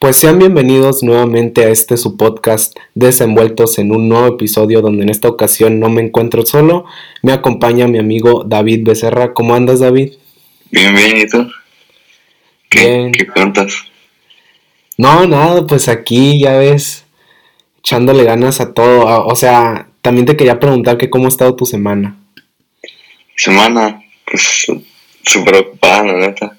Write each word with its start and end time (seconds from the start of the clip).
Pues 0.00 0.16
sean 0.16 0.38
bienvenidos 0.38 1.02
nuevamente 1.02 1.62
a 1.62 1.68
este 1.68 1.98
su 1.98 2.16
podcast 2.16 2.74
Desenvueltos 2.94 3.78
en 3.78 3.92
un 3.92 4.08
nuevo 4.08 4.28
episodio 4.28 4.80
donde 4.80 5.02
en 5.02 5.10
esta 5.10 5.28
ocasión 5.28 5.78
no 5.78 5.90
me 5.90 6.00
encuentro 6.00 6.46
solo, 6.46 6.86
me 7.20 7.32
acompaña 7.32 7.86
mi 7.86 7.98
amigo 7.98 8.42
David 8.46 8.82
Becerra. 8.82 9.34
¿Cómo 9.34 9.54
andas 9.54 9.80
David? 9.80 10.14
Bien, 10.70 10.94
bien, 10.94 11.18
¿y 11.18 11.26
tú? 11.26 11.46
¿Qué, 12.70 13.12
¿Qué 13.12 13.26
cuentas? 13.26 13.74
No, 14.96 15.26
nada, 15.26 15.66
pues 15.66 15.86
aquí 15.86 16.40
ya 16.40 16.56
ves, 16.56 17.04
echándole 17.80 18.24
ganas 18.24 18.62
a 18.62 18.72
todo. 18.72 19.26
O 19.26 19.36
sea, 19.36 19.90
también 20.00 20.24
te 20.24 20.34
quería 20.34 20.58
preguntar 20.58 20.96
que 20.96 21.10
cómo 21.10 21.26
ha 21.26 21.28
estado 21.28 21.54
tu 21.56 21.66
semana. 21.66 22.16
Semana, 23.36 24.02
pues 24.24 24.66
súper 25.24 25.56
ocupada, 25.56 26.04
la 26.04 26.14
neta. 26.14 26.58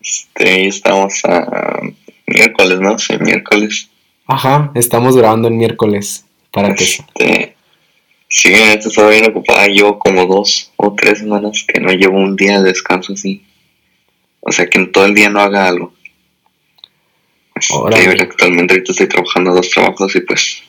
Este, 0.00 0.68
estamos 0.68 1.22
a 1.26 1.80
miércoles, 2.30 2.80
¿no? 2.80 2.98
Sí, 2.98 3.14
miércoles. 3.20 3.90
Ajá, 4.26 4.70
estamos 4.74 5.16
grabando 5.16 5.48
el 5.48 5.54
miércoles. 5.54 6.24
Para 6.50 6.74
que. 6.74 6.84
Este, 6.84 7.56
sí, 8.28 8.52
esto 8.52 8.88
estaba 8.88 9.10
bien 9.10 9.28
ocupada. 9.28 9.66
Llevo 9.66 9.98
como 9.98 10.26
dos 10.26 10.72
o 10.76 10.94
tres 10.94 11.18
semanas 11.18 11.64
que 11.66 11.80
no 11.80 11.92
llevo 11.92 12.18
un 12.18 12.36
día 12.36 12.60
de 12.60 12.68
descanso 12.68 13.12
así. 13.12 13.44
O 14.40 14.52
sea, 14.52 14.66
que 14.68 14.78
en 14.78 14.92
todo 14.92 15.04
el 15.04 15.14
día 15.14 15.28
no 15.28 15.40
haga 15.40 15.68
algo. 15.68 15.92
Este, 17.54 18.22
actualmente 18.22 18.74
ahorita 18.74 18.92
estoy 18.92 19.08
trabajando 19.08 19.52
dos 19.52 19.70
trabajos 19.70 20.14
y 20.16 20.20
pues. 20.20 20.62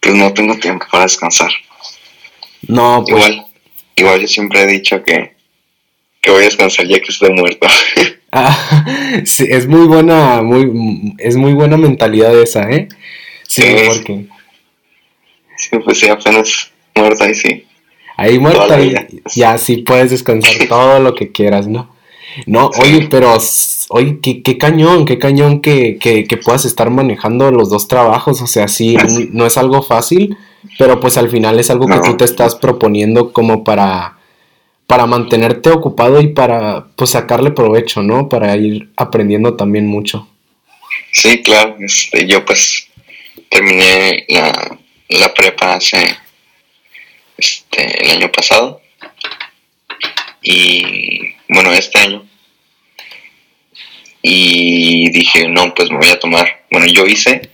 Pues 0.00 0.14
no 0.14 0.32
tengo 0.34 0.56
tiempo 0.58 0.86
para 0.90 1.04
descansar. 1.04 1.50
No, 2.68 3.04
pues. 3.06 3.16
Igual, 3.16 3.46
igual 3.96 4.20
yo 4.20 4.28
siempre 4.28 4.62
he 4.62 4.66
dicho 4.66 5.02
que, 5.02 5.34
que 6.20 6.30
voy 6.30 6.42
a 6.42 6.46
descansar 6.46 6.86
ya 6.86 7.00
que 7.00 7.10
estoy 7.10 7.32
muerto. 7.32 7.66
Ah, 8.32 8.84
sí, 9.24 9.46
es 9.48 9.66
muy 9.66 9.86
buena, 9.86 10.42
muy, 10.42 11.14
es 11.18 11.36
muy 11.36 11.54
buena 11.54 11.76
mentalidad 11.76 12.38
esa, 12.38 12.70
¿eh? 12.70 12.88
Sí, 13.48 13.62
porque... 13.86 14.26
Sí, 15.56 15.78
pues 15.84 15.98
sí, 15.98 16.08
apenas 16.08 16.70
muerta 16.94 17.30
y 17.30 17.34
sí. 17.34 17.66
Ahí 18.16 18.38
muerta 18.38 18.80
y 18.80 18.94
ya 19.34 19.58
sí 19.58 19.78
puedes 19.78 20.10
descansar 20.10 20.68
todo 20.68 21.00
lo 21.00 21.14
que 21.14 21.32
quieras, 21.32 21.66
¿no? 21.66 21.94
No, 22.44 22.70
oye, 22.82 23.08
pero, 23.10 23.34
oye, 23.90 24.18
qué, 24.20 24.42
qué 24.42 24.58
cañón, 24.58 25.06
qué 25.06 25.18
cañón 25.18 25.60
que, 25.60 25.96
que, 25.98 26.24
que, 26.24 26.36
puedas 26.36 26.66
estar 26.66 26.90
manejando 26.90 27.50
los 27.50 27.70
dos 27.70 27.88
trabajos, 27.88 28.42
o 28.42 28.46
sea, 28.46 28.68
sí, 28.68 28.96
no 29.32 29.46
es 29.46 29.56
algo 29.56 29.82
fácil, 29.82 30.36
pero 30.78 31.00
pues 31.00 31.16
al 31.16 31.30
final 31.30 31.58
es 31.58 31.70
algo 31.70 31.86
que 31.86 32.00
tú 32.00 32.16
te 32.16 32.24
estás 32.24 32.56
proponiendo 32.56 33.32
como 33.32 33.64
para 33.64 34.15
para 34.86 35.06
mantenerte 35.06 35.70
ocupado 35.70 36.20
y 36.20 36.28
para 36.28 36.86
pues 36.96 37.10
sacarle 37.10 37.50
provecho, 37.50 38.02
¿no? 38.02 38.28
Para 38.28 38.56
ir 38.56 38.90
aprendiendo 38.96 39.56
también 39.56 39.86
mucho. 39.86 40.28
Sí, 41.12 41.42
claro. 41.42 41.76
Este, 41.80 42.26
yo 42.26 42.44
pues 42.44 42.88
terminé 43.50 44.24
la, 44.28 44.78
la 45.08 45.34
prepa 45.34 45.74
hace 45.74 45.98
este, 47.36 48.04
el 48.04 48.10
año 48.12 48.32
pasado 48.32 48.80
y 50.42 51.34
bueno, 51.48 51.72
este 51.72 51.98
año. 51.98 52.26
Y 54.22 55.10
dije, 55.10 55.48
no, 55.48 55.72
pues 55.74 55.90
me 55.90 55.98
voy 55.98 56.08
a 56.08 56.18
tomar. 56.18 56.64
Bueno, 56.70 56.86
yo 56.86 57.06
hice, 57.06 57.50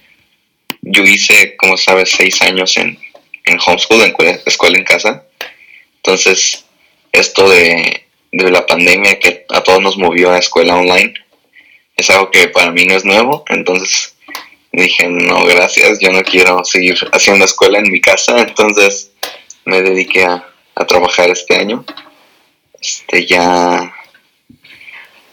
yo 0.80 1.02
hice, 1.02 1.56
como 1.56 1.76
sabes, 1.76 2.10
seis 2.10 2.40
años 2.42 2.76
en, 2.76 2.98
en 3.44 3.58
homeschool, 3.64 4.02
en 4.02 4.40
escuela 4.46 4.78
en 4.78 4.84
casa. 4.84 5.24
Entonces, 5.96 6.61
esto 7.12 7.48
de, 7.48 8.06
la 8.32 8.66
pandemia 8.66 9.18
que 9.18 9.44
a 9.50 9.62
todos 9.62 9.82
nos 9.82 9.98
movió 9.98 10.32
a 10.32 10.38
escuela 10.38 10.76
online 10.76 11.12
es 11.96 12.08
algo 12.08 12.30
que 12.30 12.48
para 12.48 12.70
mí 12.70 12.86
no 12.86 12.96
es 12.96 13.04
nuevo, 13.04 13.44
entonces 13.48 14.16
dije, 14.72 15.06
no, 15.08 15.44
gracias, 15.44 15.98
yo 16.00 16.10
no 16.10 16.22
quiero 16.22 16.64
seguir 16.64 16.96
haciendo 17.12 17.44
escuela 17.44 17.78
en 17.78 17.90
mi 17.90 18.00
casa, 18.00 18.38
entonces 18.40 19.12
me 19.66 19.82
dediqué 19.82 20.24
a, 20.24 20.48
trabajar 20.88 21.30
este 21.30 21.54
año. 21.54 21.84
Este 22.80 23.24
ya, 23.24 23.94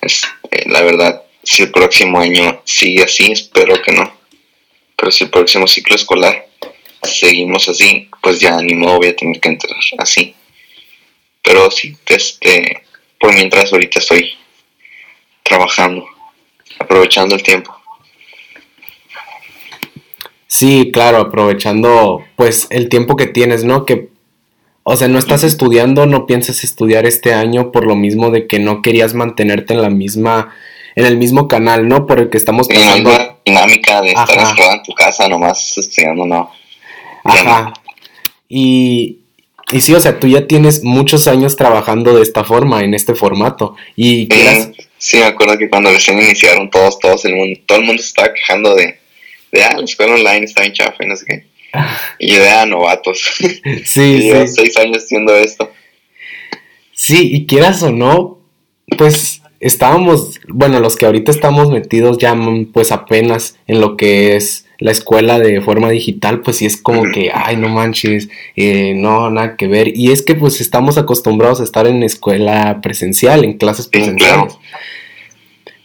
este, 0.01 0.27
la 0.67 0.81
verdad, 0.81 1.23
si 1.41 1.63
el 1.63 1.71
próximo 1.71 2.19
año 2.19 2.61
sigue 2.65 3.03
así, 3.03 3.31
espero 3.31 3.81
que 3.81 3.93
no, 3.93 4.13
pero 4.95 5.11
si 5.11 5.23
el 5.23 5.31
próximo 5.31 5.65
ciclo 5.65 5.95
escolar 5.95 6.45
seguimos 7.01 7.67
así, 7.69 8.09
pues 8.21 8.39
ya 8.39 8.61
ni 8.61 8.75
modo 8.75 8.97
voy 8.97 9.07
a 9.07 9.15
tener 9.15 9.39
que 9.39 9.49
entrar 9.49 9.75
así. 9.97 10.35
Pero 11.41 11.71
sí, 11.71 11.97
este, 12.07 12.83
por 13.19 13.33
mientras 13.33 13.71
ahorita 13.71 13.99
estoy 13.99 14.33
trabajando, 15.43 16.05
aprovechando 16.79 17.35
el 17.35 17.43
tiempo. 17.43 17.75
Sí, 20.47 20.89
claro, 20.91 21.17
aprovechando 21.19 22.23
pues 22.35 22.67
el 22.71 22.89
tiempo 22.89 23.15
que 23.15 23.27
tienes, 23.27 23.63
¿no? 23.63 23.85
Que, 23.85 24.09
o 24.83 24.95
sea, 24.95 25.07
no 25.07 25.19
estás 25.19 25.43
estudiando, 25.43 26.07
no 26.07 26.25
piensas 26.25 26.63
estudiar 26.63 27.05
este 27.05 27.33
año 27.33 27.71
por 27.71 27.85
lo 27.85 27.95
mismo 27.95 28.31
de 28.31 28.47
que 28.47 28.57
no 28.57 28.81
querías 28.81 29.13
mantenerte 29.13 29.73
en 29.73 29.83
la 29.83 29.91
misma, 29.91 30.55
en 30.95 31.05
el 31.05 31.17
mismo 31.17 31.47
canal, 31.47 31.87
¿no? 31.87 32.07
Por 32.07 32.19
el 32.19 32.29
que 32.31 32.37
estamos 32.37 32.67
pasando. 32.67 33.11
En 33.11 33.17
la 33.17 33.37
dinámica 33.45 34.01
de 34.01 34.09
estar 34.09 34.73
en 34.73 34.83
tu 34.83 34.93
casa, 34.93 35.27
nomás 35.27 35.77
estudiando, 35.77 36.25
no. 36.25 36.51
Ajá. 37.23 37.73
Y, 38.47 39.18
y 39.71 39.81
sí, 39.81 39.93
o 39.93 39.99
sea, 39.99 40.19
tú 40.19 40.27
ya 40.27 40.47
tienes 40.47 40.83
muchos 40.83 41.27
años 41.27 41.55
trabajando 41.55 42.15
de 42.15 42.23
esta 42.23 42.43
forma, 42.43 42.83
en 42.83 42.93
este 42.93 43.15
formato. 43.15 43.75
Y 43.95 44.27
Sí, 44.99 45.17
me 45.17 45.23
acuerdo 45.23 45.57
que 45.57 45.69
cuando 45.69 45.91
recién 45.91 46.19
iniciaron 46.19 46.69
todos, 46.69 46.99
todos 46.99 47.23
el 47.23 47.33
mundo, 47.33 47.59
todo 47.65 47.77
el 47.79 47.85
mundo 47.85 48.03
estaba 48.03 48.33
quejando 48.33 48.75
de, 48.75 48.99
de 49.51 49.63
ah, 49.63 49.77
la 49.77 49.85
escuela 49.85 50.13
online 50.13 50.43
está 50.43 50.61
bien 50.61 50.73
chafa 50.73 50.97
y 50.99 51.07
no 51.07 51.15
sé 51.15 51.25
qué. 51.25 51.45
Y 52.19 52.35
de, 52.35 52.49
ah, 52.49 52.65
novatos. 52.65 53.21
Sí, 53.85 54.01
y 54.17 54.21
sí. 54.21 54.47
seis 54.47 54.77
años 54.77 55.03
haciendo 55.03 55.33
esto. 55.35 55.71
Sí, 56.91 57.29
y 57.33 57.45
quieras 57.45 57.81
o 57.81 57.91
no, 57.91 58.39
pues 58.97 59.41
estábamos, 59.61 60.41
bueno, 60.49 60.81
los 60.81 60.97
que 60.97 61.05
ahorita 61.05 61.31
estamos 61.31 61.69
metidos 61.69 62.17
ya 62.17 62.37
pues 62.73 62.91
apenas 62.91 63.57
en 63.67 63.79
lo 63.79 63.95
que 63.95 64.35
es 64.35 64.65
la 64.79 64.91
escuela 64.91 65.39
de 65.39 65.61
forma 65.61 65.89
digital, 65.89 66.41
pues 66.41 66.57
sí 66.57 66.65
es 66.65 66.77
como 66.77 67.03
que, 67.11 67.31
ay, 67.33 67.57
no 67.57 67.69
manches, 67.69 68.29
eh, 68.55 68.93
no, 68.95 69.29
nada 69.29 69.57
que 69.57 69.67
ver. 69.67 69.95
Y 69.95 70.11
es 70.11 70.21
que 70.21 70.35
pues 70.35 70.61
estamos 70.61 70.97
acostumbrados 70.97 71.59
a 71.59 71.63
estar 71.63 71.85
en 71.85 72.01
escuela 72.01 72.79
presencial, 72.81 73.43
en 73.43 73.57
clases 73.57 73.87
presenciales. 73.87 74.57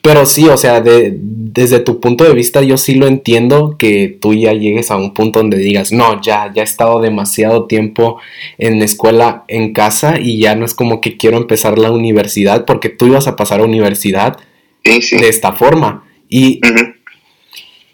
Pero 0.04 0.26
sí, 0.26 0.46
o 0.48 0.56
sea, 0.58 0.82
de, 0.82 1.14
desde 1.18 1.80
tu 1.80 1.98
punto 1.98 2.24
de 2.24 2.34
vista 2.34 2.60
yo 2.60 2.76
sí 2.76 2.94
lo 2.94 3.06
entiendo 3.06 3.76
que 3.78 4.18
tú 4.20 4.34
ya 4.34 4.52
llegues 4.52 4.90
a 4.90 4.96
un 4.96 5.14
punto 5.14 5.38
donde 5.38 5.56
digas, 5.56 5.92
no, 5.92 6.20
ya, 6.20 6.52
ya 6.54 6.60
he 6.60 6.64
estado 6.64 7.00
demasiado 7.00 7.64
tiempo 7.64 8.20
en 8.58 8.82
escuela 8.82 9.44
en 9.48 9.72
casa 9.72 10.20
y 10.20 10.38
ya 10.38 10.56
no 10.56 10.66
es 10.66 10.74
como 10.74 11.00
que 11.00 11.16
quiero 11.16 11.38
empezar 11.38 11.78
la 11.78 11.90
universidad 11.90 12.66
porque 12.66 12.90
tú 12.90 13.06
ibas 13.06 13.26
a 13.28 13.36
pasar 13.36 13.60
a 13.60 13.64
universidad 13.64 14.36
de 14.84 15.28
esta 15.28 15.52
forma. 15.52 16.04
Y 16.28 16.60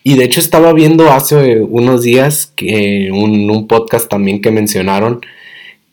y 0.02 0.14
de 0.14 0.24
hecho 0.24 0.40
estaba 0.40 0.72
viendo 0.72 1.10
hace 1.12 1.60
unos 1.60 2.02
días 2.02 2.46
que 2.56 3.10
un, 3.12 3.66
podcast 3.68 4.08
también 4.08 4.40
que 4.40 4.50
mencionaron 4.50 5.20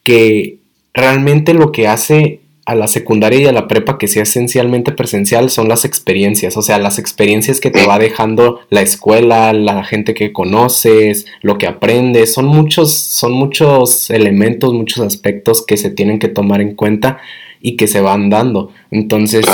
que 0.04 0.58
realmente 0.94 1.54
lo 1.54 1.72
que 1.72 1.88
hace 1.88 2.40
a 2.66 2.76
la 2.76 2.88
secundaria 2.88 3.40
y 3.40 3.46
a 3.46 3.52
la 3.52 3.68
prepa 3.68 3.98
que 3.98 4.08
sea 4.08 4.24
esencialmente 4.24 4.92
presencial 4.92 5.50
son 5.50 5.70
las 5.70 5.86
experiencias, 5.86 6.58
o 6.58 6.62
sea, 6.62 6.80
las 6.80 7.00
experiencias 7.00 7.60
que 7.60 7.72
te 7.72 7.86
va 7.86 8.00
dejando 8.00 8.60
la 8.70 8.82
escuela, 8.82 9.54
la 9.54 9.84
gente 9.84 10.14
que 10.14 10.34
conoces, 10.34 11.26
lo 11.42 11.58
que 11.58 11.68
aprendes, 11.68 12.34
son 12.34 12.46
muchos, 12.46 12.94
son 12.94 13.34
muchos 13.34 14.10
elementos, 14.10 14.74
muchos 14.74 15.00
aspectos 15.00 15.66
que 15.66 15.78
se 15.78 15.92
tienen 15.92 16.20
que 16.20 16.28
tomar 16.28 16.62
en 16.62 16.76
cuenta 16.76 17.20
y 17.62 17.78
que 17.78 17.88
se 17.88 18.02
van 18.02 18.30
dando. 18.30 18.72
Entonces, 18.92 19.46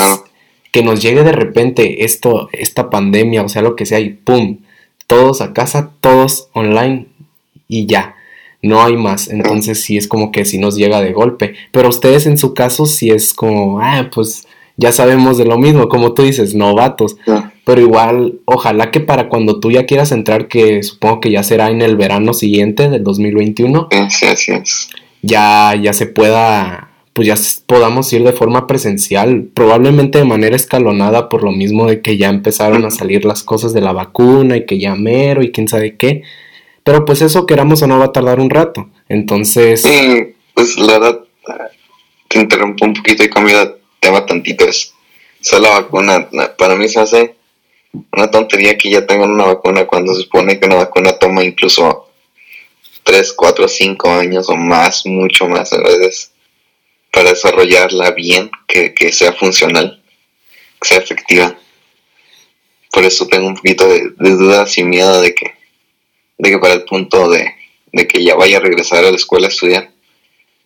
que 0.74 0.82
nos 0.82 1.00
llegue 1.00 1.22
de 1.22 1.30
repente 1.30 2.04
esto, 2.04 2.48
esta 2.52 2.90
pandemia, 2.90 3.44
o 3.44 3.48
sea, 3.48 3.62
lo 3.62 3.76
que 3.76 3.86
sea, 3.86 4.00
y 4.00 4.08
¡pum! 4.10 4.58
Todos 5.06 5.40
a 5.40 5.52
casa, 5.52 5.92
todos 6.00 6.48
online 6.52 7.06
y 7.68 7.86
ya, 7.86 8.16
no 8.60 8.82
hay 8.82 8.96
más. 8.96 9.28
Entonces 9.28 9.80
sí 9.80 9.96
es 9.96 10.08
como 10.08 10.32
que 10.32 10.44
sí 10.44 10.58
nos 10.58 10.74
llega 10.74 11.00
de 11.00 11.12
golpe. 11.12 11.54
Pero 11.70 11.90
ustedes 11.90 12.26
en 12.26 12.38
su 12.38 12.54
caso 12.54 12.86
sí 12.86 13.10
es 13.10 13.34
como, 13.34 13.78
ah, 13.78 14.10
pues 14.12 14.48
ya 14.76 14.90
sabemos 14.90 15.38
de 15.38 15.44
lo 15.44 15.58
mismo, 15.58 15.88
como 15.88 16.12
tú 16.12 16.22
dices, 16.22 16.56
novatos. 16.56 17.18
Pero 17.64 17.80
igual, 17.80 18.40
ojalá 18.44 18.90
que 18.90 18.98
para 18.98 19.28
cuando 19.28 19.60
tú 19.60 19.70
ya 19.70 19.86
quieras 19.86 20.10
entrar, 20.10 20.48
que 20.48 20.82
supongo 20.82 21.20
que 21.20 21.30
ya 21.30 21.44
será 21.44 21.70
en 21.70 21.82
el 21.82 21.96
verano 21.96 22.34
siguiente 22.34 22.90
del 22.90 23.04
2021, 23.04 23.90
Ya, 25.22 25.72
ya 25.80 25.92
se 25.92 26.06
pueda 26.06 26.93
pues 27.14 27.28
ya 27.28 27.36
podamos 27.66 28.12
ir 28.12 28.24
de 28.24 28.32
forma 28.32 28.66
presencial, 28.66 29.48
probablemente 29.54 30.18
de 30.18 30.24
manera 30.24 30.56
escalonada 30.56 31.28
por 31.28 31.44
lo 31.44 31.52
mismo 31.52 31.86
de 31.86 32.02
que 32.02 32.16
ya 32.16 32.28
empezaron 32.28 32.84
a 32.84 32.90
salir 32.90 33.24
las 33.24 33.44
cosas 33.44 33.72
de 33.72 33.80
la 33.80 33.92
vacuna 33.92 34.56
y 34.56 34.66
que 34.66 34.80
ya 34.80 34.96
mero 34.96 35.42
y 35.42 35.52
quién 35.52 35.68
sabe 35.68 35.96
qué. 35.96 36.22
Pero 36.82 37.04
pues 37.04 37.22
eso 37.22 37.46
queramos 37.46 37.80
o 37.82 37.86
no 37.86 38.00
va 38.00 38.06
a 38.06 38.12
tardar 38.12 38.40
un 38.40 38.50
rato. 38.50 38.90
Entonces... 39.08 39.82
Sí, 39.82 40.34
pues 40.54 40.76
la 40.76 40.98
verdad, 40.98 41.20
te 42.26 42.40
interrumpo 42.40 42.84
un 42.84 42.94
poquito 42.94 43.22
y 43.22 43.30
cambio 43.30 43.60
de 43.60 43.76
tema 44.00 44.26
tantito. 44.26 44.66
Es, 44.66 44.92
la 45.52 45.68
vacuna, 45.68 46.28
para 46.58 46.74
mí 46.74 46.88
se 46.88 46.98
hace 46.98 47.36
una 48.12 48.28
tontería 48.28 48.76
que 48.76 48.90
ya 48.90 49.06
tengan 49.06 49.30
una 49.30 49.44
vacuna 49.44 49.86
cuando 49.86 50.14
se 50.14 50.22
supone 50.22 50.58
que 50.58 50.66
una 50.66 50.76
vacuna 50.76 51.12
toma 51.12 51.44
incluso 51.44 52.08
3, 53.04 53.32
4, 53.34 53.68
5 53.68 54.10
años 54.10 54.48
o 54.48 54.56
más, 54.56 55.06
mucho 55.06 55.46
más 55.46 55.72
a 55.72 55.78
veces, 55.78 56.32
para 57.14 57.30
desarrollarla 57.30 58.10
bien, 58.10 58.50
que, 58.66 59.12
sea 59.12 59.32
funcional, 59.32 60.02
que 60.80 60.88
sea 60.88 60.98
efectiva. 60.98 61.56
Por 62.90 63.04
eso 63.04 63.26
tengo 63.28 63.46
un 63.46 63.54
poquito 63.54 63.88
de, 63.88 64.10
dudas 64.18 64.76
y 64.78 64.84
miedo 64.84 65.22
de 65.22 65.34
que, 65.34 65.52
de 66.38 66.50
que 66.50 66.58
para 66.58 66.74
el 66.74 66.84
punto 66.84 67.30
de, 67.30 67.54
de 67.92 68.08
que 68.08 68.24
ya 68.24 68.34
vaya 68.34 68.56
a 68.56 68.60
regresar 68.60 69.04
a 69.04 69.10
la 69.10 69.16
escuela 69.16 69.46
a 69.46 69.50
estudiar, 69.50 69.90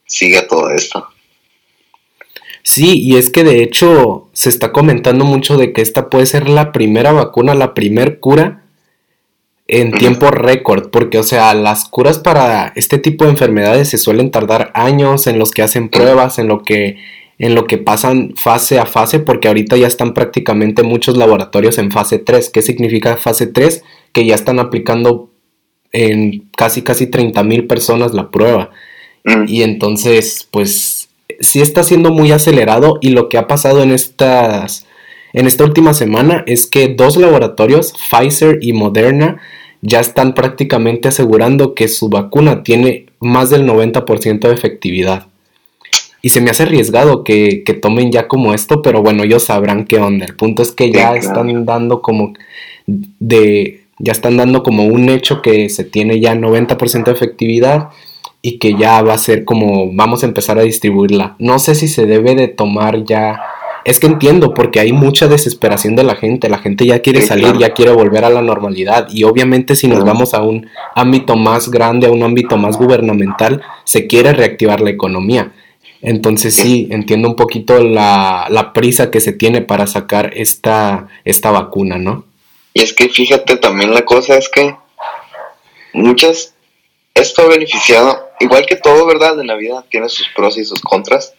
siga 0.07 0.47
todo 0.47 0.71
esto. 0.71 1.07
Sí, 2.63 3.03
y 3.03 3.17
es 3.17 3.31
que 3.31 3.45
de 3.45 3.63
hecho 3.63 4.29
se 4.33 4.49
está 4.49 4.73
comentando 4.73 5.25
mucho 5.25 5.57
de 5.57 5.73
que 5.73 5.83
esta 5.83 6.11
puede 6.11 6.27
ser 6.27 6.49
la 6.49 6.73
primera 6.73 7.13
vacuna, 7.13 7.55
la 7.55 7.75
primer 7.75 8.21
cura 8.21 8.68
en 9.69 9.93
tiempo 9.93 10.31
récord, 10.31 10.89
porque 10.91 11.19
o 11.19 11.23
sea, 11.23 11.53
las 11.55 11.89
curas 11.89 12.19
para 12.19 12.73
este 12.75 12.99
tipo 12.99 13.25
de 13.25 13.31
enfermedades 13.31 13.91
se 13.91 13.99
suelen 13.99 14.31
tardar 14.31 14.71
años 14.75 15.27
en 15.27 15.39
los 15.39 15.51
que 15.51 15.63
hacen 15.63 15.91
pruebas, 15.91 16.39
en 16.39 16.49
lo 16.49 16.63
que 16.63 16.97
en 17.39 17.55
lo 17.55 17.67
que 17.67 17.79
pasan 17.79 18.35
fase 18.37 18.81
a 18.81 18.87
fase, 18.87 19.21
porque 19.21 19.47
ahorita 19.47 19.77
ya 19.77 19.87
están 19.87 20.13
prácticamente 20.13 20.83
muchos 20.83 21.17
laboratorios 21.17 21.79
en 21.79 21.93
fase 21.93 22.19
3. 22.19 22.51
¿Qué 22.51 22.63
significa 22.63 23.17
fase 23.17 23.47
3? 23.47 23.85
Que 24.13 24.27
ya 24.27 24.35
están 24.35 24.59
aplicando 24.59 25.31
en 25.93 26.49
casi 26.57 26.83
casi 26.83 27.07
30 27.07 27.45
mil 27.45 27.67
personas 27.69 28.13
la 28.13 28.31
prueba. 28.33 28.71
Y 29.47 29.63
entonces, 29.63 30.49
pues 30.51 31.11
sí 31.39 31.61
está 31.61 31.85
siendo 31.85 32.11
muy 32.11 32.33
acelerado 32.33 32.99
y 33.01 33.11
lo 33.11 33.29
que 33.29 33.39
ha 33.39 33.47
pasado 33.47 33.83
en 33.83 33.93
estas 33.93 34.87
en 35.33 35.47
esta 35.47 35.65
última 35.65 35.95
semana 35.95 36.43
es 36.47 36.67
que 36.67 36.89
dos 36.89 37.17
laboratorios, 37.17 37.93
Pfizer 38.11 38.59
y 38.63 38.73
Moderna, 38.73 39.41
ya 39.81 40.01
están 40.01 40.35
prácticamente 40.35 41.09
asegurando 41.09 41.75
que 41.75 41.89
su 41.89 42.09
vacuna 42.09 42.63
tiene 42.63 43.07
más 43.21 43.51
del 43.51 43.67
90% 43.67 44.41
de 44.41 44.53
efectividad. 44.53 45.27
Y 46.21 46.31
se 46.31 46.41
me 46.41 46.51
hace 46.51 46.65
arriesgado 46.65 47.23
que, 47.23 47.63
tomen 47.81 48.11
ya 48.11 48.27
como 48.27 48.53
esto, 48.53 48.83
pero 48.83 49.03
bueno, 49.03 49.23
ellos 49.23 49.45
sabrán 49.45 49.85
qué 49.85 49.99
onda. 49.99 50.27
El 50.27 50.35
punto 50.35 50.63
es 50.63 50.73
que 50.73 50.91
ya 50.91 51.15
están 51.15 51.65
dando 51.65 52.03
como 52.03 52.35
de 52.87 53.83
ya 53.99 54.13
están 54.13 54.37
dando 54.37 54.63
como 54.63 54.87
un 54.87 55.09
hecho 55.09 55.43
que 55.43 55.69
se 55.69 55.85
tiene 55.85 56.21
ya 56.21 56.35
90% 56.35 57.05
de 57.05 57.13
efectividad 57.13 57.89
y 58.43 58.59
que 58.59 58.75
ya 58.75 59.03
va 59.03 59.15
a 59.15 59.19
ser 59.19 59.45
como 59.45 59.93
vamos 59.93 60.23
a 60.23 60.27
empezar 60.27 60.59
a 60.59 60.63
distribuirla. 60.63 61.35
No 61.39 61.59
sé 61.59 61.75
si 61.75 61.89
se 61.89 62.07
debe 62.07 62.35
de 62.35 62.49
tomar 62.49 63.05
ya 63.05 63.41
es 63.89 63.99
que 64.01 64.07
entiendo 64.07 64.53
porque 64.53 64.81
hay 64.81 64.93
mucha 64.93 65.29
desesperación 65.29 65.97
de 65.97 66.03
la 66.03 66.15
gente, 66.15 66.51
la 66.51 66.59
gente 66.59 66.85
ya 66.85 67.01
quiere 67.01 67.23
salir, 67.23 67.57
ya 67.57 67.73
quiere 67.73 67.91
volver 67.91 68.23
a 68.23 68.29
la 68.29 68.43
normalidad 68.43 69.09
y 69.11 69.25
obviamente 69.25 69.75
si 69.75 69.89
nos 69.89 70.05
vamos 70.05 70.35
a 70.35 70.43
un 70.43 70.69
ámbito 70.95 71.37
más 71.37 71.71
grande, 71.71 72.07
a 72.07 72.11
un 72.11 72.23
ámbito 72.23 72.59
más 72.59 72.77
gubernamental, 72.77 73.63
se 73.85 74.07
quiere 74.07 74.35
reactivar 74.35 74.83
la 74.83 74.91
economía. 74.91 75.53
Entonces 76.03 76.55
sí, 76.55 76.89
entiendo 76.91 77.29
un 77.29 77.37
poquito 77.37 77.83
la, 77.83 78.49
la 78.51 78.75
prisa 78.75 79.11
que 79.11 79.23
se 79.23 79.33
tiene 79.33 79.63
para 79.63 79.87
sacar 79.87 80.33
esta, 80.35 81.09
esta 81.25 81.51
vacuna, 81.51 81.97
¿no? 81.97 82.27
Y 82.75 82.83
es 82.83 82.93
que 82.93 83.09
fíjate 83.09 83.57
también 83.57 83.95
la 83.95 84.05
cosa 84.05 84.37
es 84.37 84.51
que 84.51 84.77
muchas, 85.95 86.53
esto 87.15 87.41
ha 87.41 87.47
beneficiado, 87.47 88.29
igual 88.39 88.67
que 88.67 88.77
todo, 88.77 89.07
¿verdad? 89.07 89.41
En 89.41 89.47
la 89.47 89.57
vida 89.57 89.83
tiene 89.91 90.11
sus 90.11 90.29
pros 90.37 90.59
y 90.59 90.67
sus 90.67 90.83
contras. 90.83 91.33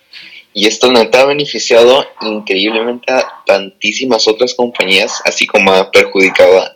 Y 0.54 0.68
esto 0.68 0.92
no 0.92 1.00
ha 1.00 1.26
beneficiado 1.26 2.06
increíblemente 2.22 3.12
a 3.12 3.44
tantísimas 3.46 4.28
otras 4.28 4.56
compañías, 4.56 5.22
así 5.26 5.46
como 5.46 5.72
ha 5.72 5.92
perjudicado 5.92 6.60
a 6.60 6.76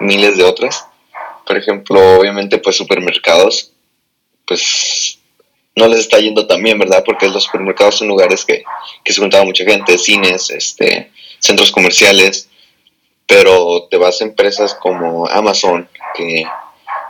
miles 0.00 0.36
de 0.36 0.44
otras. 0.44 0.86
Por 1.46 1.56
ejemplo, 1.56 2.18
obviamente, 2.18 2.58
pues 2.58 2.76
supermercados, 2.76 3.72
pues 4.46 5.18
no 5.74 5.88
les 5.88 6.00
está 6.00 6.18
yendo 6.18 6.46
tan 6.46 6.62
bien, 6.62 6.78
¿verdad? 6.78 7.02
Porque 7.04 7.28
los 7.28 7.44
supermercados 7.44 7.96
son 7.96 8.08
lugares 8.08 8.44
que, 8.44 8.62
que 9.04 9.12
se 9.12 9.20
juntaba 9.20 9.44
mucha 9.44 9.64
gente, 9.64 9.98
cines, 9.98 10.50
este, 10.50 11.10
centros 11.38 11.72
comerciales, 11.72 12.48
pero 13.26 13.88
te 13.90 13.96
vas 13.96 14.20
a 14.20 14.24
empresas 14.24 14.74
como 14.74 15.26
Amazon, 15.26 15.88
que, 16.14 16.44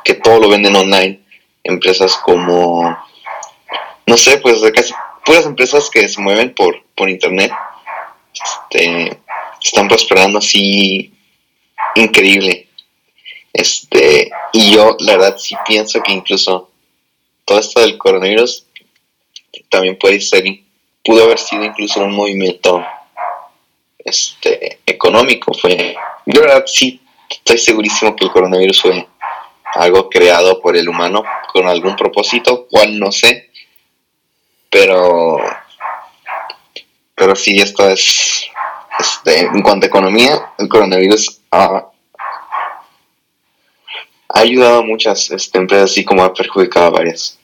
que 0.04 0.14
todo 0.14 0.40
lo 0.40 0.48
venden 0.48 0.76
online, 0.76 1.20
empresas 1.64 2.16
como, 2.16 2.96
no 4.06 4.16
sé, 4.16 4.38
pues 4.38 4.60
casi 4.72 4.94
puras 5.24 5.46
empresas 5.46 5.90
que 5.90 6.08
se 6.08 6.20
mueven 6.20 6.54
por, 6.54 6.82
por 6.94 7.08
internet 7.08 7.52
este, 8.32 9.18
están 9.62 9.88
prosperando 9.88 10.38
así 10.38 11.12
increíble. 11.94 12.68
Este, 13.52 14.30
y 14.52 14.74
yo 14.74 14.96
la 15.00 15.16
verdad 15.16 15.36
sí 15.38 15.54
pienso 15.66 16.00
que 16.02 16.12
incluso 16.12 16.70
todo 17.44 17.58
esto 17.58 17.80
del 17.80 17.98
coronavirus 17.98 18.66
también 19.68 19.98
puede 19.98 20.20
ser, 20.20 20.44
pudo 21.04 21.24
haber 21.24 21.38
sido 21.38 21.64
incluso 21.64 22.00
un 22.00 22.14
movimiento 22.14 22.84
este, 23.98 24.80
económico. 24.86 25.52
Fue, 25.54 25.94
yo 26.26 26.40
la 26.40 26.46
verdad 26.48 26.64
sí 26.66 27.00
estoy 27.28 27.58
segurísimo 27.58 28.16
que 28.16 28.24
el 28.24 28.30
coronavirus 28.30 28.82
fue 28.82 29.06
algo 29.74 30.08
creado 30.08 30.60
por 30.60 30.76
el 30.76 30.88
humano 30.88 31.24
con 31.52 31.66
algún 31.66 31.96
propósito, 31.96 32.66
cual 32.70 32.98
no 32.98 33.12
sé, 33.12 33.50
pero, 34.72 35.38
pero 37.14 37.36
sí, 37.36 37.58
esto 37.58 37.86
es, 37.86 38.46
este, 38.98 39.40
en 39.40 39.60
cuanto 39.60 39.84
a 39.84 39.88
economía, 39.88 40.52
el 40.58 40.68
coronavirus 40.68 41.40
ha, 41.50 41.88
ayudado 44.30 44.78
a 44.78 44.82
muchas 44.82 45.30
este, 45.30 45.58
empresas, 45.58 45.90
así 45.90 46.04
como 46.04 46.24
ha 46.24 46.32
perjudicado 46.32 46.86
a 46.86 46.90
varias. 46.90 47.38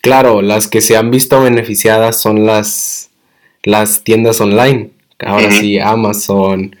Claro, 0.00 0.40
las 0.40 0.66
que 0.66 0.80
se 0.80 0.96
han 0.96 1.10
visto 1.10 1.42
beneficiadas 1.42 2.18
son 2.18 2.46
las, 2.46 3.10
las 3.62 4.02
tiendas 4.04 4.40
online. 4.40 4.90
Ahora 5.18 5.50
sí, 5.50 5.78
Amazon, 5.78 6.74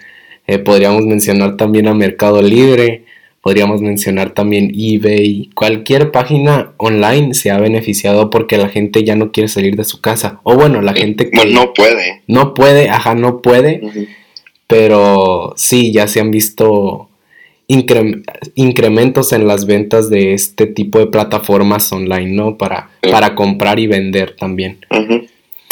eh, 0.46 0.58
podríamos 0.58 1.04
mencionar 1.04 1.58
también 1.58 1.86
a 1.86 1.94
Mercado 1.94 2.40
Libre, 2.40 3.04
Podríamos 3.42 3.80
mencionar 3.80 4.30
también 4.34 4.72
eBay. 4.74 5.50
Cualquier 5.54 6.10
página 6.10 6.72
online 6.76 7.34
se 7.34 7.50
ha 7.50 7.58
beneficiado 7.58 8.30
porque 8.30 8.58
la 8.58 8.68
gente 8.68 9.04
ya 9.04 9.16
no 9.16 9.30
quiere 9.30 9.48
salir 9.48 9.76
de 9.76 9.84
su 9.84 10.00
casa. 10.00 10.40
O 10.42 10.54
bueno, 10.56 10.82
la 10.82 10.92
gente 10.92 11.30
que... 11.30 11.46
no 11.46 11.72
puede. 11.72 12.22
No 12.26 12.54
puede, 12.54 12.90
ajá, 12.90 13.14
no 13.14 13.40
puede. 13.40 13.80
Pero 14.66 15.54
sí, 15.56 15.92
ya 15.92 16.08
se 16.08 16.20
han 16.20 16.30
visto 16.30 17.08
incrementos 17.68 19.32
en 19.32 19.46
las 19.46 19.66
ventas 19.66 20.08
de 20.08 20.32
este 20.32 20.66
tipo 20.66 20.98
de 20.98 21.06
plataformas 21.06 21.92
online, 21.92 22.32
¿no? 22.32 22.56
Para, 22.56 22.90
para 23.02 23.34
comprar 23.34 23.78
y 23.78 23.86
vender 23.86 24.34
también. 24.36 24.78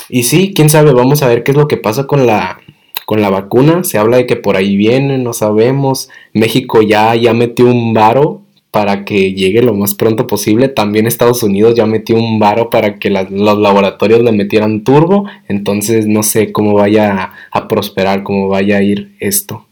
Y 0.08 0.24
sí, 0.24 0.52
quién 0.54 0.68
sabe, 0.68 0.92
vamos 0.92 1.22
a 1.22 1.28
ver 1.28 1.42
qué 1.42 1.52
es 1.52 1.56
lo 1.56 1.68
que 1.68 1.78
pasa 1.78 2.06
con 2.06 2.26
la 2.26 2.60
con 3.06 3.22
la 3.22 3.30
vacuna. 3.30 3.84
Se 3.84 3.96
habla 3.96 4.18
de 4.18 4.26
que 4.26 4.36
por 4.36 4.58
ahí 4.58 4.76
viene, 4.76 5.16
no 5.16 5.32
sabemos. 5.32 6.10
México 6.34 6.82
ya, 6.82 7.14
ya 7.14 7.32
metió 7.32 7.64
un 7.64 7.94
varo 7.94 8.42
para 8.70 9.06
que 9.06 9.32
llegue 9.32 9.62
lo 9.62 9.72
más 9.72 9.94
pronto 9.94 10.26
posible. 10.26 10.68
También 10.68 11.06
Estados 11.06 11.42
Unidos 11.42 11.74
ya 11.74 11.86
metió 11.86 12.16
un 12.16 12.38
varo 12.38 12.68
para 12.68 12.98
que 12.98 13.08
los 13.08 13.58
laboratorios 13.58 14.20
le 14.20 14.32
metieran 14.32 14.84
turbo. 14.84 15.24
Entonces 15.48 16.06
no 16.06 16.22
sé 16.22 16.52
cómo 16.52 16.74
vaya 16.74 17.32
a, 17.50 17.68
prosperar, 17.68 18.22
cómo 18.22 18.48
vaya 18.48 18.78
a 18.78 18.82
ir 18.82 19.16
esto. 19.18 19.64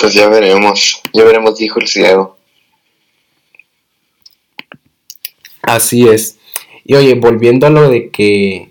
Pues 0.00 0.14
ya 0.14 0.28
veremos, 0.28 1.02
ya 1.12 1.24
veremos, 1.24 1.58
dijo 1.58 1.80
el 1.80 1.88
ciego. 1.88 2.38
Así 5.62 6.08
es. 6.08 6.38
Y 6.84 6.94
oye, 6.94 7.14
volviendo 7.16 7.66
a 7.66 7.70
lo 7.70 7.90
de 7.90 8.08
que 8.08 8.70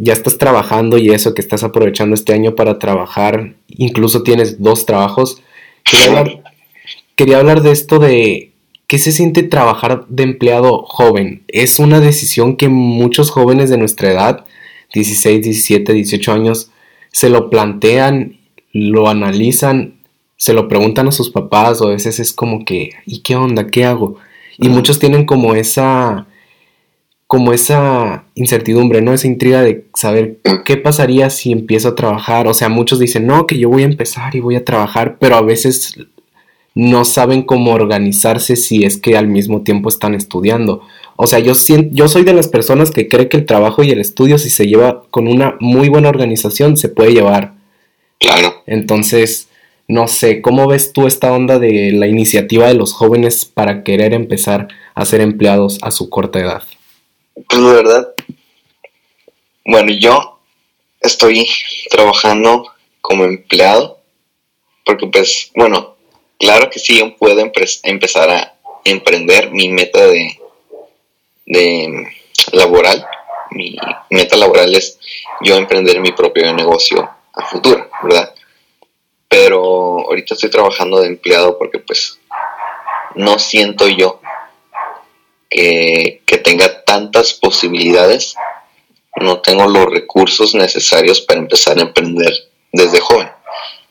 ya 0.00 0.12
estás 0.12 0.38
trabajando 0.38 0.98
y 0.98 1.10
eso, 1.10 1.34
que 1.34 1.40
estás 1.40 1.64
aprovechando 1.64 2.14
este 2.14 2.32
año 2.32 2.54
para 2.54 2.78
trabajar, 2.78 3.54
incluso 3.68 4.22
tienes 4.22 4.62
dos 4.62 4.86
trabajos. 4.86 5.42
Quería 7.16 7.38
hablar, 7.38 7.62
de 7.62 7.72
esto 7.72 7.98
de 7.98 8.52
qué 8.86 8.98
se 8.98 9.10
siente 9.10 9.42
trabajar 9.42 10.06
de 10.08 10.22
empleado 10.22 10.84
joven. 10.84 11.42
Es 11.48 11.80
una 11.80 12.00
decisión 12.00 12.56
que 12.56 12.68
muchos 12.68 13.30
jóvenes 13.30 13.70
de 13.70 13.78
nuestra 13.78 14.12
edad, 14.12 14.44
16, 14.94 15.42
17, 15.42 15.92
18 15.92 16.32
años, 16.32 16.70
se 17.10 17.28
lo 17.28 17.50
plantean, 17.50 18.38
lo 18.72 19.08
analizan, 19.08 19.94
se 20.36 20.52
lo 20.52 20.68
preguntan 20.68 21.08
a 21.08 21.12
sus 21.12 21.30
papás 21.30 21.80
o 21.80 21.88
a 21.88 21.90
veces 21.90 22.20
es 22.20 22.32
como 22.32 22.64
que, 22.64 22.92
¿y 23.04 23.20
qué 23.20 23.34
onda? 23.34 23.66
¿Qué 23.66 23.84
hago? 23.84 24.16
Y 24.58 24.68
muchos 24.68 25.00
tienen 25.00 25.24
como 25.24 25.54
esa 25.54 26.27
como 27.28 27.52
esa 27.52 28.24
incertidumbre, 28.34 29.02
¿no? 29.02 29.12
Esa 29.12 29.26
intriga 29.26 29.60
de 29.60 29.84
saber 29.94 30.38
qué 30.64 30.78
pasaría 30.78 31.28
si 31.28 31.52
empiezo 31.52 31.88
a 31.88 31.94
trabajar. 31.94 32.48
O 32.48 32.54
sea, 32.54 32.70
muchos 32.70 32.98
dicen, 32.98 33.26
no, 33.26 33.46
que 33.46 33.58
yo 33.58 33.68
voy 33.68 33.82
a 33.82 33.86
empezar 33.86 34.34
y 34.34 34.40
voy 34.40 34.56
a 34.56 34.64
trabajar, 34.64 35.18
pero 35.20 35.36
a 35.36 35.42
veces 35.42 35.94
no 36.74 37.04
saben 37.04 37.42
cómo 37.42 37.72
organizarse 37.72 38.56
si 38.56 38.84
es 38.84 38.96
que 38.96 39.18
al 39.18 39.28
mismo 39.28 39.60
tiempo 39.60 39.90
están 39.90 40.14
estudiando. 40.14 40.80
O 41.16 41.26
sea, 41.26 41.38
yo, 41.38 41.52
yo 41.90 42.08
soy 42.08 42.24
de 42.24 42.32
las 42.32 42.48
personas 42.48 42.90
que 42.90 43.08
cree 43.08 43.28
que 43.28 43.36
el 43.36 43.44
trabajo 43.44 43.82
y 43.82 43.90
el 43.90 44.00
estudio, 44.00 44.38
si 44.38 44.48
se 44.48 44.66
lleva 44.66 45.02
con 45.10 45.28
una 45.28 45.56
muy 45.60 45.90
buena 45.90 46.08
organización, 46.08 46.78
se 46.78 46.88
puede 46.88 47.12
llevar. 47.12 47.52
Claro. 48.18 48.54
Entonces, 48.66 49.48
no 49.86 50.08
sé, 50.08 50.40
¿cómo 50.40 50.66
ves 50.66 50.94
tú 50.94 51.06
esta 51.06 51.30
onda 51.30 51.58
de 51.58 51.92
la 51.92 52.06
iniciativa 52.06 52.68
de 52.68 52.74
los 52.74 52.94
jóvenes 52.94 53.44
para 53.44 53.82
querer 53.84 54.14
empezar 54.14 54.68
a 54.94 55.04
ser 55.04 55.20
empleados 55.20 55.78
a 55.82 55.90
su 55.90 56.08
corta 56.08 56.40
edad? 56.40 56.62
Pues 57.46 57.60
la 57.60 57.72
verdad, 57.72 58.14
bueno, 59.64 59.92
yo 59.92 60.40
estoy 61.00 61.46
trabajando 61.90 62.72
como 63.00 63.24
empleado, 63.24 64.00
porque 64.84 65.06
pues, 65.06 65.50
bueno, 65.54 65.96
claro 66.38 66.70
que 66.70 66.78
sí, 66.78 66.98
yo 66.98 67.16
puedo 67.16 67.40
empezar 67.82 68.30
a 68.30 68.54
emprender 68.84 69.50
mi 69.50 69.68
meta 69.68 70.06
de, 70.06 70.40
de 71.46 72.08
laboral. 72.52 73.06
Mi 73.50 73.76
meta 74.10 74.36
laboral 74.36 74.74
es 74.74 74.98
yo 75.42 75.56
emprender 75.56 76.00
mi 76.00 76.12
propio 76.12 76.52
negocio 76.54 77.08
a 77.34 77.46
futuro, 77.46 77.90
¿verdad? 78.02 78.34
pero 79.28 80.00
ahorita 80.08 80.34
estoy 80.34 80.50
trabajando 80.50 81.00
de 81.00 81.08
empleado 81.08 81.58
porque 81.58 81.78
pues 81.78 82.18
no 83.14 83.38
siento 83.38 83.86
yo 83.86 84.20
que, 85.50 86.22
tenga 86.44 86.84
tantas 86.84 87.34
posibilidades, 87.34 88.34
no 89.16 89.40
tengo 89.40 89.66
los 89.66 89.86
recursos 89.86 90.54
necesarios 90.54 91.20
para 91.20 91.40
empezar 91.40 91.78
a 91.78 91.82
emprender 91.82 92.32
desde 92.72 93.00
joven. 93.00 93.30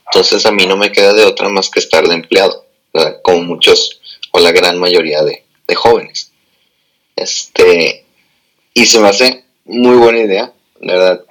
Entonces 0.07 0.45
a 0.45 0.51
mí 0.51 0.65
no 0.65 0.77
me 0.77 0.91
queda 0.91 1.13
de 1.13 1.25
otra 1.25 1.49
más 1.49 1.69
que 1.69 1.79
estar 1.79 2.07
de 2.07 2.15
empleado, 2.15 2.65
como 3.21 3.43
muchos 3.43 4.01
o 4.31 4.39
la 4.39 4.51
gran 4.51 4.79
mayoría 4.79 5.23
de, 5.23 5.43
de 5.67 5.75
jóvenes. 5.75 6.31
Este, 7.15 8.05
y 8.73 8.85
se 8.85 8.99
me 8.99 9.09
hace 9.09 9.43
muy 9.65 9.97
buena 9.97 10.19
idea, 10.19 10.53
verdad, 10.79 11.23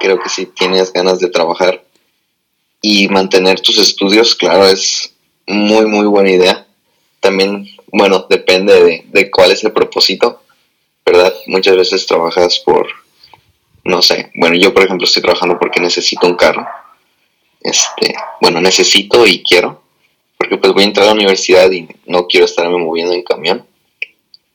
creo 0.00 0.18
que 0.18 0.28
si 0.28 0.46
tienes 0.46 0.92
ganas 0.92 1.20
de 1.20 1.28
trabajar 1.28 1.84
y 2.82 3.08
mantener 3.08 3.60
tus 3.60 3.78
estudios, 3.78 4.34
claro, 4.34 4.66
es 4.66 5.14
muy, 5.46 5.86
muy 5.86 6.06
buena 6.06 6.30
idea. 6.30 6.66
También, 7.20 7.68
bueno, 7.92 8.26
depende 8.28 9.04
de, 9.06 9.30
cuál 9.30 9.52
es 9.52 9.64
el 9.64 9.72
propósito, 9.72 10.42
¿verdad? 11.04 11.34
Muchas 11.46 11.76
veces 11.76 12.06
trabajas 12.06 12.58
por, 12.60 12.88
no 13.84 14.02
sé, 14.02 14.30
bueno, 14.34 14.56
yo 14.56 14.72
por 14.72 14.84
ejemplo 14.84 15.06
estoy 15.06 15.22
trabajando 15.22 15.58
porque 15.58 15.80
necesito 15.80 16.26
un 16.26 16.36
carro. 16.36 16.66
Este, 17.60 18.14
bueno, 18.40 18.60
necesito 18.60 19.26
y 19.26 19.42
quiero, 19.42 19.82
porque 20.38 20.56
pues 20.56 20.72
voy 20.72 20.84
a 20.84 20.86
entrar 20.86 21.04
a 21.04 21.10
la 21.10 21.14
universidad 21.14 21.70
y 21.70 21.88
no 22.06 22.26
quiero 22.26 22.46
estarme 22.46 22.78
moviendo 22.78 23.12
en 23.12 23.22
camión 23.22 23.66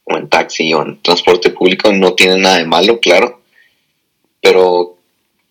o 0.05 0.17
en 0.17 0.27
taxi 0.27 0.73
o 0.73 0.81
en 0.81 1.01
transporte 1.01 1.51
público, 1.51 1.91
no 1.93 2.13
tiene 2.13 2.37
nada 2.37 2.57
de 2.57 2.65
malo, 2.65 2.99
claro, 2.99 3.41
pero 4.41 4.95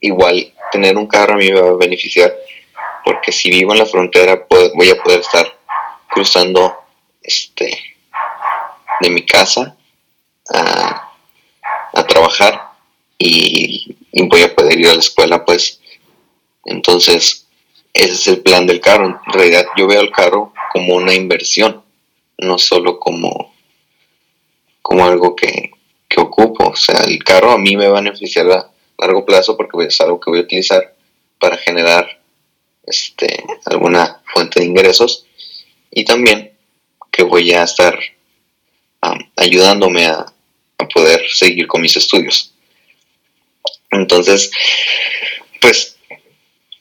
igual 0.00 0.52
tener 0.72 0.96
un 0.96 1.06
carro 1.06 1.34
a 1.34 1.36
mí 1.36 1.50
me 1.50 1.60
va 1.60 1.70
a 1.70 1.74
beneficiar 1.74 2.34
porque 3.04 3.30
si 3.32 3.50
vivo 3.50 3.72
en 3.72 3.78
la 3.78 3.86
frontera 3.86 4.46
voy 4.74 4.90
a 4.90 5.02
poder 5.02 5.20
estar 5.20 5.46
cruzando 6.10 6.83
este 7.24 7.96
de 9.00 9.10
mi 9.10 9.26
casa 9.26 9.76
a, 10.50 11.00
trabajar 12.08 12.72
y, 13.18 13.96
voy 14.28 14.42
a 14.42 14.54
poder 14.54 14.78
ir 14.78 14.88
a 14.88 14.94
la 14.94 15.00
escuela 15.00 15.44
pues. 15.44 15.80
Entonces 16.64 17.46
ese 17.92 18.12
es 18.12 18.26
el 18.28 18.42
plan 18.42 18.66
del 18.66 18.80
carro. 18.80 19.06
En 19.06 19.32
realidad 19.32 19.66
yo 19.76 19.86
veo 19.86 20.00
el 20.00 20.12
carro 20.12 20.52
como 20.72 20.94
una 20.94 21.14
inversión 21.14 21.82
no 22.38 22.58
solo 22.58 22.98
como 22.98 23.54
como 24.82 25.06
algo 25.06 25.34
que, 25.34 25.70
que 26.08 26.20
ocupo. 26.20 26.68
O 26.68 26.76
sea 26.76 27.00
el 27.04 27.22
carro 27.24 27.52
a 27.52 27.58
mí 27.58 27.76
me 27.76 27.88
va 27.88 27.98
a 27.98 28.02
beneficiar 28.02 28.50
a 28.50 28.70
largo 28.98 29.24
plazo 29.24 29.56
porque 29.56 29.86
es 29.86 30.00
algo 30.00 30.20
que 30.20 30.30
voy 30.30 30.40
a 30.40 30.42
utilizar 30.42 30.94
para 31.38 31.56
generar 31.56 32.20
este, 32.86 33.42
alguna 33.66 34.22
fuente 34.26 34.60
de 34.60 34.66
ingresos. 34.66 35.26
Y 35.90 36.04
también 36.04 36.53
que 37.14 37.22
voy 37.22 37.52
a 37.52 37.62
estar 37.62 37.98
ayudándome 39.36 40.06
a, 40.06 40.26
poder 40.92 41.24
seguir 41.32 41.66
con 41.66 41.80
mis 41.80 41.96
estudios. 41.96 42.52
Entonces, 43.90 44.50
pues 45.62 45.96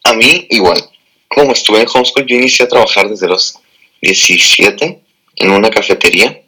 a 0.03 0.13
mí 0.13 0.45
igual, 0.49 0.77
como 1.29 1.53
estuve 1.53 1.79
en 1.79 1.87
homeschool, 1.87 2.25
yo 2.25 2.35
inicié 2.35 2.65
a 2.65 2.67
trabajar 2.67 3.07
desde 3.07 3.29
los 3.29 3.57
17 4.01 4.99
en 5.37 5.51
una 5.51 5.69
cafetería 5.69 6.41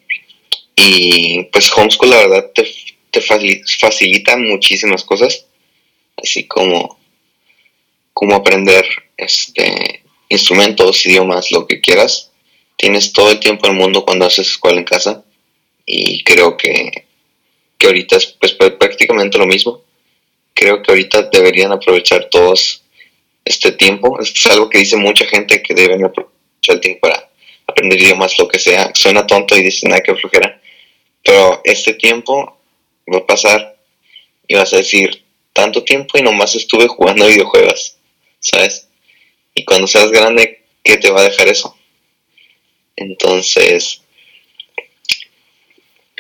y 0.76 1.44
pues 1.46 1.72
homeschool 1.72 2.10
la 2.10 2.28
verdad 2.28 2.52
te, 2.54 2.70
te 3.10 3.22
facilita 3.22 4.36
muchísimas 4.36 5.06
cosas, 5.06 5.46
así 6.22 6.46
como, 6.46 7.00
como 8.14 8.36
aprender 8.36 8.86
este, 9.16 10.04
instrumentos, 10.28 11.06
idiomas, 11.06 11.52
lo 11.52 11.66
que 11.68 11.80
quieras. 11.80 12.32
Tienes 12.78 13.14
todo 13.14 13.32
el 13.32 13.40
tiempo 13.40 13.68
del 13.68 13.78
mundo 13.78 14.06
cuando 14.06 14.26
haces 14.26 14.48
escuela 14.48 14.78
en 14.78 14.86
casa 14.86 15.24
y 15.86 16.24
creo 16.24 16.58
que, 16.58 17.06
que 17.78 17.88
ahorita 17.88 18.18
es 18.18 18.28
pues, 18.40 18.54
prácticamente 18.54 19.38
lo 19.38 19.46
mismo. 19.46 19.82
Creo 20.54 20.82
que 20.82 20.92
ahorita 20.92 21.24
deberían 21.24 21.72
aprovechar 21.72 22.30
todos 22.30 22.84
este 23.44 23.72
tiempo. 23.74 24.20
es 24.20 24.46
algo 24.48 24.70
que 24.70 24.80
dice 24.80 24.98
mucha 24.98 25.26
gente 25.26 25.62
que 25.62 25.74
deben 25.74 26.04
aprovechar 26.04 26.76
el 26.76 26.80
tiempo 26.80 27.02
para 27.02 27.30
aprender 27.68 28.02
idiomas, 28.02 28.38
lo 28.38 28.48
que 28.48 28.60
sea. 28.60 28.92
Suena 28.94 29.28
tonto 29.28 29.56
y 29.56 29.64
dicen, 29.64 29.90
nada 29.90 30.02
que 30.02 30.16
flojera. 30.16 30.62
Pero 31.24 31.62
este 31.64 31.94
tiempo 31.94 32.58
va 33.12 33.20
a 33.20 33.26
pasar 33.26 33.78
y 34.48 34.56
vas 34.56 34.74
a 34.74 34.78
decir, 34.78 35.24
tanto 35.54 35.84
tiempo 35.84 36.18
y 36.18 36.22
nomás 36.22 36.56
estuve 36.56 36.88
jugando 36.88 37.28
videojuegos, 37.28 37.98
¿sabes? 38.40 38.88
Y 39.54 39.64
cuando 39.64 39.88
seas 39.88 40.12
grande, 40.12 40.64
¿qué 40.84 40.98
te 40.98 41.10
va 41.10 41.22
a 41.22 41.24
dejar 41.24 41.48
eso? 41.48 41.75
Entonces, 42.96 44.02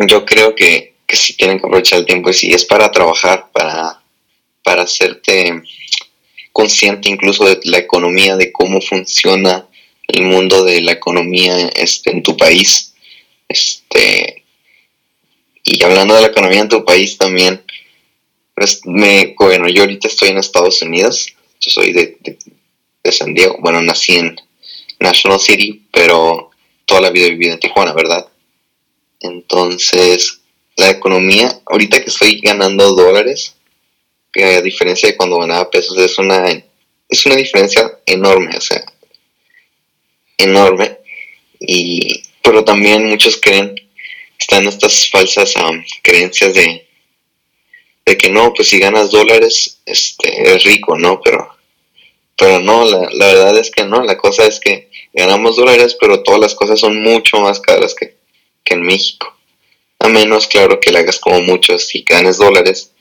yo 0.07 0.25
creo 0.25 0.55
que, 0.55 0.95
que 1.07 1.15
sí 1.15 1.35
tienen 1.35 1.59
que 1.59 1.65
aprovechar 1.65 1.99
el 1.99 2.05
tiempo 2.05 2.29
y 2.29 2.33
si 2.33 2.53
es 2.53 2.65
para 2.65 2.91
trabajar, 2.91 3.51
para, 3.51 4.01
para 4.63 4.83
hacerte 4.83 5.61
consciente 6.51 7.09
incluso 7.09 7.45
de 7.45 7.59
la 7.63 7.77
economía, 7.77 8.35
de 8.35 8.51
cómo 8.51 8.81
funciona 8.81 9.67
el 10.07 10.23
mundo 10.23 10.63
de 10.63 10.81
la 10.81 10.93
economía 10.93 11.67
este, 11.69 12.11
en 12.11 12.23
tu 12.23 12.37
país. 12.37 12.93
Este, 13.47 14.43
y 15.63 15.83
hablando 15.83 16.15
de 16.15 16.21
la 16.21 16.27
economía 16.27 16.61
en 16.61 16.69
tu 16.69 16.83
país 16.83 17.17
también, 17.17 17.63
pues 18.53 18.81
me, 18.85 19.35
bueno, 19.37 19.67
yo 19.67 19.81
ahorita 19.81 20.07
estoy 20.07 20.29
en 20.29 20.37
Estados 20.37 20.81
Unidos, 20.81 21.33
yo 21.59 21.71
soy 21.71 21.91
de, 21.91 22.17
de 23.03 23.11
San 23.11 23.33
Diego. 23.33 23.57
Bueno, 23.59 23.81
nací 23.81 24.15
en 24.15 24.35
National 24.99 25.39
City, 25.39 25.83
pero 25.91 26.51
toda 26.85 27.01
la 27.01 27.09
vida 27.09 27.27
he 27.27 27.31
vivido 27.31 27.53
en 27.53 27.59
Tijuana, 27.59 27.93
¿verdad? 27.93 28.27
Entonces, 29.19 30.41
la 30.77 30.89
economía, 30.89 31.61
ahorita 31.65 32.03
que 32.03 32.09
estoy 32.09 32.39
ganando 32.41 32.93
dólares, 32.93 33.55
que 34.31 34.43
a 34.43 34.61
diferencia 34.61 35.09
de 35.09 35.17
cuando 35.17 35.39
ganaba 35.39 35.69
pesos, 35.69 35.97
es 35.97 36.17
una, 36.17 36.47
es 37.09 37.25
una 37.25 37.35
diferencia 37.35 37.99
enorme, 38.05 38.57
o 38.57 38.61
sea, 38.61 38.83
enorme. 40.37 40.97
Y, 41.59 42.23
pero 42.43 42.63
también 42.63 43.09
muchos 43.09 43.37
creen, 43.37 43.75
están 44.37 44.67
estas 44.67 45.09
falsas 45.09 45.53
creencias 46.03 46.53
de, 46.53 46.87
de 48.05 48.17
que 48.17 48.29
no, 48.29 48.53
pues 48.53 48.67
si 48.67 48.79
ganas 48.79 49.09
dólares, 49.09 49.79
este, 49.85 50.55
es 50.55 50.63
rico, 50.63 50.97
¿no? 50.97 51.21
Pero 51.21 51.55
pero 52.37 52.59
no, 52.59 52.85
la, 52.85 53.09
la, 53.13 53.27
verdad 53.27 53.57
es 53.57 53.71
que 53.71 53.85
no, 53.85 54.03
la 54.03 54.17
cosa 54.17 54.45
es 54.45 54.59
que 54.59 54.84
ganamos 55.15 55.55
dólares, 55.55 55.95
pero 55.99 56.21
todas 56.21 56.41
las 56.41 56.55
cosas 56.55 56.79
son 56.79 57.01
mucho 57.01 57.39
más 57.39 57.59
caras 57.59 57.95
que, 57.95 58.17
en 58.65 58.81
México. 58.81 59.35
A 59.99 60.09
menos, 60.09 60.47
claro, 60.47 60.79
que 60.79 60.91
le 60.91 60.99
hagas 60.99 61.19
como 61.19 61.39
muchos 61.41 61.95
y 61.95 62.03
ganes 62.03 62.37
dólares 62.37 62.91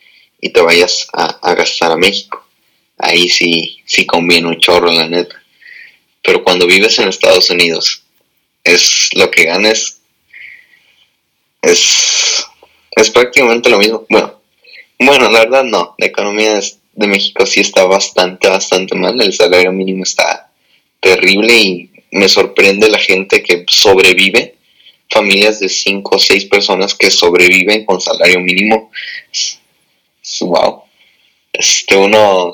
y 0.40 0.50
te 0.50 0.61
vayas 0.61 1.09
a, 1.12 1.54
gastar 1.54 1.90
a 1.90 1.97
México. 1.97 2.47
Ahí 2.99 3.28
sí, 3.28 3.83
sí 3.85 4.06
conviene 4.06 4.47
un 4.47 4.61
chorro, 4.61 4.90
la 4.90 5.09
neta. 5.09 5.42
Pero 6.23 6.44
cuando 6.44 6.66
vives 6.66 6.99
en 6.99 7.09
Estados 7.09 7.50
Unidos, 7.50 8.04
es 8.62 9.11
lo 9.14 9.30
que 9.30 9.44
ganes, 9.44 10.00
es, 11.61 12.47
es 12.92 13.11
prácticamente 13.11 13.68
lo 13.68 13.78
mismo. 13.78 14.06
Bueno, 14.09 14.40
bueno, 15.00 15.30
la 15.30 15.40
verdad 15.40 15.64
no, 15.64 15.94
la 15.99 16.06
economía 16.06 16.61
de 16.94 17.06
México 17.09 17.44
sí 17.44 17.61
está 17.61 17.85
bastante, 17.85 18.49
bastante 18.49 18.94
mal. 18.94 19.21
El 19.21 19.33
salario 19.33 19.73
mínimo 19.73 20.04
está 20.04 20.50
terrible 21.00 21.56
y 21.59 21.90
me 22.14 22.28
sorprende 22.28 22.88
la 22.88 22.99
gente 22.99 23.42
que 23.42 23.64
sobrevive. 23.68 24.54
Familias 25.11 25.59
de 25.59 25.68
5 25.68 26.14
o 26.14 26.18
6 26.18 26.44
personas 26.47 26.94
que 26.94 27.11
sobreviven 27.11 27.85
con 27.85 28.00
salario 28.00 28.40
mínimo. 28.40 28.90
Wow. 30.40 30.85
Este, 31.52 31.97
uno 31.97 32.52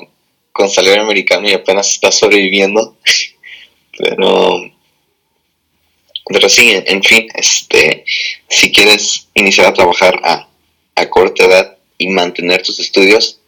con 0.51 0.69
salario 0.69 1.03
americano 1.03 1.47
y 1.47 1.53
apenas 1.53 1.91
está 1.91 2.11
sobreviviendo. 2.11 2.97
Pero, 3.97 4.71
pero 6.25 6.49
sí, 6.49 6.71
en 6.73 7.03
fin, 7.03 7.27
este, 7.35 8.03
si 8.47 8.71
quieres 8.71 9.27
iniciar 9.35 9.67
a 9.67 9.73
trabajar 9.73 10.19
a, 10.23 10.47
a 10.95 11.09
corta 11.09 11.43
edad 11.43 11.77
y 11.99 12.07
mantener 12.07 12.63
tus 12.63 12.79
estudios, 12.79 13.41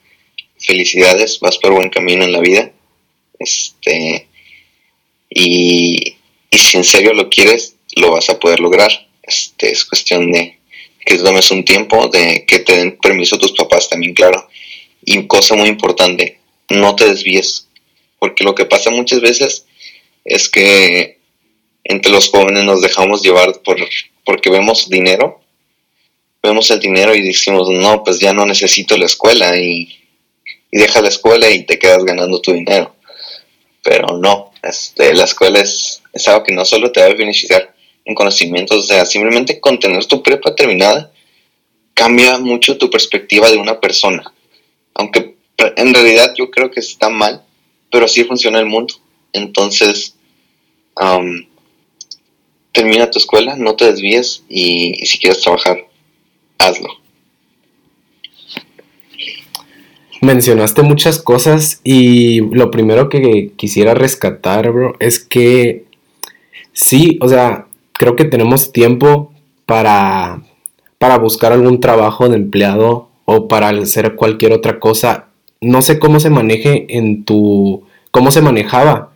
felicidades, 0.60 1.40
vas 1.40 1.58
por 1.58 1.72
buen 1.72 1.90
camino 1.90 2.24
en 2.26 2.34
la 2.34 2.40
vida. 2.40 2.72
Este, 3.40 4.28
Y, 5.34 6.16
si 6.52 6.78
en 6.78 6.84
serio 6.84 7.14
lo 7.14 7.30
quieres, 7.30 7.76
lo 7.96 8.12
vas 8.12 8.30
a 8.30 8.40
poder 8.40 8.60
lograr. 8.60 8.92
Este, 9.24 9.72
es 9.72 9.86
cuestión 9.86 10.32
de 10.32 10.60
que 11.06 11.18
tomes 11.18 11.50
un 11.52 11.66
tiempo, 11.66 12.08
de 12.08 12.46
que 12.46 12.60
te 12.60 12.78
den 12.78 12.98
permiso 12.98 13.38
tus 13.38 13.54
papás 13.54 13.90
también, 13.90 14.14
claro. 14.14 14.48
Y 15.04 15.26
cosa 15.28 15.56
muy 15.56 15.68
importante, 15.68 16.40
no 16.70 16.96
te 16.96 17.10
desvíes, 17.10 17.68
porque 18.20 18.44
lo 18.44 18.56
que 18.56 18.66
pasa 18.66 18.90
muchas 18.90 19.20
veces 19.20 19.66
es 20.24 20.48
que 20.48 21.18
entre 21.84 22.12
los 22.12 22.30
jóvenes 22.30 22.64
nos 22.64 22.82
dejamos 22.82 23.22
llevar 23.22 23.62
por, 23.62 23.78
porque 24.24 24.50
vemos 24.50 24.90
dinero, 24.90 25.42
vemos 26.42 26.72
el 26.72 26.80
dinero 26.80 27.14
y 27.16 27.22
decimos, 27.22 27.70
no, 27.70 28.04
pues 28.04 28.20
ya 28.20 28.34
no 28.34 28.46
necesito 28.46 28.98
la 28.98 29.06
escuela 29.06 29.58
y, 29.58 30.00
y 30.72 30.78
deja 30.78 31.02
la 31.02 31.10
escuela 31.10 31.50
y 31.50 31.66
te 31.66 31.78
quedas 31.78 32.06
ganando 32.06 32.40
tu 32.40 32.54
dinero. 32.54 32.96
Pero 33.84 34.18
no, 34.18 34.53
este, 34.64 35.14
la 35.14 35.26
escuela 35.26 35.60
es, 35.60 36.02
algo 36.26 36.44
que 36.44 36.54
no 36.54 36.66
solo 36.66 36.92
te 36.92 37.02
va 37.02 37.08
a 37.08 37.14
beneficiar 37.14 37.76
en 38.06 38.16
conocimientos, 38.16 38.78
o 38.78 38.88
sea, 38.88 39.06
simplemente 39.06 39.60
con 39.60 39.80
tener 39.80 40.06
tu 40.06 40.24
prepa 40.24 40.56
terminada 40.56 41.12
cambia 41.94 42.38
mucho 42.40 42.78
tu 42.78 42.90
perspectiva 42.90 43.50
de 43.52 43.58
una 43.58 43.80
persona. 43.80 44.24
Aunque 44.96 45.36
en 45.58 45.94
realidad 45.94 46.34
yo 46.38 46.50
creo 46.50 46.72
que 46.72 46.80
está 46.80 47.10
mal, 47.10 47.44
pero 47.92 48.06
así 48.06 48.24
funciona 48.24 48.60
el 48.60 48.66
mundo. 48.66 48.96
Entonces, 49.32 50.16
termina 52.72 53.12
tu 53.12 53.20
escuela, 53.20 53.56
no 53.56 53.76
te 53.76 53.86
desvíes 53.86 54.44
y, 54.50 55.06
si 55.06 55.20
quieres 55.20 55.42
trabajar, 55.42 55.88
hazlo. 56.58 57.03
Mencionaste 60.24 60.84
muchas 60.84 61.22
cosas 61.22 61.82
y 61.84 62.40
lo 62.56 62.72
primero 62.72 63.10
que 63.10 63.52
quisiera 63.58 63.94
rescatar, 63.94 64.72
bro, 64.72 64.96
es 65.02 65.20
que 65.20 65.84
sí, 66.72 67.18
o 67.20 67.28
sea, 67.28 67.66
creo 67.92 68.16
que 68.16 68.24
tenemos 68.24 68.72
tiempo 68.72 69.34
para, 69.66 70.42
para 70.98 71.18
buscar 71.18 71.52
algún 71.52 71.82
trabajo 71.82 72.30
de 72.30 72.38
empleado 72.38 73.10
o 73.26 73.50
para 73.50 73.68
hacer 73.68 74.16
cualquier 74.16 74.54
otra 74.54 74.80
cosa. 74.80 75.26
No 75.60 75.82
sé 75.82 76.00
cómo 76.00 76.22
se 76.22 76.30
maneje 76.30 76.86
en 76.98 77.26
tu, 77.26 77.84
cómo 78.12 78.32
se 78.32 78.42
manejaba 78.42 79.12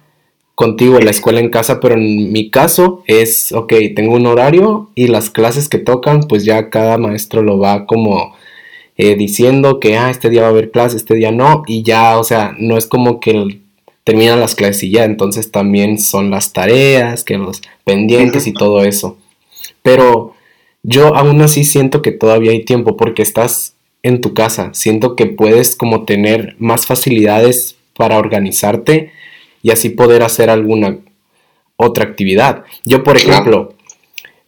contigo 0.55 0.97
en 0.97 1.05
la 1.05 1.11
escuela 1.17 1.39
en 1.39 1.51
casa, 1.51 1.79
pero 1.79 1.95
en 1.95 2.33
mi 2.33 2.49
caso 2.49 3.03
es, 3.07 3.53
ok, 3.53 3.71
tengo 3.95 4.13
un 4.13 4.27
horario 4.27 4.89
y 4.93 5.07
las 5.07 5.29
clases 5.29 5.69
que 5.69 5.77
tocan, 5.77 6.23
pues 6.23 6.43
ya 6.43 6.69
cada 6.69 6.97
maestro 6.97 7.43
lo 7.43 7.59
va 7.59 7.85
como 7.85 8.33
eh, 8.97 9.15
diciendo 9.15 9.79
que, 9.79 9.95
ah, 9.97 10.09
este 10.09 10.29
día 10.29 10.41
va 10.41 10.47
a 10.47 10.51
haber 10.51 10.71
clase, 10.71 10.97
este 10.97 11.15
día 11.15 11.31
no, 11.31 11.63
y 11.67 11.83
ya, 11.83 12.17
o 12.17 12.23
sea, 12.23 12.55
no 12.57 12.77
es 12.77 12.87
como 12.87 13.19
que 13.19 13.61
terminan 14.03 14.39
las 14.39 14.55
clases 14.55 14.83
y 14.83 14.91
ya, 14.91 15.05
entonces 15.05 15.51
también 15.51 15.99
son 15.99 16.31
las 16.31 16.53
tareas, 16.53 17.23
que 17.23 17.37
los 17.37 17.61
pendientes 17.83 18.47
y 18.47 18.53
todo 18.53 18.83
eso. 18.83 19.17
Pero 19.83 20.33
yo 20.81 21.15
aún 21.15 21.41
así 21.41 21.63
siento 21.63 22.01
que 22.01 22.11
todavía 22.11 22.51
hay 22.51 22.63
tiempo 22.63 22.97
porque 22.97 23.21
estás 23.21 23.75
en 24.03 24.21
tu 24.21 24.33
casa, 24.33 24.73
siento 24.73 25.15
que 25.15 25.25
puedes 25.25 25.75
como 25.75 26.05
tener 26.05 26.55
más 26.59 26.85
facilidades 26.85 27.75
para 27.95 28.17
organizarte 28.17 29.11
y 29.61 29.71
así 29.71 29.89
poder 29.89 30.23
hacer 30.23 30.49
alguna 30.49 30.99
otra 31.75 32.05
actividad. 32.05 32.63
Yo, 32.85 33.03
por 33.03 33.17
ejemplo, 33.17 33.73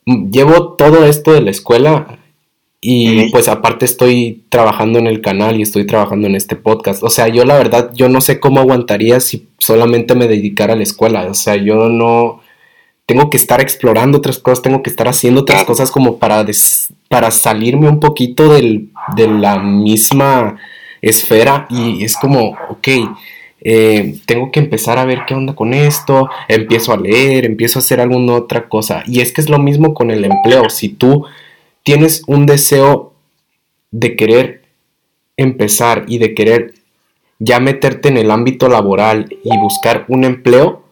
llevo 0.06 0.74
todo 0.74 1.06
esto 1.06 1.34
de 1.34 1.42
la 1.42 1.52
escuela 1.52 2.20
y 2.82 3.30
pues 3.32 3.50
aparte 3.50 3.84
estoy 3.84 4.44
trabajando 4.50 5.00
en 5.00 5.08
el 5.08 5.22
canal 5.22 5.60
y 5.60 5.64
estoy 5.64 5.86
trabajando 5.86 6.28
en 6.28 6.36
este 6.36 6.56
podcast. 6.56 7.04
O 7.04 7.10
sea, 7.10 7.28
yo 7.28 7.44
la 7.44 7.58
verdad, 7.58 7.92
yo 7.94 8.08
no 8.08 8.22
sé 8.22 8.40
cómo 8.40 8.62
aguantaría 8.62 9.20
si 9.20 9.48
solamente 9.58 10.16
me 10.16 10.28
dedicara 10.28 10.74
a 10.74 10.76
la 10.78 10.84
escuela. 10.84 11.28
O 11.28 11.34
sea, 11.34 11.56
yo 11.56 11.90
no... 11.90 12.42
Tengo 13.06 13.32
que 13.32 13.38
estar 13.38 13.60
explorando 13.60 14.20
otras 14.20 14.38
cosas, 14.38 14.62
tengo 14.62 14.84
que 14.84 14.92
estar 14.92 15.08
haciendo 15.08 15.42
otras 15.42 15.64
cosas 15.64 15.90
como 15.90 16.20
para, 16.20 16.46
para 17.10 17.32
salirme 17.32 17.90
un 17.90 18.00
poquito 18.00 18.54
del, 18.54 18.90
de 19.16 19.28
la 19.28 19.58
misma 19.58 20.58
esfera 21.02 21.66
y 21.72 22.04
es 22.04 22.16
como, 22.16 22.56
ok, 22.70 22.88
eh, 23.62 24.20
tengo 24.28 24.52
que 24.52 24.60
empezar 24.60 25.00
a 25.00 25.06
ver 25.06 25.22
qué 25.28 25.34
onda 25.34 25.56
con 25.56 25.74
esto, 25.74 26.30
empiezo 26.48 26.94
a 26.94 26.98
leer, 26.98 27.46
empiezo 27.46 27.80
a 27.80 27.82
hacer 27.82 28.00
alguna 28.00 28.36
otra 28.36 28.70
cosa. 28.70 29.04
Y 29.08 29.22
es 29.22 29.32
que 29.34 29.42
es 29.42 29.50
lo 29.50 29.58
mismo 29.58 29.96
con 29.96 30.12
el 30.12 30.24
empleo. 30.24 30.70
Si 30.70 30.90
tú 30.90 31.26
tienes 31.90 32.22
un 32.28 32.46
deseo 32.46 33.14
de 33.90 34.16
querer 34.16 34.62
empezar 35.38 36.06
y 36.08 36.20
de 36.20 36.36
querer 36.36 36.76
ya 37.40 37.60
meterte 37.60 38.10
en 38.10 38.18
el 38.18 38.30
ámbito 38.30 38.70
laboral 38.70 39.36
y 39.44 39.58
buscar 39.58 40.06
un 40.08 40.24
empleo, 40.24 40.84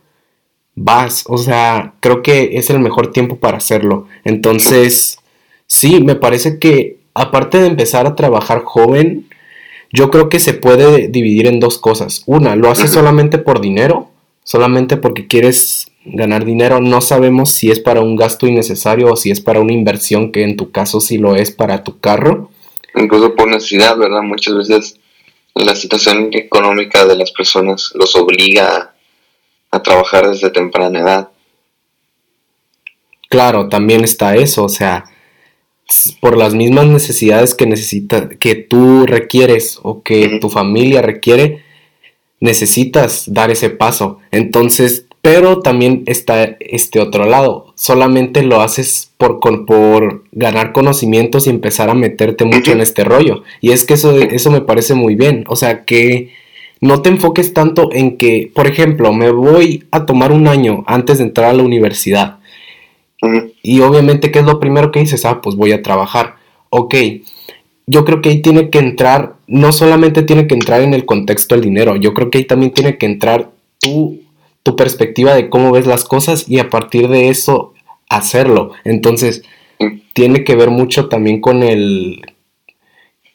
vas. 0.74 1.24
O 1.28 1.38
sea, 1.38 1.94
creo 2.00 2.24
que 2.24 2.58
es 2.58 2.72
el 2.72 2.80
mejor 2.80 3.12
tiempo 3.12 3.36
para 3.36 3.58
hacerlo. 3.58 4.08
Entonces, 4.24 5.20
sí, 5.68 6.02
me 6.04 6.16
parece 6.16 6.58
que 6.58 6.98
aparte 7.14 7.60
de 7.60 7.68
empezar 7.68 8.08
a 8.08 8.16
trabajar 8.16 8.64
joven, 8.64 9.28
yo 9.94 10.10
creo 10.10 10.30
que 10.30 10.40
se 10.40 10.56
puede 10.56 11.10
dividir 11.10 11.46
en 11.46 11.60
dos 11.60 11.78
cosas. 11.78 12.24
Una, 12.26 12.56
lo 12.56 12.72
haces 12.72 12.90
solamente 12.98 13.38
por 13.38 13.62
dinero, 13.62 14.10
solamente 14.44 14.98
porque 14.98 15.28
quieres 15.28 15.92
ganar 16.14 16.46
dinero. 16.46 16.80
No 16.80 17.02
sabemos 17.02 17.52
si 17.52 17.72
es 17.72 17.80
para 17.80 18.02
un 18.02 18.16
gasto 18.16 18.48
innecesario 18.48 19.12
o 19.12 19.16
si 19.16 19.32
es 19.32 19.42
para 19.42 19.60
una 19.60 19.74
inversión, 19.74 20.32
que 20.32 20.44
en 20.44 20.58
tu 20.58 20.72
caso 20.72 21.00
sí 21.00 21.18
lo 21.18 21.36
es 21.36 21.52
para 21.52 21.84
tu 21.84 22.00
carro. 22.00 22.52
Incluso 22.96 23.36
por 23.36 23.48
necesidad, 23.48 23.98
¿verdad? 23.98 24.22
Muchas 24.22 24.56
veces 24.56 25.00
la 25.56 25.76
situación 25.76 26.30
económica 26.34 27.06
de 27.06 27.16
las 27.16 27.32
personas 27.32 27.92
los 27.96 28.16
obliga 28.16 28.94
a 29.72 29.84
trabajar 29.84 30.30
desde 30.30 30.50
temprana 30.50 31.00
edad. 31.00 31.30
Claro, 33.30 33.68
también 33.68 34.04
está 34.04 34.36
eso, 34.36 34.64
o 34.64 34.70
sea, 34.70 35.06
por 36.22 36.38
las 36.38 36.54
mismas 36.54 36.88
necesidades 36.88 37.56
que 37.56 37.66
necesita, 37.66 38.30
que 38.30 38.56
tú 38.56 39.06
requieres 39.06 39.80
o 39.84 40.02
que 40.02 40.40
tu 40.40 40.50
familia 40.50 41.02
requiere, 41.02 41.64
necesitas 42.40 43.32
dar 43.34 43.52
ese 43.52 43.70
paso. 43.70 44.20
Entonces, 44.32 45.07
pero 45.28 45.60
también 45.60 46.04
está 46.06 46.56
este 46.62 47.02
otro 47.02 47.26
lado. 47.26 47.74
Solamente 47.76 48.44
lo 48.44 48.62
haces 48.62 49.12
por, 49.18 49.42
por 49.66 50.24
ganar 50.32 50.72
conocimientos 50.72 51.48
y 51.48 51.50
empezar 51.50 51.90
a 51.90 51.96
meterte 51.96 52.46
mucho 52.46 52.72
en 52.72 52.80
este 52.80 53.04
rollo. 53.04 53.44
Y 53.60 53.72
es 53.72 53.84
que 53.84 53.96
eso, 53.96 54.18
eso 54.18 54.52
me 54.52 54.62
parece 54.62 54.94
muy 54.94 55.16
bien. 55.16 55.44
O 55.48 55.58
sea, 55.58 55.84
que 55.84 56.30
no 56.80 57.02
te 57.02 57.10
enfoques 57.10 57.54
tanto 57.54 57.90
en 57.92 58.16
que, 58.16 58.50
por 58.56 58.68
ejemplo, 58.68 59.12
me 59.12 59.32
voy 59.32 59.84
a 59.92 60.06
tomar 60.06 60.32
un 60.32 60.48
año 60.48 60.86
antes 60.88 61.18
de 61.18 61.26
entrar 61.26 61.50
a 61.50 61.54
la 61.54 61.64
universidad 61.64 62.38
y 63.64 63.82
obviamente, 63.82 64.32
¿qué 64.32 64.40
es 64.40 64.46
lo 64.46 64.60
primero 64.60 64.92
que 64.92 65.00
dices? 65.00 65.26
Ah, 65.26 65.42
pues 65.42 65.56
voy 65.56 65.72
a 65.72 65.82
trabajar. 65.82 66.36
Ok, 66.70 66.96
yo 67.88 68.06
creo 68.06 68.22
que 68.22 68.30
ahí 68.30 68.42
tiene 68.42 68.70
que 68.70 68.80
entrar, 68.80 69.36
no 69.48 69.72
solamente 69.72 70.22
tiene 70.24 70.48
que 70.48 70.54
entrar 70.54 70.82
en 70.82 70.94
el 70.94 71.06
contexto 71.06 71.56
del 71.56 71.64
dinero, 71.64 71.96
yo 71.96 72.14
creo 72.14 72.30
que 72.30 72.40
ahí 72.40 72.44
también 72.44 72.72
tiene 72.74 72.98
que 72.98 73.06
entrar 73.06 73.50
tu, 73.80 74.20
tu 74.68 74.76
perspectiva 74.76 75.34
de 75.34 75.50
cómo 75.50 75.72
ves 75.72 75.88
las 75.88 76.04
cosas 76.04 76.44
y 76.50 76.60
a 76.60 76.70
partir 76.70 77.08
de 77.08 77.30
eso 77.30 77.74
hacerlo. 78.10 78.72
Entonces, 78.84 79.44
tiene 80.12 80.44
que 80.44 80.58
ver 80.58 80.72
mucho 80.72 81.08
también 81.08 81.40
con 81.40 81.64
el, 81.64 82.22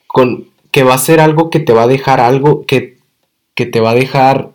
con 0.06 0.48
que 0.70 0.82
va 0.82 0.92
a 0.92 0.98
ser 0.98 1.20
algo 1.20 1.48
que 1.48 1.58
te 1.58 1.72
va 1.72 1.84
a 1.84 1.86
dejar 1.86 2.20
algo, 2.20 2.66
que, 2.66 2.98
que 3.54 3.64
te 3.64 3.80
va 3.80 3.92
a 3.92 3.94
dejar 3.94 4.50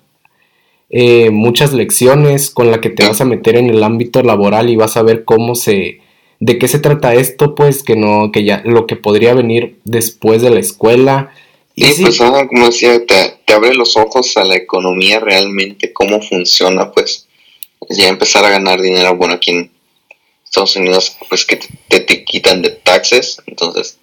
eh, 0.92 1.32
muchas 1.32 1.74
lecciones 1.74 2.52
con 2.52 2.70
la 2.70 2.80
que 2.80 2.92
te 2.92 3.08
vas 3.08 3.22
a 3.22 3.26
meter 3.26 3.56
en 3.56 3.72
el 3.72 3.84
ámbito 3.84 4.22
laboral 4.22 4.70
y 4.70 4.76
vas 4.76 4.98
a 4.98 5.02
ver 5.02 5.26
cómo 5.26 5.56
se 5.56 6.02
de 6.40 6.60
qué 6.60 6.68
se 6.68 6.78
trata 6.78 7.16
esto 7.16 7.56
pues 7.56 7.82
que 7.82 7.96
no 7.96 8.32
que 8.32 8.44
ya 8.44 8.62
lo 8.64 8.86
que 8.86 8.96
podría 8.96 9.34
venir 9.34 9.80
después 9.84 10.44
de 10.44 10.52
la 10.52 10.60
escuela 10.60 11.32
y 11.78 11.86
sí, 11.86 12.04
pues 12.04 12.18
como 12.18 12.66
decía 12.66 13.06
te, 13.06 13.40
te, 13.46 13.54
abre 13.54 13.74
los 13.74 13.96
ojos 13.96 14.36
a 14.36 14.44
la 14.44 14.56
economía 14.56 15.22
realmente 15.22 15.94
cómo 15.94 16.22
funciona 16.22 16.92
pues 16.92 17.28
ya 17.90 18.10
empezar 18.10 18.44
a 18.44 18.50
ganar 18.50 18.82
dinero 18.82 19.16
bueno 19.16 19.36
aquí 19.36 19.52
en 19.52 19.72
Estados 20.44 20.76
Unidos 20.76 21.16
pues 21.30 21.46
que 21.46 21.58
te, 21.88 22.02
te, 22.02 22.26
quitan 22.26 22.62
de 22.62 22.72
taxes 22.72 23.42
entonces 23.46 23.98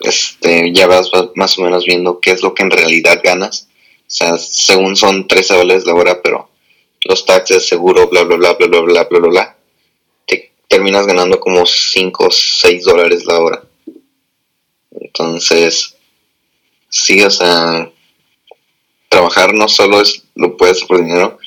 este 0.00 0.72
ya 0.72 0.88
vas 0.88 1.10
más 1.36 1.56
o 1.58 1.62
menos 1.62 1.84
viendo 1.84 2.18
qué 2.18 2.32
es 2.32 2.42
lo 2.42 2.52
que 2.54 2.64
en 2.64 2.72
realidad 2.72 3.20
ganas 3.22 3.68
o 4.06 4.16
sea, 4.16 4.36
según 4.36 4.96
son 4.96 5.26
13 5.26 5.54
dólares 5.54 5.86
la 5.86 5.94
hora, 5.94 6.22
pero 6.22 6.50
los 7.04 7.24
taxes, 7.24 7.66
seguro, 7.66 8.08
bla, 8.08 8.22
bla, 8.22 8.36
bla, 8.36 8.52
bla, 8.52 8.66
bla, 8.68 8.80
bla, 8.80 9.04
bla, 9.04 9.18
bla, 9.18 9.28
bla, 9.28 9.56
te 10.26 10.52
terminas 10.68 11.06
ganando 11.06 11.40
como 11.40 11.64
5 11.66 12.26
o 12.26 12.30
6 12.30 12.84
dólares 12.84 13.24
la 13.24 13.40
hora. 13.40 13.64
Entonces, 14.92 15.93
sí, 16.94 17.22
o 17.22 17.30
sea, 17.30 17.90
trabajar 19.08 19.52
no 19.52 19.68
solo 19.68 20.00
es 20.00 20.24
lo 20.34 20.56
puedes 20.56 20.84
por 20.84 20.98
dinero, 21.04 21.38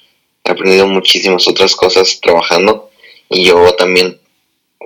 he 0.44 0.52
aprendido 0.52 0.88
muchísimas 0.88 1.48
otras 1.48 1.76
cosas 1.76 2.20
trabajando 2.22 2.90
y 3.30 3.46
yo 3.46 3.74
también, 3.76 4.20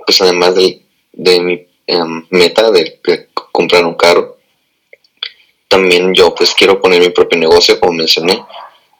pues 0.06 0.20
además 0.20 0.54
de, 0.54 0.82
de 1.12 1.40
mi 1.40 1.66
em, 1.86 2.26
meta 2.30 2.70
de 2.70 3.00
comprar 3.52 3.84
un 3.84 3.94
carro, 3.94 4.38
también 5.72 6.14
yo 6.14 6.34
pues 6.34 6.54
quiero 6.54 6.80
poner 6.80 7.00
mi 7.00 7.08
propio 7.08 7.38
negocio, 7.38 7.80
como 7.80 7.94
mencioné. 7.94 8.44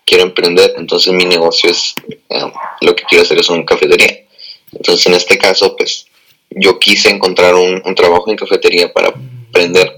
quiero 0.07 0.25
emprender, 0.25 0.72
entonces 0.79 1.12
mi 1.12 1.25
negocio 1.25 1.70
es, 1.70 1.94
eh, 2.31 2.53
lo 2.81 2.96
que 2.96 3.05
quiero 3.05 3.22
hacer 3.22 3.38
es 3.38 3.48
una 3.51 3.64
cafetería. 3.64 4.25
Entonces 4.72 5.07
en 5.07 5.14
este 5.14 5.38
caso, 5.38 5.77
pues 5.77 6.07
yo 6.48 6.79
quise 6.79 7.11
encontrar 7.11 7.55
un, 7.55 7.83
trabajo 7.94 8.31
en 8.31 8.37
cafetería 8.37 8.92
para 8.92 9.09
aprender 9.48 9.94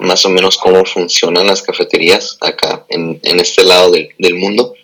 más 0.00 0.24
o 0.24 0.30
menos 0.30 0.56
cómo 0.56 0.84
funcionan 0.84 1.46
las 1.46 1.62
cafeterías 1.62 2.38
acá 2.40 2.84
en, 2.88 3.20
este 3.22 3.64
lado 3.64 3.90
del, 3.90 4.10
del, 4.18 4.34
mundo. 4.34 4.74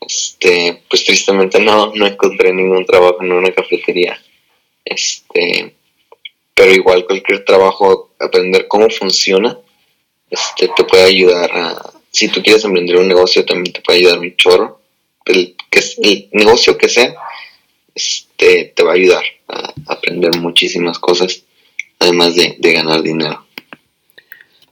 Este, 0.00 0.82
pues 0.88 1.04
tristemente 1.04 1.60
no, 1.60 1.92
no 1.94 2.06
encontré 2.06 2.52
ningún 2.52 2.84
trabajo 2.86 3.18
en 3.20 3.32
una 3.32 3.52
cafetería. 3.52 4.20
Este, 4.84 5.74
pero 6.54 6.72
igual 6.72 7.06
cualquier 7.06 7.44
trabajo, 7.44 8.10
aprender 8.18 8.66
cómo 8.66 8.90
funciona, 8.90 9.58
este, 10.30 10.68
te 10.68 10.84
puede 10.84 11.04
ayudar 11.04 11.50
a, 11.52 11.92
si 12.10 12.28
tú 12.28 12.42
quieres 12.42 12.64
emprender 12.64 12.96
un 12.96 13.08
negocio, 13.08 13.44
también 13.44 13.72
te 13.72 13.80
puede 13.80 14.00
ayudar 14.00 14.18
un 14.18 14.36
chorro. 14.36 14.80
El, 15.24 15.54
que, 15.70 15.80
el 16.02 16.28
negocio 16.32 16.76
que 16.76 16.88
sea, 16.88 17.14
este, 17.94 18.72
te 18.74 18.82
va 18.82 18.92
a 18.92 18.94
ayudar 18.94 19.24
a 19.48 19.72
aprender 19.86 20.36
muchísimas 20.38 20.98
cosas, 20.98 21.44
además 21.98 22.34
de, 22.34 22.56
de 22.58 22.72
ganar 22.72 23.02
dinero. 23.02 23.46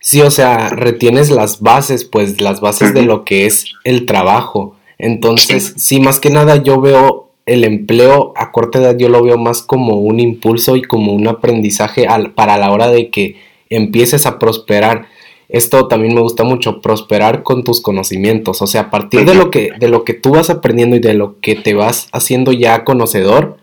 Sí, 0.09 0.23
o 0.23 0.31
sea, 0.31 0.71
retienes 0.71 1.31
las 1.31 1.61
bases, 1.61 2.07
pues 2.07 2.41
las 2.41 2.63
bases 2.63 2.95
de 2.95 3.03
lo 3.03 3.27
que 3.27 3.45
es 3.45 3.67
el 3.85 4.07
trabajo. 4.07 4.75
Entonces, 4.97 5.75
sí. 5.77 6.01
más 6.01 6.19
que 6.19 6.31
nada 6.31 6.57
yo 6.57 6.81
veo 6.81 7.29
el 7.45 7.63
empleo 7.63 8.33
a 8.35 8.51
corta 8.51 8.79
edad, 8.79 8.97
yo 8.97 9.11
lo 9.11 9.23
veo 9.23 9.37
más 9.37 9.61
como 9.61 9.99
un 9.99 10.19
impulso 10.19 10.77
y 10.77 10.83
como 10.83 11.13
un 11.13 11.29
aprendizaje 11.29 12.07
para 12.35 12.57
la 12.57 12.73
hora 12.73 12.89
de 12.89 13.11
que 13.11 13.37
empieces 13.69 14.25
a 14.25 14.39
prosperar 14.39 15.09
esto 15.51 15.89
también 15.89 16.15
me 16.15 16.23
gusta 16.23 16.43
mucho, 16.43 16.81
prosperar 16.81 17.43
con 17.43 17.63
tus 17.63 17.83
conocimientos, 17.83 18.63
o 18.63 18.67
sea, 18.67 18.81
a 18.83 18.91
partir 18.91 19.27
de 19.27 19.35
lo 19.35 19.51
que 19.51 19.73
de 19.79 19.89
lo 19.89 20.05
que 20.05 20.15
tú 20.15 20.31
vas 20.31 20.49
aprendiendo 20.49 20.97
y 20.97 21.01
de 21.01 21.13
lo 21.13 21.39
que 21.41 21.55
te 21.55 21.75
vas 21.75 22.09
haciendo 22.13 22.53
ya 22.53 22.83
conocedor, 22.83 23.58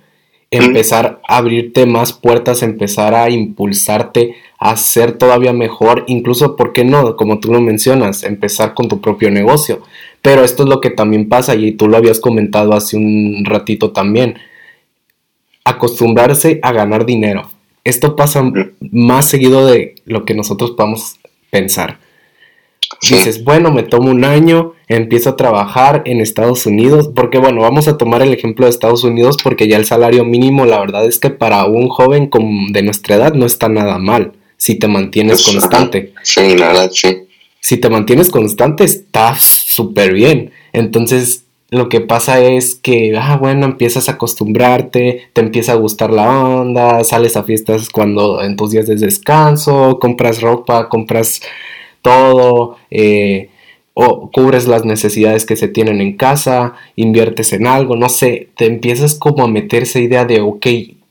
empezar 0.57 1.21
a 1.27 1.37
abrirte 1.37 1.85
más 1.85 2.13
puertas, 2.13 2.63
empezar 2.63 3.13
a 3.13 3.29
impulsarte 3.29 4.35
a 4.57 4.77
ser 4.77 5.13
todavía 5.13 5.53
mejor, 5.53 6.05
incluso, 6.07 6.55
¿por 6.55 6.73
qué 6.73 6.85
no? 6.85 7.15
Como 7.15 7.39
tú 7.39 7.51
lo 7.51 7.61
mencionas, 7.61 8.23
empezar 8.23 8.73
con 8.73 8.87
tu 8.87 9.01
propio 9.01 9.29
negocio. 9.29 9.81
Pero 10.21 10.43
esto 10.43 10.63
es 10.63 10.69
lo 10.69 10.81
que 10.81 10.89
también 10.89 11.29
pasa 11.29 11.55
y 11.55 11.73
tú 11.73 11.87
lo 11.87 11.97
habías 11.97 12.19
comentado 12.19 12.73
hace 12.73 12.97
un 12.97 13.43
ratito 13.45 13.91
también. 13.91 14.39
Acostumbrarse 15.63 16.59
a 16.63 16.71
ganar 16.71 17.05
dinero. 17.05 17.49
Esto 17.83 18.15
pasa 18.15 18.43
más 18.91 19.25
seguido 19.25 19.67
de 19.67 19.95
lo 20.05 20.25
que 20.25 20.33
nosotros 20.33 20.71
podamos 20.71 21.19
pensar. 21.51 21.99
Dices, 23.01 23.43
bueno, 23.43 23.71
me 23.71 23.83
tomo 23.83 24.11
un 24.11 24.23
año, 24.23 24.73
empiezo 24.87 25.31
a 25.31 25.35
trabajar 25.35 26.03
en 26.05 26.21
Estados 26.21 26.65
Unidos, 26.65 27.09
porque 27.15 27.37
bueno, 27.37 27.61
vamos 27.61 27.87
a 27.87 27.97
tomar 27.97 28.21
el 28.21 28.33
ejemplo 28.33 28.65
de 28.65 28.71
Estados 28.71 29.03
Unidos 29.03 29.37
porque 29.43 29.67
ya 29.67 29.77
el 29.77 29.85
salario 29.85 30.23
mínimo, 30.23 30.65
la 30.65 30.79
verdad 30.79 31.05
es 31.05 31.19
que 31.19 31.29
para 31.29 31.65
un 31.65 31.89
joven 31.89 32.29
de 32.71 32.81
nuestra 32.83 33.15
edad 33.15 33.33
no 33.33 33.45
está 33.45 33.69
nada 33.69 33.97
mal, 33.97 34.33
si 34.57 34.75
te 34.75 34.87
mantienes 34.87 35.43
pues, 35.43 35.55
constante. 35.55 36.13
Sí, 36.23 36.55
la 36.57 36.67
verdad, 36.67 36.91
sí. 36.93 37.23
Si 37.59 37.77
te 37.77 37.89
mantienes 37.89 38.29
constante, 38.29 38.83
está 38.83 39.35
súper 39.39 40.13
bien. 40.13 40.51
Entonces, 40.71 41.45
lo 41.71 41.89
que 41.89 41.99
pasa 41.99 42.39
es 42.39 42.75
que, 42.75 43.17
ah, 43.17 43.37
bueno, 43.37 43.65
empiezas 43.65 44.07
a 44.07 44.13
acostumbrarte, 44.13 45.29
te 45.33 45.41
empieza 45.41 45.71
a 45.71 45.75
gustar 45.75 46.11
la 46.11 46.29
onda, 46.29 47.03
sales 47.03 47.35
a 47.35 47.43
fiestas 47.43 47.89
cuando 47.89 48.43
en 48.43 48.55
tus 48.55 48.71
días 48.71 48.85
de 48.85 48.95
descanso, 48.95 49.97
compras 49.99 50.41
ropa, 50.41 50.89
compras 50.89 51.41
todo, 52.05 52.77
eh, 52.91 53.49
o 53.95 54.29
cubres 54.31 54.67
las 54.67 54.85
necesidades 54.85 55.45
que 55.45 55.55
se 55.55 55.67
tienen 55.67 56.01
en 56.01 56.17
casa, 56.17 56.75
inviertes 56.95 57.51
en 57.53 57.65
algo, 57.65 57.95
no 57.95 58.09
sé, 58.09 58.49
te 58.55 58.65
empiezas 58.65 59.15
como 59.15 59.43
a 59.43 59.47
meter 59.47 59.83
esa 59.83 59.99
idea 59.99 60.25
de, 60.25 60.41
ok, 60.41 60.67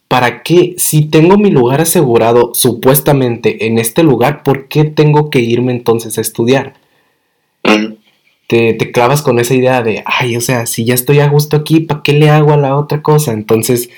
¿para 0.06 0.42
qué? 0.42 0.74
Si 0.78 1.06
tengo 1.06 1.36
mi 1.36 1.50
lugar 1.50 1.80
asegurado 1.80 2.52
supuestamente 2.54 3.66
en 3.66 3.78
este 3.78 4.04
lugar, 4.04 4.42
¿por 4.44 4.68
qué 4.68 4.84
tengo 4.84 5.30
que 5.30 5.40
irme 5.40 5.72
entonces 5.72 6.18
a 6.18 6.20
estudiar? 6.20 6.74
te, 8.46 8.92
clavas 8.92 9.22
con 9.22 9.38
esa 9.38 9.54
idea 9.54 9.82
de, 9.82 10.02
ay, 10.06 10.36
o 10.36 10.40
sea, 10.40 10.66
si 10.66 10.84
ya 10.84 10.94
estoy 10.94 11.20
a 11.20 11.28
gusto 11.28 11.56
aquí, 11.56 11.80
¿para 11.80 12.02
qué 12.02 12.12
le 12.12 12.30
hago 12.30 12.52
a 12.52 12.56
la 12.56 12.76
otra 12.76 13.02
cosa? 13.02 13.32
Entonces, 13.32 13.90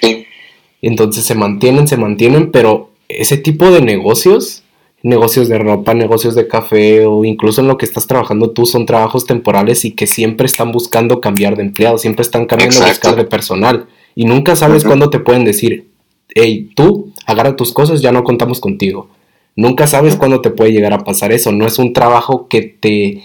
entonces 0.81 1.25
se 1.25 1.35
mantienen, 1.35 1.89
se 1.89 1.97
mantienen, 1.97 2.51
pero 2.53 2.91
ese 3.09 3.37
tipo 3.37 3.71
de 3.71 3.83
negocios, 3.83 4.63
negocios 5.03 5.49
de 5.49 5.59
ropa, 5.59 5.95
negocios 5.95 6.35
de 6.35 6.49
café 6.49 7.05
o 7.07 7.25
incluso 7.25 7.61
en 7.61 7.69
lo 7.69 7.79
que 7.79 7.87
estás 7.87 8.07
trabajando 8.07 8.51
tú 8.51 8.67
son 8.67 8.87
trabajos 8.87 9.27
temporales 9.27 9.85
y 9.85 9.93
que 9.93 10.07
siempre 10.07 10.47
están 10.47 10.73
buscando 10.73 11.21
cambiar 11.21 11.57
de 11.57 11.63
empleado, 11.63 11.99
siempre 11.99 12.23
están 12.23 12.47
cambiando 12.47 12.81
de 12.81 12.89
buscar 12.89 13.17
de 13.17 13.25
personal 13.25 13.87
y 14.15 14.25
nunca 14.25 14.57
sabes 14.57 14.85
cuándo 14.85 15.11
te 15.11 15.21
pueden 15.21 15.45
decir, 15.45 15.89
hey, 16.35 16.71
tú 16.75 17.13
agarra 17.27 17.57
tus 17.57 17.73
cosas, 17.73 18.01
ya 18.01 18.13
no 18.13 18.25
contamos 18.25 18.61
contigo. 18.61 19.09
Nunca 19.55 19.87
sabes 19.87 20.17
cuándo 20.17 20.41
te 20.41 20.51
puede 20.51 20.73
llegar 20.73 20.93
a 20.93 21.05
pasar 21.05 21.33
eso, 21.33 21.53
no 21.53 21.67
es 21.67 21.79
un 21.79 21.93
trabajo 21.93 22.49
que 22.49 22.63
te 22.63 23.23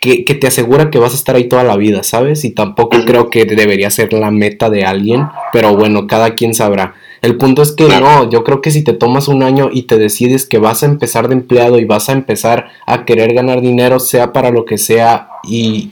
que, 0.00 0.22
te 0.22 0.46
asegura 0.46 0.90
que 0.90 0.98
vas 0.98 1.12
a 1.12 1.16
estar 1.16 1.34
ahí 1.34 1.48
toda 1.48 1.64
la 1.64 1.76
vida, 1.76 2.02
¿sabes? 2.02 2.44
Y 2.44 2.50
tampoco 2.50 2.98
creo 3.04 3.30
que 3.30 3.44
debería 3.44 3.90
ser 3.90 4.12
la 4.12 4.30
meta 4.30 4.70
de 4.70 4.84
alguien, 4.84 5.26
pero 5.52 5.74
bueno, 5.74 6.06
cada 6.06 6.34
quien 6.34 6.54
sabrá. 6.54 6.94
El 7.20 7.36
punto 7.36 7.62
es 7.62 7.72
que 7.72 7.88
no, 7.88 8.30
yo 8.30 8.44
creo 8.44 8.60
que 8.60 8.70
si 8.70 8.82
te 8.82 8.92
tomas 8.92 9.28
un 9.28 9.42
año 9.42 9.70
y 9.72 9.82
te 9.82 9.98
decides 9.98 10.46
que 10.46 10.58
vas 10.58 10.82
a 10.82 10.86
empezar 10.86 11.28
de 11.28 11.34
empleado 11.34 11.78
y 11.78 11.84
vas 11.84 12.08
a 12.08 12.12
empezar 12.12 12.68
a 12.86 13.04
querer 13.04 13.34
ganar 13.34 13.60
dinero, 13.60 13.98
sea 14.00 14.32
para 14.32 14.50
lo 14.50 14.64
que 14.64 14.78
sea, 14.78 15.28
y 15.44 15.90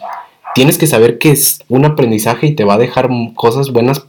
tienes 0.54 0.78
que 0.78 0.86
saber 0.86 1.18
que 1.18 1.30
es 1.30 1.60
un 1.68 1.84
aprendizaje 1.84 2.46
y 2.46 2.54
te 2.54 2.64
va 2.64 2.74
a 2.74 2.78
dejar 2.78 3.08
cosas 3.34 3.72
buenas 3.72 4.06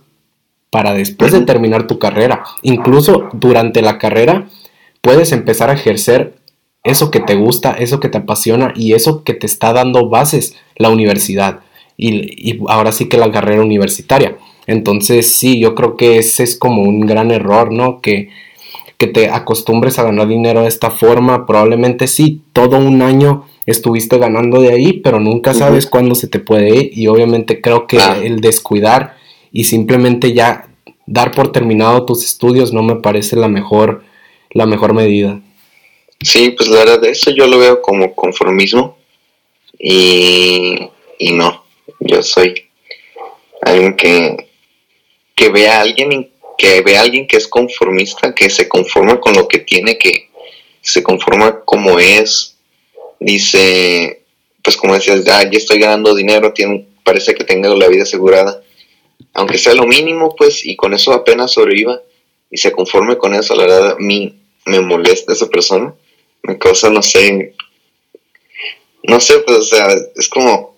para 0.70 0.94
después 0.94 1.32
de 1.32 1.42
terminar 1.42 1.88
tu 1.88 2.00
carrera. 2.00 2.44
Incluso 2.62 3.30
durante 3.34 3.82
la 3.82 3.98
carrera 3.98 4.48
puedes 5.02 5.32
empezar 5.32 5.70
a 5.70 5.74
ejercer 5.74 6.36
eso 6.84 7.12
que 7.12 7.20
te 7.20 7.36
gusta, 7.36 7.72
eso 7.72 8.00
que 8.00 8.10
te 8.10 8.20
apasiona 8.20 8.74
y 8.76 8.94
eso 8.94 9.24
que 9.24 9.34
te 9.34 9.46
está 9.46 9.74
dando 9.74 10.10
bases 10.10 10.56
la 10.76 10.90
universidad 10.90 11.62
y, 11.98 12.60
ahora 12.68 12.92
sí 12.92 13.10
que 13.10 13.18
la 13.18 13.32
carrera 13.32 13.62
universitaria. 13.62 14.38
Entonces 14.68 15.34
sí, 15.34 15.60
yo 15.60 15.74
creo 15.74 15.98
que 15.98 16.18
ese 16.20 16.44
es 16.44 16.58
como 16.58 16.84
un 16.84 17.02
gran 17.02 17.32
error, 17.32 17.72
¿no? 17.72 18.02
Que, 18.02 18.30
que 18.98 19.08
te 19.08 19.30
acostumbres 19.30 19.98
a 19.98 20.04
ganar 20.04 20.28
dinero 20.28 20.62
de 20.62 20.68
esta 20.68 20.92
forma. 20.92 21.46
Probablemente 21.46 22.08
sí, 22.08 22.42
todo 22.54 22.78
un 22.78 23.02
año 23.02 23.46
estuviste 23.66 24.18
ganando 24.18 24.62
de 24.62 24.72
ahí, 24.72 24.94
pero 24.94 25.20
nunca 25.20 25.54
sabes 25.54 25.88
cuándo 25.88 26.16
se 26.16 26.28
te 26.28 26.40
puede 26.40 26.70
ir 26.70 26.92
y 26.94 27.08
obviamente 27.08 27.62
creo 27.62 27.86
que 27.86 27.98
el 28.24 28.40
descuidar 28.40 29.18
y 29.52 29.66
simplemente 29.66 30.34
ya 30.34 30.68
dar 31.06 31.32
por 31.32 31.52
terminado 31.52 32.06
tus 32.06 32.24
estudios 32.24 32.74
no 32.74 32.82
me 32.82 32.96
parece 32.96 33.36
la 33.36 33.50
mejor, 33.50 34.04
la 34.52 34.66
mejor 34.66 34.94
medida. 34.94 35.42
Sí, 36.22 36.52
pues 36.58 36.70
la 36.70 36.80
verdad, 36.80 37.06
eso 37.06 37.32
yo 37.32 37.46
lo 37.48 37.60
veo 37.60 37.82
como 37.82 38.16
conformismo 38.16 38.98
y, 39.78 40.90
y 41.20 41.34
no, 41.34 41.64
yo 42.00 42.24
soy 42.24 42.64
alguien 43.62 43.96
que, 43.96 44.47
que 45.38 45.50
ve 45.50 45.70
a 45.70 45.82
alguien 45.82 46.32
que 46.58 46.82
ve 46.82 46.98
a 46.98 47.02
alguien 47.02 47.28
que 47.28 47.38
es 47.38 47.48
conformista, 47.48 48.34
que 48.34 48.50
se 48.50 48.68
conforma 48.68 49.20
con 49.20 49.36
lo 49.36 49.48
que 49.48 49.60
tiene, 49.60 50.00
que 50.00 50.32
se 50.82 51.04
conforma 51.04 51.62
como 51.64 52.00
es, 52.00 52.58
dice, 53.20 54.24
pues 54.64 54.76
como 54.76 54.96
decías, 54.96 55.28
ah, 55.28 55.44
ya 55.44 55.58
estoy 55.58 55.78
ganando 55.78 56.16
dinero, 56.16 56.54
tiene, 56.54 56.88
parece 57.04 57.36
que 57.36 57.44
tengo 57.44 57.76
la 57.76 57.88
vida 57.88 58.04
asegurada, 58.04 58.64
aunque 59.34 59.60
sea 59.60 59.76
lo 59.76 59.86
mínimo, 59.86 60.36
pues, 60.36 60.66
y 60.66 60.76
con 60.76 60.96
eso 60.96 61.14
apenas 61.14 61.52
sobreviva, 61.52 62.02
y 62.50 62.58
se 62.58 62.72
conforme 62.72 63.20
con 63.20 63.36
eso, 63.36 63.54
la 63.54 63.68
verdad, 63.68 63.92
a 63.92 63.96
mí 64.00 64.40
me 64.66 64.82
molesta 64.82 65.34
esa 65.34 65.48
persona, 65.48 65.94
me 66.42 66.58
causa, 66.58 66.90
no 66.90 67.04
sé, 67.04 67.54
no 69.04 69.20
sé, 69.20 69.40
pues, 69.46 69.58
o 69.60 69.64
sea, 69.64 69.90
es 70.16 70.28
como, 70.28 70.76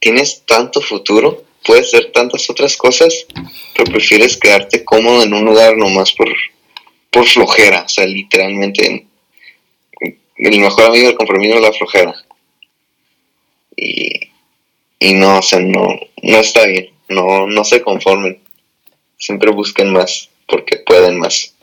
tienes 0.00 0.42
tanto 0.44 0.80
futuro, 0.80 1.44
puedes 1.64 1.86
hacer 1.86 2.12
tantas 2.12 2.48
otras 2.50 2.76
cosas, 2.76 3.26
pero 3.74 3.90
prefieres 3.90 4.36
quedarte 4.36 4.84
cómodo 4.84 5.22
en 5.22 5.34
un 5.34 5.44
lugar 5.44 5.76
nomás 5.76 6.12
por, 6.12 6.28
por 7.10 7.26
flojera, 7.26 7.82
o 7.82 7.88
sea, 7.88 8.06
literalmente, 8.06 9.06
el 10.36 10.60
mejor 10.60 10.84
amigo 10.84 11.06
del 11.06 11.16
compromiso 11.16 11.56
es 11.56 11.60
la 11.60 11.72
flojera. 11.72 12.14
Y, 13.76 14.10
y 14.98 15.14
no, 15.14 15.38
o 15.38 15.42
sea, 15.42 15.60
no, 15.60 15.86
no 16.22 16.36
está 16.36 16.66
bien, 16.66 16.90
no, 17.08 17.46
no 17.46 17.64
se 17.64 17.82
conformen, 17.82 18.40
siempre 19.18 19.50
busquen 19.50 19.92
más, 19.92 20.30
porque 20.46 20.78
pueden 20.78 21.18
más. 21.18 21.54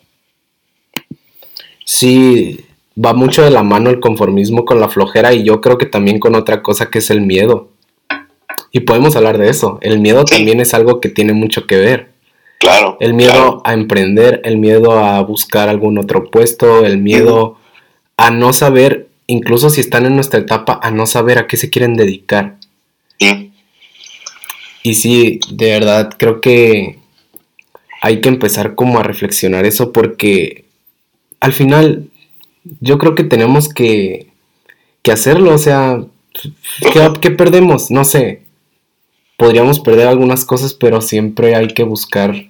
Sí, 1.84 2.66
va 3.04 3.14
mucho 3.14 3.44
de 3.44 3.52
la 3.52 3.64
mano 3.64 3.90
el 3.90 4.00
conformismo 4.00 4.66
con 4.66 4.80
la 4.80 4.90
flojera 4.90 5.34
y 5.34 5.44
yo 5.44 5.62
creo 5.62 5.78
que 5.78 5.86
también 5.86 6.20
con 6.20 6.36
otra 6.36 6.62
cosa 6.62 6.90
que 6.90 7.00
es 7.00 7.10
el 7.10 7.22
miedo. 7.22 7.72
Y 8.72 8.82
podemos 8.82 9.16
hablar 9.16 9.38
de 9.38 9.50
eso. 9.50 9.80
El 9.82 10.00
miedo 10.00 10.26
también 10.26 10.60
es 10.60 10.74
algo 10.74 11.00
que 11.00 11.10
tiene 11.10 11.34
mucho 11.34 11.68
que 11.68 11.78
ver. 11.78 12.10
Claro. 12.60 12.98
El 13.00 13.14
miedo 13.14 13.62
a 13.66 13.74
emprender, 13.74 14.42
el 14.44 14.58
miedo 14.58 15.00
a 15.00 15.22
buscar 15.22 15.70
algún 15.70 15.98
otro 15.98 16.30
puesto, 16.30 16.86
el 16.86 16.98
miedo 16.98 17.58
a 18.18 18.32
no 18.32 18.52
saber, 18.52 19.08
incluso 19.28 19.70
si 19.70 19.82
están 19.82 20.06
en 20.06 20.16
nuestra 20.16 20.40
etapa, 20.40 20.80
a 20.82 20.92
no 20.92 21.06
saber 21.06 21.38
a 21.38 21.48
qué 21.48 21.56
se 21.56 21.70
quieren 21.70 21.96
dedicar. 21.96 22.58
Sí. 23.20 23.52
Y 24.84 24.96
sí, 24.96 25.40
de 25.52 25.72
verdad, 25.72 26.10
creo 26.18 26.42
que 26.42 26.98
hay 28.02 28.22
que 28.22 28.30
empezar 28.30 28.76
como 28.76 29.00
a 29.00 29.04
reflexionar 29.04 29.66
eso 29.66 29.92
porque 29.92 30.66
al 31.40 31.54
final 31.54 32.10
yo 32.80 32.98
creo 32.98 33.16
que 33.16 33.24
tenemos 33.24 33.70
que, 33.70 34.28
que 35.02 35.12
hacerlo, 35.12 35.54
o 35.54 35.58
sea, 35.58 36.04
¿qué, 36.94 37.12
¿qué, 37.22 37.32
perdemos? 37.32 37.92
No 37.92 38.04
sé, 38.04 38.42
podríamos 39.38 39.80
perder 39.80 40.08
algunas 40.08 40.44
cosas, 40.44 40.74
pero 40.74 41.00
siempre 41.00 41.56
hay 41.56 41.68
que 41.68 41.84
buscar 41.84 42.50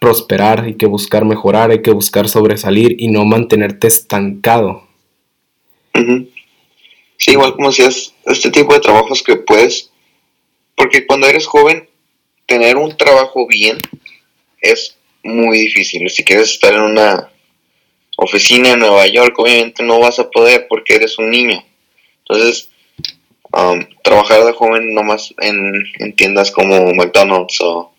prosperar, 0.00 0.62
hay 0.62 0.74
que 0.74 0.86
buscar 0.86 1.24
mejorar, 1.24 1.70
hay 1.70 1.82
que 1.82 1.90
buscar 1.90 2.28
sobresalir 2.28 2.96
y 2.98 3.08
no 3.08 3.24
mantenerte 3.24 3.86
estancado. 3.86 4.88
Sí, 5.94 7.32
igual 7.32 7.54
como 7.54 7.68
decías, 7.68 8.14
este 8.24 8.50
tipo 8.50 8.72
de 8.72 8.80
trabajos 8.80 9.22
que 9.22 9.36
puedes, 9.36 9.90
porque 10.74 11.06
cuando 11.06 11.28
eres 11.28 11.46
joven, 11.46 11.88
tener 12.46 12.76
un 12.76 12.96
trabajo 12.96 13.46
bien 13.46 13.78
es 14.60 14.96
muy 15.22 15.58
difícil. 15.58 16.08
Si 16.10 16.24
quieres 16.24 16.50
estar 16.50 16.74
en 16.74 16.80
una 16.80 17.30
oficina 18.16 18.70
en 18.72 18.80
Nueva 18.80 19.06
York, 19.06 19.38
obviamente 19.38 19.84
no 19.84 20.00
vas 20.00 20.18
a 20.18 20.30
poder 20.30 20.66
porque 20.68 20.96
eres 20.96 21.18
un 21.18 21.30
niño. 21.30 21.64
Entonces, 22.20 22.70
um, 23.56 23.84
trabajar 24.02 24.44
de 24.44 24.52
joven 24.52 24.94
nomás 24.94 25.34
en, 25.38 25.84
en 25.98 26.16
tiendas 26.16 26.50
como 26.50 26.92
McDonald's 26.94 27.60
o 27.60 27.92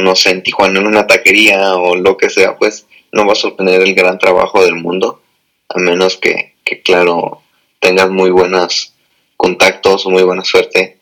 no 0.00 0.16
sé, 0.16 0.30
en 0.30 0.42
Tijuana 0.42 0.80
en 0.80 0.86
una 0.86 1.06
taquería 1.06 1.76
o 1.76 1.96
lo 1.96 2.16
que 2.16 2.30
sea, 2.30 2.56
pues 2.56 2.86
no 3.12 3.26
vas 3.26 3.44
a 3.44 3.48
obtener 3.48 3.82
el 3.82 3.94
gran 3.94 4.18
trabajo 4.18 4.64
del 4.64 4.74
mundo, 4.74 5.22
a 5.68 5.78
menos 5.78 6.16
que, 6.16 6.54
claro, 6.84 7.42
tengas 7.78 8.10
muy 8.10 8.30
buenos 8.30 8.94
contactos 9.36 10.06
o 10.06 10.10
muy 10.10 10.22
buena 10.22 10.44
suerte, 10.44 10.98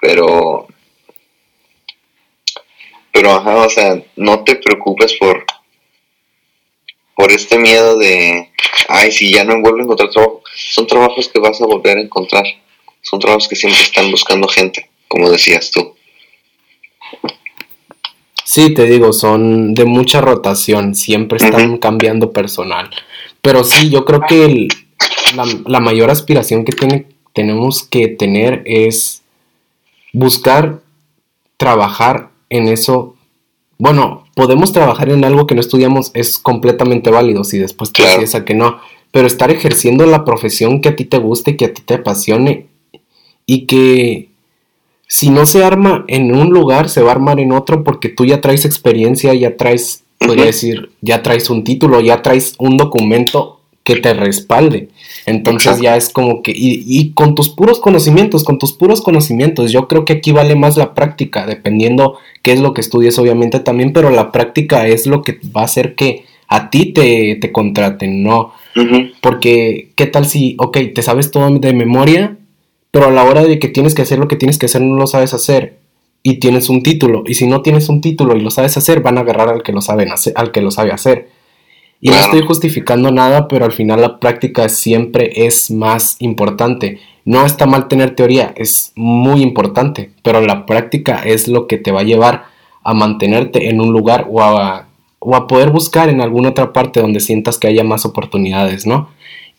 pero, 0.00 0.66
pero, 3.12 3.32
ajá, 3.32 3.56
o 3.56 3.70
sea, 3.70 4.02
no 4.16 4.44
te 4.44 4.56
preocupes 4.56 5.14
por, 5.14 5.44
por 7.14 7.32
este 7.32 7.58
miedo 7.58 7.98
de, 7.98 8.50
ay, 8.88 9.12
si 9.12 9.32
ya 9.32 9.44
no 9.44 9.60
vuelvo 9.60 9.80
a 9.80 9.82
encontrar 9.82 10.10
trabajo, 10.10 10.42
son 10.54 10.86
trabajos 10.86 11.28
que 11.28 11.40
vas 11.40 11.60
a 11.60 11.66
volver 11.66 11.98
a 11.98 12.02
encontrar, 12.02 12.44
son 13.08 13.20
trabajos 13.20 13.46
que 13.46 13.54
siempre 13.54 13.80
están 13.80 14.10
buscando 14.10 14.48
gente, 14.48 14.90
como 15.06 15.30
decías 15.30 15.70
tú. 15.70 15.94
Sí, 18.44 18.74
te 18.74 18.84
digo, 18.84 19.12
son 19.12 19.74
de 19.74 19.84
mucha 19.84 20.20
rotación, 20.20 20.94
siempre 20.94 21.38
están 21.38 21.78
cambiando 21.78 22.32
personal. 22.32 22.90
Pero 23.42 23.62
sí, 23.62 23.90
yo 23.90 24.04
creo 24.04 24.22
que 24.28 24.68
la, 25.66 25.80
mayor 25.80 26.10
aspiración 26.10 26.64
que 26.64 26.72
tiene, 26.72 27.06
tenemos 27.32 27.84
que 27.84 28.08
tener 28.08 28.62
es 28.66 29.22
buscar 30.12 30.80
trabajar 31.56 32.30
en 32.50 32.66
eso. 32.66 33.14
Bueno, 33.78 34.26
podemos 34.34 34.72
trabajar 34.72 35.10
en 35.10 35.24
algo 35.24 35.46
que 35.46 35.54
no 35.54 35.60
estudiamos, 35.60 36.10
es 36.14 36.38
completamente 36.38 37.10
válido 37.10 37.44
si 37.44 37.58
después 37.58 37.92
te 37.92 38.02
claro. 38.02 38.44
que 38.44 38.54
no. 38.54 38.80
Pero 39.12 39.28
estar 39.28 39.50
ejerciendo 39.50 40.06
la 40.06 40.24
profesión 40.24 40.80
que 40.80 40.88
a 40.88 40.96
ti 40.96 41.04
te 41.04 41.18
guste, 41.18 41.56
que 41.56 41.66
a 41.66 41.72
ti 41.72 41.82
te 41.82 41.94
apasione 41.94 42.66
y 43.46 43.66
que 43.66 44.28
si 45.08 45.30
no 45.30 45.46
se 45.46 45.64
arma 45.64 46.04
en 46.08 46.34
un 46.34 46.50
lugar, 46.50 46.88
se 46.88 47.00
va 47.00 47.10
a 47.10 47.14
armar 47.14 47.40
en 47.40 47.52
otro 47.52 47.84
porque 47.84 48.08
tú 48.08 48.24
ya 48.24 48.40
traes 48.40 48.64
experiencia, 48.64 49.32
ya 49.34 49.56
traes, 49.56 50.02
podría 50.18 50.46
decir, 50.46 50.90
ya 51.00 51.22
traes 51.22 51.48
un 51.48 51.62
título, 51.62 52.00
ya 52.00 52.22
traes 52.22 52.54
un 52.58 52.76
documento 52.76 53.60
que 53.84 53.96
te 53.96 54.14
respalde. 54.14 54.88
Entonces 55.26 55.80
ya 55.80 55.96
es 55.96 56.08
como 56.08 56.42
que, 56.42 56.50
y, 56.50 56.82
y, 56.86 57.12
con 57.12 57.36
tus 57.36 57.48
puros 57.48 57.78
conocimientos, 57.78 58.42
con 58.42 58.58
tus 58.58 58.72
puros 58.72 59.00
conocimientos, 59.00 59.70
yo 59.70 59.86
creo 59.86 60.04
que 60.04 60.14
aquí 60.14 60.32
vale 60.32 60.56
más 60.56 60.76
la 60.76 60.92
práctica, 60.92 61.46
dependiendo 61.46 62.18
qué 62.42 62.52
es 62.52 62.60
lo 62.60 62.74
que 62.74 62.80
estudies 62.80 63.16
obviamente 63.20 63.60
también, 63.60 63.92
pero 63.92 64.10
la 64.10 64.32
práctica 64.32 64.88
es 64.88 65.06
lo 65.06 65.22
que 65.22 65.38
va 65.56 65.60
a 65.60 65.66
hacer 65.66 65.94
que 65.94 66.24
a 66.48 66.68
ti 66.68 66.86
te, 66.86 67.36
te 67.36 67.52
contraten, 67.52 68.24
¿no? 68.24 68.52
Porque, 69.22 69.90
¿qué 69.94 70.06
tal 70.06 70.26
si, 70.26 70.56
ok, 70.58 70.78
te 70.94 71.02
sabes 71.02 71.30
todo 71.30 71.48
de 71.48 71.72
memoria, 71.72 72.36
pero 72.96 73.08
a 73.08 73.10
la 73.10 73.24
hora 73.24 73.44
de 73.44 73.58
que 73.58 73.68
tienes 73.68 73.94
que 73.94 74.00
hacer 74.00 74.18
lo 74.18 74.26
que 74.26 74.36
tienes 74.36 74.56
que 74.56 74.64
hacer 74.64 74.80
no 74.80 74.96
lo 74.96 75.06
sabes 75.06 75.34
hacer 75.34 75.76
y 76.22 76.38
tienes 76.38 76.70
un 76.70 76.82
título 76.82 77.24
y 77.26 77.34
si 77.34 77.46
no 77.46 77.60
tienes 77.60 77.90
un 77.90 78.00
título 78.00 78.34
y 78.34 78.40
lo 78.40 78.50
sabes 78.50 78.74
hacer 78.78 79.02
van 79.02 79.18
a 79.18 79.20
agarrar 79.20 79.50
al 79.50 79.62
que 79.62 79.72
lo 79.72 79.82
saben 79.82 80.10
hacer, 80.10 80.32
al 80.34 80.50
que 80.50 80.62
lo 80.62 80.70
sabe 80.70 80.92
hacer. 80.92 81.28
Y 82.00 82.08
no 82.08 82.16
estoy 82.16 82.40
justificando 82.40 83.10
nada, 83.10 83.48
pero 83.48 83.66
al 83.66 83.72
final 83.72 84.00
la 84.00 84.18
práctica 84.18 84.70
siempre 84.70 85.30
es 85.44 85.70
más 85.70 86.16
importante. 86.20 86.98
No 87.26 87.44
está 87.44 87.66
mal 87.66 87.86
tener 87.88 88.14
teoría, 88.14 88.54
es 88.56 88.92
muy 88.94 89.42
importante, 89.42 90.12
pero 90.22 90.40
la 90.40 90.64
práctica 90.64 91.22
es 91.22 91.48
lo 91.48 91.66
que 91.66 91.76
te 91.76 91.92
va 91.92 92.00
a 92.00 92.04
llevar 92.04 92.46
a 92.82 92.94
mantenerte 92.94 93.68
en 93.68 93.82
un 93.82 93.92
lugar 93.92 94.26
o 94.30 94.40
a, 94.40 94.88
o 95.18 95.36
a 95.36 95.46
poder 95.46 95.68
buscar 95.68 96.08
en 96.08 96.22
alguna 96.22 96.48
otra 96.48 96.72
parte 96.72 97.02
donde 97.02 97.20
sientas 97.20 97.58
que 97.58 97.66
haya 97.66 97.84
más 97.84 98.06
oportunidades, 98.06 98.86
¿no? 98.86 99.10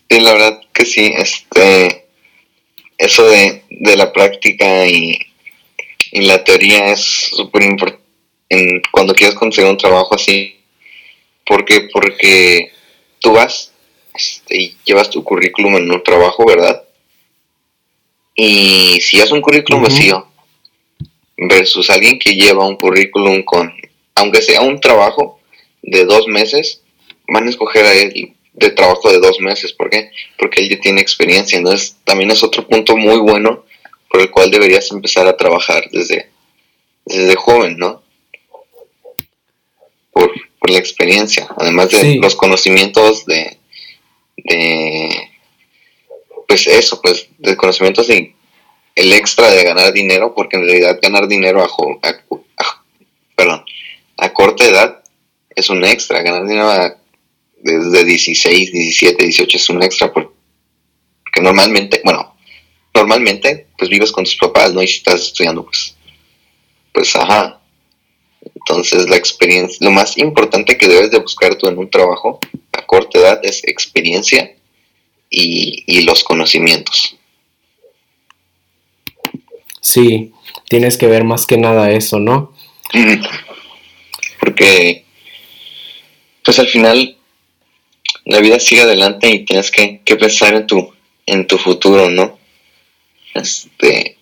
Sí, 0.09 0.21
la 0.21 0.33
verdad 0.33 0.59
que 0.73 0.85
sí, 0.85 1.13
este 1.15 2.06
eso 2.97 3.23
de, 3.29 3.63
la 3.95 4.11
práctica 4.11 4.85
y, 4.87 5.19
la 6.13 6.43
teoría 6.43 6.91
es 6.91 7.01
súper 7.01 7.63
importante 7.63 8.07
cuando 8.91 9.13
quieres 9.13 9.35
conseguir 9.35 9.69
un 9.69 9.77
trabajo 9.77 10.15
así. 10.15 10.55
¿Por 11.45 11.65
qué? 11.65 11.89
Porque 11.91 12.71
tú 13.19 13.33
vas 13.33 13.73
este, 14.15 14.57
y 14.57 14.77
llevas 14.85 15.09
tu 15.09 15.23
currículum 15.23 15.75
en 15.75 15.91
un 15.91 16.01
trabajo, 16.01 16.45
¿verdad? 16.45 16.83
Y 18.35 18.99
si 19.01 19.19
es 19.19 19.31
un 19.31 19.41
currículum 19.41 19.83
vacío 19.83 20.27
versus 21.37 21.89
alguien 21.89 22.19
que 22.19 22.35
lleva 22.35 22.67
un 22.67 22.77
currículum 22.77 23.43
con, 23.43 23.73
aunque 24.15 24.41
sea 24.41 24.61
un 24.61 24.79
trabajo 24.79 25.39
de 25.81 26.05
dos 26.05 26.27
meses, 26.27 26.81
van 27.27 27.47
a 27.47 27.49
escoger 27.49 27.85
a 27.85 27.93
él 27.93 28.36
de 28.57 28.71
trabajo 28.71 29.11
de 29.11 29.19
dos 29.19 29.39
meses. 29.39 29.71
¿Por 29.71 29.89
qué? 29.89 30.11
Porque 30.37 30.61
él 30.61 30.69
ya 30.69 30.79
tiene 30.79 30.99
experiencia. 30.99 31.57
Entonces, 31.57 31.95
también 32.03 32.31
es 32.31 32.43
otro 32.43 32.67
punto 32.67 32.97
muy 32.97 33.17
bueno 33.17 33.63
por 34.09 34.21
el 34.21 34.31
cual 34.31 34.51
deberías 34.51 34.91
empezar 34.91 35.27
a 35.27 35.37
trabajar 35.37 35.83
desde, 35.91 36.29
desde 37.05 37.35
joven, 37.35 37.77
¿no? 37.77 38.03
Por, 40.11 40.31
la 40.69 40.79
experiencia, 40.79 41.47
además 41.55 41.91
de 41.91 42.15
los 42.15 42.35
conocimientos 42.35 43.25
de, 43.25 43.57
de, 44.35 45.29
pues 46.45 46.67
eso, 46.67 47.01
pues 47.01 47.29
de 47.37 47.55
conocimientos 47.55 48.07
de 48.07 48.35
el 48.93 49.13
extra 49.13 49.49
de 49.49 49.63
ganar 49.63 49.93
dinero, 49.93 50.35
porque 50.35 50.57
en 50.57 50.65
realidad 50.65 50.99
ganar 51.01 51.29
dinero 51.29 51.63
a, 51.63 52.09
a, 52.09 52.83
perdón, 53.33 53.63
a 54.17 54.33
corta 54.33 54.65
edad 54.65 55.03
es 55.55 55.69
un 55.69 55.85
extra, 55.85 56.21
ganar 56.21 56.45
dinero 56.45 56.69
a 56.69 56.97
desde 57.61 58.03
16, 58.03 58.71
17, 58.71 59.23
18 59.23 59.57
es 59.57 59.69
un 59.69 59.83
extra 59.83 60.11
porque 60.13 60.31
normalmente, 61.41 62.01
bueno, 62.03 62.35
normalmente 62.93 63.67
pues 63.77 63.89
vives 63.89 64.11
con 64.11 64.23
tus 64.23 64.35
papás, 64.35 64.73
¿no? 64.73 64.81
Y 64.81 64.87
si 64.87 64.97
estás 64.97 65.21
estudiando, 65.21 65.65
pues, 65.65 65.95
pues 66.93 67.15
ajá. 67.15 67.61
Entonces 68.55 69.09
la 69.09 69.15
experiencia, 69.15 69.77
lo 69.81 69.91
más 69.91 70.17
importante 70.17 70.77
que 70.77 70.87
debes 70.87 71.11
de 71.11 71.19
buscar 71.19 71.55
tú 71.55 71.67
en 71.67 71.77
un 71.77 71.89
trabajo 71.89 72.39
a 72.73 72.85
corta 72.85 73.19
edad 73.19 73.39
es 73.43 73.63
experiencia 73.65 74.55
y, 75.29 75.83
y 75.85 76.01
los 76.01 76.23
conocimientos. 76.23 77.17
Sí, 79.81 80.33
tienes 80.69 80.97
que 80.97 81.07
ver 81.07 81.23
más 81.23 81.45
que 81.45 81.57
nada 81.57 81.91
eso, 81.91 82.19
¿no? 82.19 82.53
Porque, 84.39 85.05
pues 86.43 86.59
al 86.59 86.67
final 86.67 87.16
la 88.27 88.39
vida 88.39 88.59
sigue 88.59 88.81
adelante 88.81 89.29
y 89.29 89.45
tienes 89.45 89.71
que, 89.71 90.01
pensar 90.19 90.53
en 90.53 90.67
tu, 90.67 90.93
en 91.25 91.47
tu 91.47 91.57
futuro, 91.57 92.09
¿no? 92.09 92.37
Este, 93.33 94.17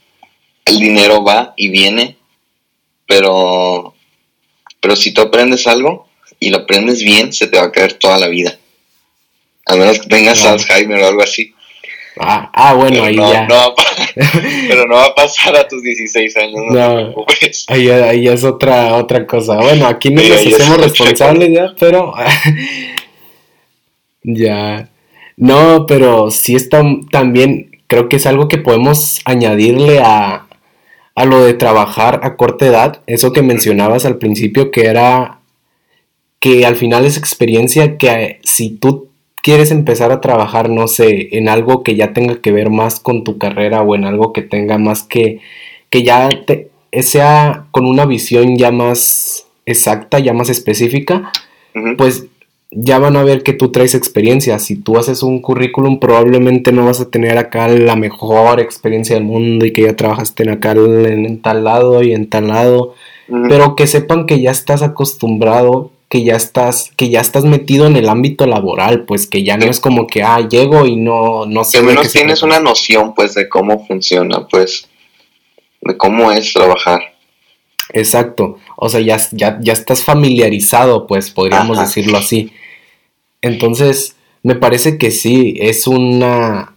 el 0.66 0.80
dinero 0.80 1.24
va 1.24 1.54
y 1.58 1.70
viene, 1.70 2.18
pero, 3.08 3.96
pero 4.80 4.96
si 4.96 5.12
tú 5.12 5.22
aprendes 5.22 5.66
algo 5.66 6.08
y 6.40 6.50
lo 6.50 6.58
aprendes 6.58 7.04
bien, 7.04 7.34
se 7.34 7.48
te 7.48 7.58
va 7.58 7.66
a 7.66 7.72
caer 7.72 7.94
toda 7.94 8.20
la 8.20 8.28
vida. 8.28 8.58
A 9.66 9.76
menos 9.76 10.00
que 10.00 10.08
tengas 10.08 10.46
Alzheimer 10.46 11.02
o 11.02 11.08
algo 11.08 11.24
así. 11.24 11.54
Ah, 12.20 12.50
ah 12.54 12.74
bueno, 12.76 13.04
ahí 13.04 13.16
ya. 13.16 13.48
pero 14.68 14.86
no 14.86 14.96
va 14.96 15.08
a 15.08 15.16
pasar 15.16 15.56
a 15.58 15.68
tus 15.68 15.82
16 15.82 16.38
años, 16.38 16.62
no, 16.70 17.26
Ahí, 17.68 17.90
ahí, 17.90 18.28
es 18.28 18.44
otra, 18.44 18.96
otra 18.96 19.26
cosa. 19.26 19.56
Bueno, 19.56 19.88
aquí 19.88 20.12
no 20.12 20.22
nos 20.22 20.46
hacemos 20.46 20.78
responsables 20.78 21.52
ya, 21.52 21.74
pero 21.78 22.14
Ya. 24.26 24.90
No, 25.38 25.86
pero 25.88 26.32
sí 26.32 26.56
está 26.56 26.84
también, 27.12 27.82
creo 27.88 28.10
que 28.10 28.16
es 28.16 28.26
algo 28.26 28.48
que 28.48 28.58
podemos 28.58 29.22
añadirle 29.26 30.00
a, 30.00 30.48
a 31.16 31.26
lo 31.26 31.44
de 31.44 31.54
trabajar 31.54 32.22
a 32.24 32.36
corta 32.36 32.66
edad, 32.66 33.02
eso 33.08 33.34
que 33.34 33.42
mencionabas 33.42 34.06
al 34.06 34.18
principio, 34.18 34.72
que 34.72 34.86
era 34.86 35.40
que 36.40 36.66
al 36.66 36.76
final 36.76 37.06
es 37.06 37.18
experiencia 37.18 37.98
que 37.98 38.40
si 38.44 38.70
tú 38.70 39.10
quieres 39.42 39.72
empezar 39.72 40.12
a 40.12 40.22
trabajar, 40.22 40.70
no 40.70 40.88
sé, 40.88 41.38
en 41.38 41.50
algo 41.50 41.84
que 41.84 41.96
ya 41.96 42.14
tenga 42.14 42.42
que 42.42 42.52
ver 42.52 42.70
más 42.70 43.00
con 43.00 43.24
tu 43.24 43.38
carrera 43.38 43.82
o 43.82 43.96
en 43.96 44.06
algo 44.06 44.34
que 44.34 44.42
tenga 44.42 44.78
más 44.78 45.04
que, 45.04 45.40
que 45.90 46.04
ya 46.04 46.30
te, 46.46 46.70
sea 47.02 47.66
con 47.72 47.86
una 47.86 48.06
visión 48.06 48.58
ya 48.58 48.72
más 48.72 49.48
exacta, 49.66 50.20
ya 50.20 50.34
más 50.34 50.50
específica, 50.50 51.32
pues 51.98 52.28
ya 52.78 53.00
van 53.00 53.16
a 53.16 53.24
ver 53.24 53.42
que 53.42 53.54
tú 53.54 53.72
traes 53.72 53.96
experiencia. 53.96 54.60
Si 54.60 54.76
tú 54.76 54.98
haces 54.98 55.24
un 55.24 55.42
currículum, 55.42 56.00
probablemente 56.00 56.74
no 56.74 56.86
vas 56.86 57.00
a 57.00 57.10
tener 57.10 57.38
acá 57.38 57.70
la 57.70 57.96
mejor 57.96 58.60
experiencia 58.60 59.16
del 59.16 59.24
mundo 59.24 59.66
y 59.66 59.72
que 59.72 59.84
ya 59.84 59.96
trabajaste 59.96 60.44
en 60.44 60.50
acá 60.50 60.72
en, 60.74 61.42
tal 61.42 61.64
lado 61.64 62.04
y 62.04 62.14
en 62.14 62.30
tal 62.30 62.50
lado. 62.50 62.94
Pero 63.28 63.76
que 63.76 63.88
sepan 63.88 64.28
que 64.28 64.42
ya 64.42 64.52
estás 64.52 64.84
acostumbrado, 64.84 65.92
que 66.10 66.24
ya 66.24 66.36
estás, 66.36 66.92
que 66.98 67.10
ya 67.10 67.22
estás 67.22 67.46
metido 67.46 67.88
en 67.88 67.96
el 67.96 68.10
ámbito 68.10 68.46
laboral, 68.46 69.06
pues 69.06 69.26
que 69.26 69.44
ya 69.44 69.58
no 69.58 69.66
es 69.66 69.80
como 69.80 70.06
que 70.06 70.22
ah, 70.22 70.46
llego 70.48 70.86
y 70.86 70.98
no, 70.98 71.46
no 71.46 71.64
sé. 71.64 71.78
al 71.78 71.86
menos 71.86 72.12
tienes 72.12 72.44
una 72.44 72.60
noción 72.60 73.16
pues 73.16 73.34
de 73.34 73.48
cómo 73.48 73.86
funciona, 73.88 74.48
pues, 74.48 74.88
de 75.82 75.98
cómo 75.98 76.32
es 76.32 76.54
trabajar. 76.54 77.16
Exacto. 77.94 78.58
O 78.76 78.90
sea, 78.90 79.00
ya, 79.00 79.18
ya, 79.32 79.58
ya 79.62 79.74
estás 79.74 80.04
familiarizado, 80.04 81.08
pues, 81.08 81.32
podríamos 81.32 81.80
decirlo 81.80 82.18
así. 82.18 82.52
Entonces, 83.46 84.16
me 84.42 84.56
parece 84.56 84.98
que 84.98 85.12
sí, 85.12 85.54
es 85.60 85.86
una, 85.86 86.76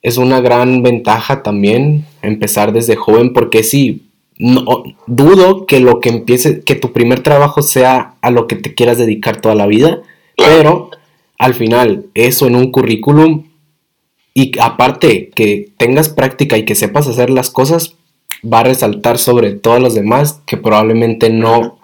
es 0.00 0.16
una 0.16 0.40
gran 0.40 0.82
ventaja 0.82 1.42
también 1.42 2.06
empezar 2.22 2.72
desde 2.72 2.96
joven, 2.96 3.34
porque 3.34 3.62
sí, 3.62 4.06
no, 4.38 4.84
dudo 5.06 5.66
que 5.66 5.80
lo 5.80 6.00
que 6.00 6.08
empiece, 6.08 6.62
que 6.62 6.76
tu 6.76 6.94
primer 6.94 7.22
trabajo 7.22 7.60
sea 7.60 8.14
a 8.22 8.30
lo 8.30 8.46
que 8.46 8.56
te 8.56 8.74
quieras 8.74 8.96
dedicar 8.96 9.42
toda 9.42 9.54
la 9.54 9.66
vida, 9.66 10.00
pero 10.34 10.90
al 11.38 11.52
final, 11.52 12.06
eso 12.14 12.46
en 12.46 12.56
un 12.56 12.72
currículum, 12.72 13.44
y 14.32 14.58
aparte 14.60 15.28
que 15.34 15.68
tengas 15.76 16.08
práctica 16.08 16.56
y 16.56 16.64
que 16.64 16.74
sepas 16.74 17.06
hacer 17.06 17.28
las 17.28 17.50
cosas, 17.50 17.96
va 18.42 18.60
a 18.60 18.64
resaltar 18.64 19.18
sobre 19.18 19.52
todos 19.52 19.80
los 19.80 19.94
demás 19.94 20.40
que 20.46 20.56
probablemente 20.56 21.28
no 21.28 21.77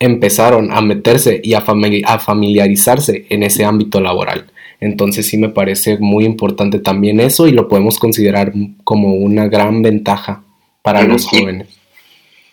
empezaron 0.00 0.72
a 0.72 0.80
meterse 0.80 1.40
y 1.44 1.52
a, 1.52 1.60
familiarizarse 1.60 3.26
en 3.28 3.42
ese 3.42 3.64
ámbito 3.64 4.00
laboral. 4.00 4.50
Entonces 4.80 5.26
sí 5.26 5.36
me 5.36 5.50
parece 5.50 5.98
muy 5.98 6.24
importante 6.24 6.78
también 6.78 7.20
eso 7.20 7.46
y 7.46 7.52
lo 7.52 7.68
podemos 7.68 7.98
considerar 7.98 8.52
como 8.82 9.12
una 9.12 9.46
gran 9.46 9.82
ventaja 9.82 10.42
para 10.82 11.02
los 11.02 11.26
jóvenes. 11.26 11.68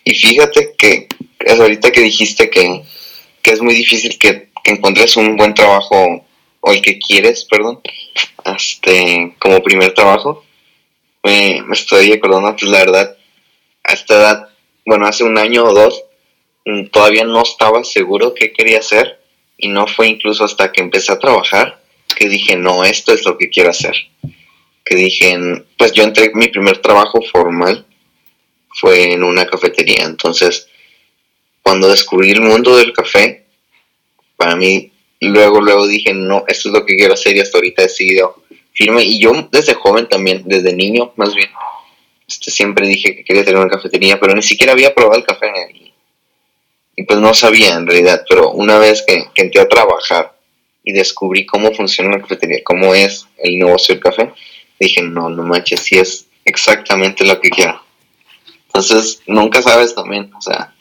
Y 0.04 0.14
fíjate 0.14 0.74
que 0.76 1.08
es 1.40 1.58
ahorita 1.58 1.90
que 1.90 2.02
dijiste 2.02 2.50
que, 2.50 2.82
es 3.44 3.62
muy 3.62 3.74
difícil 3.74 4.18
que, 4.18 4.48
encuentres 4.64 5.16
un 5.16 5.36
buen 5.36 5.54
trabajo 5.54 6.22
o 6.60 6.72
el 6.72 6.82
que 6.82 6.98
quieres, 6.98 7.46
perdón, 7.46 7.80
este, 8.54 9.32
como 9.38 9.62
primer 9.62 9.94
trabajo, 9.94 10.44
me, 11.24 11.62
me 11.62 11.72
estoy 11.72 12.12
acordando, 12.12 12.54
pues 12.54 12.70
la 12.70 12.78
verdad, 12.80 13.16
a 13.84 13.92
esta 13.94 14.14
edad, 14.16 14.48
bueno, 14.84 15.06
hace 15.06 15.24
un 15.24 15.38
año 15.38 15.64
o 15.64 15.72
dos, 15.72 16.04
todavía 16.90 17.24
no 17.24 17.42
estaba 17.42 17.84
seguro 17.84 18.34
qué 18.34 18.52
quería 18.52 18.78
hacer 18.78 19.20
y 19.56 19.68
no 19.68 19.86
fue 19.86 20.08
incluso 20.08 20.44
hasta 20.44 20.70
que 20.72 20.80
empecé 20.80 21.12
a 21.12 21.18
trabajar 21.18 21.80
que 22.14 22.28
dije, 22.28 22.56
no, 22.56 22.84
esto 22.84 23.12
es 23.12 23.24
lo 23.24 23.36
que 23.38 23.48
quiero 23.48 23.70
hacer. 23.70 23.94
Que 24.84 24.96
dije, 24.96 25.36
pues 25.76 25.92
yo 25.92 26.04
entré, 26.04 26.30
mi 26.34 26.48
primer 26.48 26.78
trabajo 26.78 27.20
formal 27.22 27.86
fue 28.70 29.12
en 29.12 29.22
una 29.22 29.46
cafetería. 29.46 30.04
Entonces, 30.04 30.68
cuando 31.62 31.88
descubrí 31.88 32.30
el 32.30 32.40
mundo 32.40 32.76
del 32.76 32.92
café, 32.92 33.46
para 34.36 34.56
mí, 34.56 34.90
luego, 35.20 35.60
luego 35.60 35.86
dije, 35.86 36.14
no, 36.14 36.44
esto 36.48 36.68
es 36.68 36.74
lo 36.74 36.86
que 36.86 36.96
quiero 36.96 37.14
hacer 37.14 37.36
y 37.36 37.40
hasta 37.40 37.58
ahorita 37.58 37.82
he 37.82 37.86
decidido 37.86 38.42
firme. 38.72 39.04
Y 39.04 39.20
yo 39.20 39.48
desde 39.52 39.74
joven 39.74 40.08
también, 40.08 40.42
desde 40.46 40.72
niño 40.72 41.12
más 41.16 41.34
bien, 41.34 41.50
este, 42.26 42.50
siempre 42.50 42.86
dije 42.86 43.16
que 43.16 43.24
quería 43.24 43.44
tener 43.44 43.60
una 43.60 43.70
cafetería, 43.70 44.18
pero 44.20 44.34
ni 44.34 44.42
siquiera 44.42 44.72
había 44.72 44.94
probado 44.94 45.18
el 45.18 45.24
café. 45.24 45.50
Y 46.98 47.04
pues 47.04 47.20
no 47.20 47.32
sabía 47.32 47.76
en 47.76 47.86
realidad, 47.86 48.24
pero 48.28 48.50
una 48.50 48.76
vez 48.76 49.04
que, 49.06 49.28
entré 49.36 49.60
a 49.60 49.68
trabajar 49.68 50.36
y 50.82 50.92
descubrí 50.92 51.46
cómo 51.46 51.72
funciona 51.72 52.10
la 52.10 52.20
cafetería, 52.20 52.58
cómo 52.64 52.92
es 52.92 53.24
el 53.36 53.56
negocio 53.56 53.94
del 53.94 54.02
café, 54.02 54.32
dije, 54.80 55.02
no, 55.02 55.30
no 55.30 55.44
manches, 55.44 55.78
sí 55.78 55.96
es 55.96 56.26
exactamente 56.44 57.24
lo 57.24 57.40
que 57.40 57.50
quiero. 57.50 57.80
Entonces, 58.66 59.22
nunca 59.28 59.62
sabes 59.62 59.94
también, 59.94 60.28
o 60.36 60.42
sea, 60.42 60.74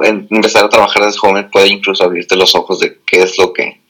empezar 0.00 0.66
a 0.66 0.68
trabajar 0.68 1.06
desde 1.06 1.18
joven 1.18 1.50
puede 1.50 1.66
incluso 1.66 2.04
abrirte 2.04 2.36
los 2.36 2.54
ojos 2.54 2.78
de 2.78 3.00
qué 3.04 3.22
es 3.22 3.36
lo 3.36 3.52
que, 3.52 3.80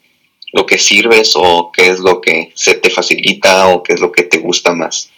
lo 0.55 0.65
que 0.65 0.79
sirves 0.79 1.35
o 1.37 1.71
qué 1.71 1.89
es 1.91 2.01
lo 2.01 2.23
que 2.23 2.51
se 2.55 2.77
te 2.77 2.89
facilita 2.89 3.69
o 3.69 3.83
qué 3.83 3.93
es 3.93 4.01
lo 4.01 4.11
que 4.11 4.23
te 4.23 4.39
gusta 4.39 4.73
más. 4.73 5.11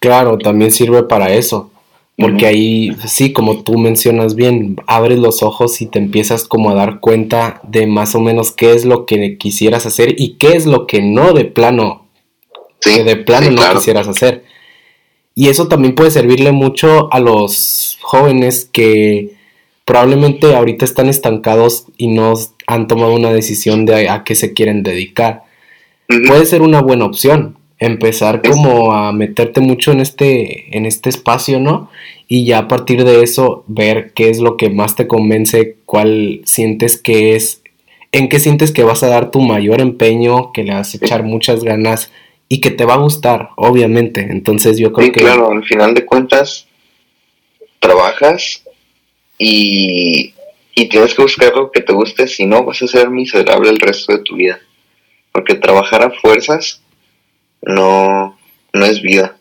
Claro, 0.00 0.36
también 0.36 0.70
sirve 0.70 1.04
para 1.04 1.32
eso. 1.32 1.71
Porque 2.16 2.46
ahí, 2.46 2.94
sí, 3.06 3.32
como 3.32 3.62
tú 3.62 3.78
mencionas 3.78 4.34
bien, 4.34 4.76
abres 4.86 5.18
los 5.18 5.42
ojos 5.42 5.80
y 5.80 5.86
te 5.86 5.98
empiezas 5.98 6.44
como 6.44 6.70
a 6.70 6.74
dar 6.74 7.00
cuenta 7.00 7.60
de 7.66 7.86
más 7.86 8.14
o 8.14 8.20
menos 8.20 8.52
qué 8.52 8.74
es 8.74 8.84
lo 8.84 9.06
que 9.06 9.38
quisieras 9.38 9.86
hacer 9.86 10.14
y 10.18 10.34
qué 10.34 10.48
es 10.48 10.66
lo 10.66 10.86
que 10.86 11.00
no 11.00 11.32
de 11.32 11.46
plano, 11.46 12.06
que 12.80 13.02
de 13.02 13.16
plano 13.16 13.50
no 13.50 13.62
quisieras 13.74 14.08
hacer. 14.08 14.44
Y 15.34 15.48
eso 15.48 15.68
también 15.68 15.94
puede 15.94 16.10
servirle 16.10 16.52
mucho 16.52 17.12
a 17.12 17.18
los 17.18 17.98
jóvenes 18.02 18.68
que 18.70 19.32
probablemente 19.84 20.54
ahorita 20.54 20.84
están 20.84 21.08
estancados 21.08 21.86
y 21.96 22.08
no 22.08 22.34
han 22.66 22.88
tomado 22.88 23.14
una 23.14 23.32
decisión 23.32 23.86
de 23.86 24.08
a, 24.08 24.24
qué 24.24 24.34
se 24.34 24.52
quieren 24.52 24.82
dedicar. 24.82 25.44
Puede 26.26 26.44
ser 26.44 26.60
una 26.60 26.82
buena 26.82 27.06
opción, 27.06 27.56
empezar 27.86 28.42
como 28.42 28.92
a 28.92 29.12
meterte 29.12 29.60
mucho 29.60 29.90
en 29.92 30.00
este, 30.00 30.76
en 30.76 30.86
este 30.86 31.08
espacio, 31.08 31.58
¿no? 31.58 31.90
Y 32.28 32.44
ya 32.44 32.58
a 32.58 32.68
partir 32.68 33.04
de 33.04 33.22
eso 33.22 33.64
ver 33.66 34.12
qué 34.14 34.30
es 34.30 34.38
lo 34.38 34.56
que 34.56 34.70
más 34.70 34.94
te 34.94 35.06
convence, 35.06 35.76
cuál 35.84 36.42
sientes 36.44 36.96
que 36.96 37.34
es, 37.34 37.62
en 38.12 38.28
qué 38.28 38.38
sientes 38.38 38.70
que 38.70 38.84
vas 38.84 39.02
a 39.02 39.08
dar 39.08 39.30
tu 39.30 39.40
mayor 39.40 39.80
empeño, 39.80 40.52
que 40.52 40.62
le 40.62 40.74
vas 40.74 40.94
a 40.94 40.96
echar 40.96 41.24
muchas 41.24 41.64
ganas 41.64 42.12
y 42.48 42.60
que 42.60 42.70
te 42.70 42.84
va 42.84 42.94
a 42.94 42.98
gustar, 42.98 43.50
obviamente. 43.56 44.28
Entonces 44.30 44.78
yo 44.78 44.92
creo 44.92 45.06
sí, 45.06 45.12
que... 45.12 45.20
claro, 45.20 45.50
al 45.50 45.64
final 45.64 45.94
de 45.94 46.06
cuentas, 46.06 46.68
trabajas 47.80 48.62
y, 49.38 50.34
y 50.74 50.88
tienes 50.88 51.14
que 51.14 51.22
buscar 51.22 51.52
lo 51.54 51.72
que 51.72 51.80
te 51.80 51.92
guste, 51.92 52.28
si 52.28 52.46
no 52.46 52.64
vas 52.64 52.80
a 52.82 52.86
ser 52.86 53.10
miserable 53.10 53.70
el 53.70 53.80
resto 53.80 54.12
de 54.12 54.22
tu 54.22 54.36
vida. 54.36 54.60
Porque 55.32 55.54
trabajar 55.54 56.02
a 56.02 56.10
fuerzas 56.10 56.81
no, 57.62 58.38
no 58.72 58.84
es 58.84 59.02
vida. 59.02 59.36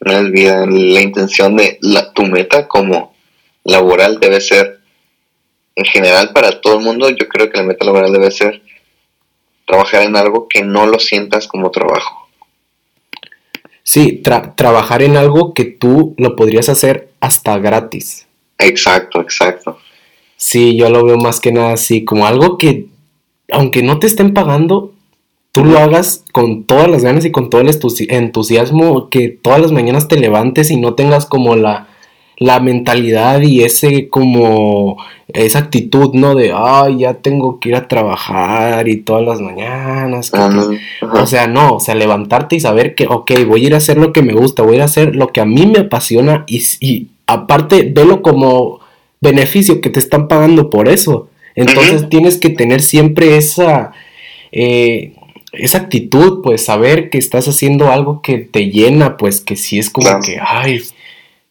No 0.00 0.12
es 0.12 0.30
vida. 0.30 0.66
La 0.66 1.00
intención 1.00 1.56
de 1.56 1.78
la, 1.80 2.12
tu 2.12 2.24
meta 2.24 2.66
como 2.66 3.14
laboral 3.64 4.18
debe 4.20 4.40
ser, 4.40 4.80
en 5.76 5.84
general 5.84 6.32
para 6.32 6.60
todo 6.60 6.78
el 6.78 6.84
mundo, 6.84 7.08
yo 7.10 7.28
creo 7.28 7.50
que 7.50 7.58
la 7.58 7.64
meta 7.64 7.84
laboral 7.84 8.12
debe 8.12 8.30
ser 8.30 8.62
trabajar 9.66 10.02
en 10.02 10.16
algo 10.16 10.48
que 10.48 10.62
no 10.62 10.86
lo 10.86 10.98
sientas 10.98 11.46
como 11.46 11.70
trabajo. 11.70 12.28
Sí, 13.82 14.22
trabajar 14.56 15.02
en 15.02 15.16
algo 15.16 15.54
que 15.54 15.64
tú 15.64 16.14
lo 16.18 16.36
podrías 16.36 16.68
hacer 16.68 17.10
hasta 17.20 17.58
gratis. 17.58 18.26
Exacto, 18.58 19.20
exacto. 19.20 19.78
Sí, 20.36 20.76
yo 20.76 20.90
lo 20.90 21.04
veo 21.04 21.16
más 21.16 21.40
que 21.40 21.52
nada 21.52 21.72
así, 21.72 22.04
como 22.04 22.26
algo 22.26 22.58
que, 22.58 22.86
aunque 23.50 23.82
no 23.82 23.98
te 23.98 24.06
estén 24.06 24.34
pagando, 24.34 24.94
tú 25.58 25.64
lo 25.64 25.80
hagas 25.80 26.24
con 26.30 26.62
todas 26.62 26.88
las 26.88 27.02
ganas 27.02 27.24
y 27.24 27.32
con 27.32 27.50
todo 27.50 27.62
el 27.62 27.70
entusiasmo, 28.10 29.10
que 29.10 29.28
todas 29.28 29.60
las 29.60 29.72
mañanas 29.72 30.06
te 30.06 30.16
levantes 30.16 30.70
y 30.70 30.76
no 30.76 30.94
tengas 30.94 31.26
como 31.26 31.56
la, 31.56 31.88
la 32.36 32.60
mentalidad 32.60 33.40
y 33.40 33.64
ese 33.64 34.08
como 34.08 34.98
esa 35.26 35.58
actitud, 35.58 36.14
¿no? 36.14 36.36
De, 36.36 36.52
ay, 36.54 36.98
ya 36.98 37.14
tengo 37.14 37.58
que 37.58 37.70
ir 37.70 37.74
a 37.74 37.88
trabajar 37.88 38.86
y 38.86 38.98
todas 38.98 39.26
las 39.26 39.40
mañanas. 39.40 40.30
o 41.12 41.26
sea, 41.26 41.48
no, 41.48 41.74
o 41.74 41.80
sea, 41.80 41.96
levantarte 41.96 42.54
y 42.54 42.60
saber 42.60 42.94
que, 42.94 43.08
ok, 43.08 43.32
voy 43.44 43.64
a 43.64 43.66
ir 43.66 43.74
a 43.74 43.78
hacer 43.78 43.98
lo 43.98 44.12
que 44.12 44.22
me 44.22 44.34
gusta, 44.34 44.62
voy 44.62 44.74
a 44.74 44.76
ir 44.76 44.82
a 44.82 44.84
hacer 44.84 45.16
lo 45.16 45.32
que 45.32 45.40
a 45.40 45.44
mí 45.44 45.66
me 45.66 45.80
apasiona 45.80 46.44
y, 46.46 46.62
y 46.78 47.08
aparte, 47.26 47.90
velo 47.92 48.22
como 48.22 48.78
beneficio 49.20 49.80
que 49.80 49.90
te 49.90 49.98
están 49.98 50.28
pagando 50.28 50.70
por 50.70 50.88
eso. 50.88 51.30
Entonces 51.56 52.08
tienes 52.08 52.38
que 52.38 52.50
tener 52.50 52.80
siempre 52.80 53.36
esa... 53.36 53.90
Eh, 54.52 55.14
esa 55.52 55.78
actitud, 55.78 56.42
pues 56.42 56.64
saber 56.64 57.10
que 57.10 57.18
estás 57.18 57.48
haciendo 57.48 57.90
algo 57.90 58.22
que 58.22 58.38
te 58.38 58.70
llena, 58.70 59.16
pues 59.16 59.40
que 59.40 59.56
sí 59.56 59.78
es 59.78 59.90
como 59.90 60.20
que, 60.20 60.38
ay, 60.40 60.82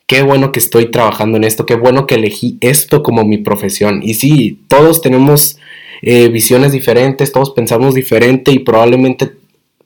qué 0.05 0.21
bueno 0.21 0.51
que 0.51 0.59
estoy 0.59 0.91
trabajando 0.91 1.37
en 1.37 1.43
esto, 1.43 1.65
qué 1.65 1.75
bueno 1.75 2.07
que 2.07 2.15
elegí 2.15 2.57
esto 2.61 3.03
como 3.03 3.25
mi 3.25 3.37
profesión. 3.37 4.01
Y 4.03 4.13
sí, 4.13 4.59
todos 4.67 5.01
tenemos 5.01 5.59
eh, 6.01 6.29
visiones 6.29 6.71
diferentes, 6.71 7.31
todos 7.31 7.51
pensamos 7.51 7.95
diferente 7.95 8.51
y 8.51 8.59
probablemente 8.59 9.31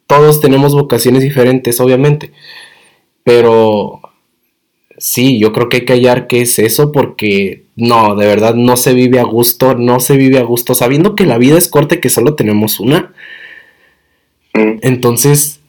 todos 0.07 0.41
tenemos 0.41 0.73
vocaciones 0.73 1.23
diferentes, 1.23 1.79
obviamente. 1.79 2.31
Pero 3.23 4.01
sí, 4.97 5.39
yo 5.39 5.53
creo 5.53 5.69
que 5.69 5.77
hay 5.77 5.85
que 5.85 5.93
hallar 5.93 6.27
qué 6.27 6.41
es 6.41 6.59
eso 6.59 6.91
porque 6.91 7.63
no, 7.75 8.15
de 8.15 8.27
verdad 8.27 8.55
no 8.55 8.77
se 8.77 8.93
vive 8.93 9.19
a 9.19 9.23
gusto, 9.23 9.75
no 9.75 9.99
se 9.99 10.17
vive 10.17 10.37
a 10.37 10.43
gusto, 10.43 10.75
sabiendo 10.75 11.15
que 11.15 11.25
la 11.25 11.37
vida 11.37 11.57
es 11.57 11.67
corta 11.67 11.95
y 11.95 11.99
que 12.01 12.09
solo 12.09 12.35
tenemos 12.35 12.79
una. 12.79 13.13
Mm. 14.53 14.79
Entonces, 14.81 15.59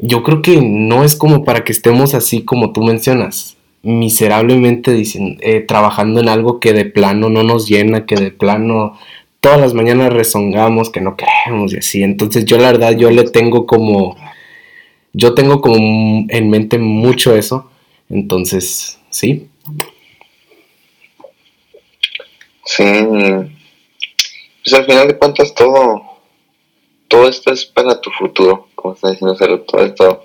yo 0.00 0.22
creo 0.22 0.42
que 0.42 0.60
no 0.60 1.04
es 1.04 1.16
como 1.16 1.44
para 1.44 1.64
que 1.64 1.72
estemos 1.72 2.14
así 2.14 2.44
como 2.44 2.72
tú 2.72 2.82
mencionas, 2.82 3.56
miserablemente 3.82 4.92
dicen, 4.92 5.38
eh, 5.40 5.60
trabajando 5.60 6.20
en 6.20 6.28
algo 6.28 6.60
que 6.60 6.72
de 6.72 6.84
plano 6.84 7.28
no 7.30 7.42
nos 7.42 7.68
llena, 7.68 8.06
que 8.06 8.16
de 8.16 8.30
plano 8.30 8.98
todas 9.40 9.60
las 9.60 9.74
mañanas 9.74 10.12
rezongamos, 10.12 10.90
que 10.90 11.00
no 11.00 11.16
queremos 11.16 11.72
y 11.72 11.78
así. 11.78 12.02
Entonces 12.02 12.44
yo 12.44 12.58
la 12.58 12.72
verdad, 12.72 12.96
yo 12.96 13.10
le 13.10 13.24
tengo 13.24 13.66
como, 13.66 14.16
yo 15.12 15.34
tengo 15.34 15.60
como 15.60 15.76
en 16.28 16.50
mente 16.50 16.78
mucho 16.78 17.34
eso. 17.34 17.70
Entonces, 18.10 18.98
sí. 19.10 19.48
Sí. 22.64 22.84
Pues 24.64 24.74
al 24.74 24.84
final 24.84 25.08
de 25.08 25.18
cuentas 25.18 25.54
todo, 25.54 26.02
todo 27.08 27.28
esto 27.28 27.52
es 27.52 27.64
para 27.64 28.00
tu 28.00 28.10
futuro, 28.10 28.68
como 28.74 28.94
está 28.94 29.10
diciendo 29.10 29.34
todo 29.66 29.84
esto. 29.84 30.24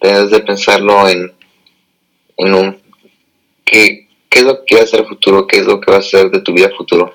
Debes 0.00 0.30
de 0.30 0.40
pensarlo 0.40 1.08
en, 1.08 1.32
en 2.36 2.54
un 2.54 2.82
qué, 3.64 4.08
qué 4.28 4.40
es 4.40 4.44
lo 4.44 4.58
que 4.58 4.64
quieres 4.66 4.88
hacer 4.88 5.00
el 5.00 5.06
futuro, 5.06 5.46
qué 5.46 5.58
es 5.58 5.66
lo 5.66 5.80
que 5.80 5.90
va 5.90 5.98
a 5.98 6.02
ser 6.02 6.30
de 6.30 6.40
tu 6.40 6.52
vida 6.52 6.70
futuro, 6.76 7.14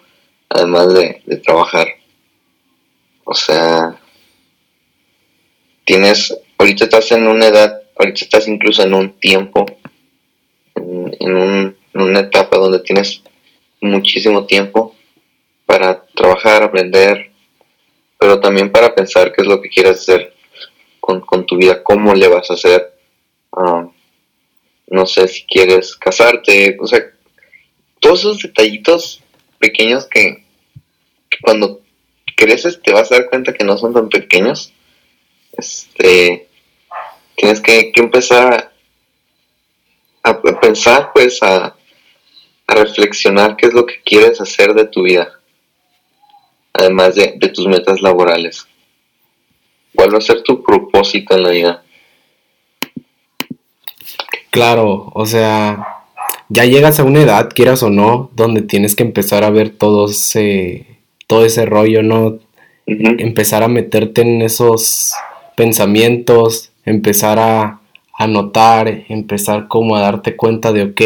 además 0.49 0.93
de, 0.93 1.22
de 1.26 1.38
trabajar. 1.38 1.88
O 3.26 3.34
sea, 3.34 3.99
tienes, 5.86 6.38
ahorita 6.57 6.86
estás 6.86 7.11
en 7.11 7.28
una 7.28 7.47
edad, 7.47 7.82
ahorita 7.97 8.26
estás 8.26 8.47
incluso 8.47 8.84
en 8.84 8.93
un 8.93 9.20
tiempo, 9.20 9.66
en, 10.76 11.36
un, 11.36 11.78
en 11.93 12.01
una 12.01 12.22
etapa 12.22 12.57
donde 12.57 12.80
tienes 12.80 13.22
muchísimo 13.82 14.45
tiempo 14.45 14.95
para 15.66 16.05
trabajar, 16.16 16.64
aprender, 16.64 17.32
pero 18.24 18.39
también 18.39 18.71
para 18.71 18.95
pensar 18.95 19.34
qué 19.34 19.41
es 19.41 19.47
lo 19.49 19.61
que 19.61 19.67
quieres 19.67 19.99
hacer 19.99 20.34
con, 21.01 21.19
con 21.19 21.45
tu 21.45 21.57
vida, 21.57 21.84
cómo 21.84 22.15
le 22.15 22.30
vas 22.30 22.49
a 22.49 22.53
hacer. 22.53 22.93
ah, 23.51 23.86
no 24.88 25.05
sé 25.05 25.28
si 25.28 25.43
quieres 25.45 25.97
casarte, 25.97 26.78
o 26.80 26.88
sea, 26.88 27.03
todos 27.99 28.21
esos 28.21 28.41
detallitos 28.41 29.21
pequeños 29.59 30.05
que, 30.05 30.45
cuando 31.41 31.82
creces 32.38 32.82
te 32.82 32.93
vas 32.93 33.11
a 33.11 33.15
dar 33.15 33.30
cuenta 33.30 33.51
que 33.51 33.65
no 33.65 33.78
son 33.78 33.93
tan 33.93 34.07
pequeños. 34.07 34.71
Este, 35.57 36.47
tienes 37.36 37.59
que, 37.59 37.91
empezar 37.93 38.71
a, 40.24 40.41
pensar, 40.61 41.11
pues, 41.13 41.43
a 41.43 41.76
reflexionar 42.67 43.57
qué 43.57 43.65
es 43.65 43.74
lo 43.74 43.86
que 43.86 44.01
quieres 44.01 44.39
hacer 44.39 44.74
de 44.76 44.86
tu 44.86 45.03
vida, 45.03 45.41
además 46.84 47.15
de, 47.15 47.36
de 47.38 47.49
tus 47.49 47.67
metas 47.67 48.01
laborales. 48.01 48.67
¿Cuál 49.95 50.13
va 50.13 50.17
a 50.17 50.21
ser 50.21 50.43
tu 50.43 50.63
propósito 50.63 51.36
en 51.36 51.43
la 51.43 51.49
vida? 51.49 51.84
Claro, 54.49 55.11
o 55.15 55.25
sea, 55.25 56.03
ya 56.49 56.65
llegas 56.65 56.99
a 56.99 57.03
una 57.03 57.21
edad, 57.21 57.49
quieras 57.53 57.81
o 57.84 57.89
no, 57.89 58.29
donde 58.36 58.61
tienes 58.61 58.95
que 58.95 59.03
empezar 59.03 59.43
a 59.43 59.49
ver 59.49 59.71
todo 59.71 60.05
ese, 60.05 60.86
todo 61.25 61.45
ese 61.45 61.65
rollo, 61.65 62.03
¿no? 62.03 62.38
Empezar 62.86 63.63
a 63.63 63.67
meterte 63.67 64.21
en 64.21 64.41
esos 64.41 65.13
pensamientos, 65.55 66.71
empezar 66.86 67.39
a, 67.39 67.79
a 68.13 68.27
notar, 68.27 69.05
empezar 69.09 69.67
como 69.67 69.95
a 69.95 70.01
darte 70.01 70.36
cuenta 70.36 70.71
de, 70.71 70.84
ok, 70.84 71.01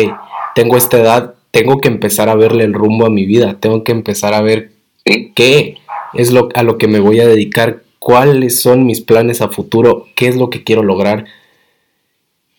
tengo 0.56 0.76
esta 0.76 1.00
edad, 1.00 1.36
tengo 1.52 1.80
que 1.80 1.88
empezar 1.88 2.30
a 2.30 2.36
verle 2.36 2.64
el 2.66 2.74
rumbo 2.74 3.06
a 3.06 3.10
mi 3.10 3.26
vida, 3.26 3.58
tengo 3.60 3.84
que 3.84 3.92
empezar 3.92 4.34
a 4.34 4.42
ver 4.42 4.72
Sí, 5.08 5.32
qué 5.36 5.78
es 6.14 6.32
lo 6.32 6.50
a 6.54 6.64
lo 6.64 6.78
que 6.78 6.88
me 6.88 7.00
voy 7.00 7.20
a 7.20 7.28
dedicar, 7.28 7.84
cuáles 8.00 8.60
son 8.60 8.86
mis 8.86 9.02
planes 9.02 9.42
a 9.42 9.50
futuro, 9.50 10.06
qué 10.16 10.28
es 10.28 10.36
lo 10.36 10.50
que 10.50 10.64
quiero 10.64 10.84
lograr. 10.84 11.26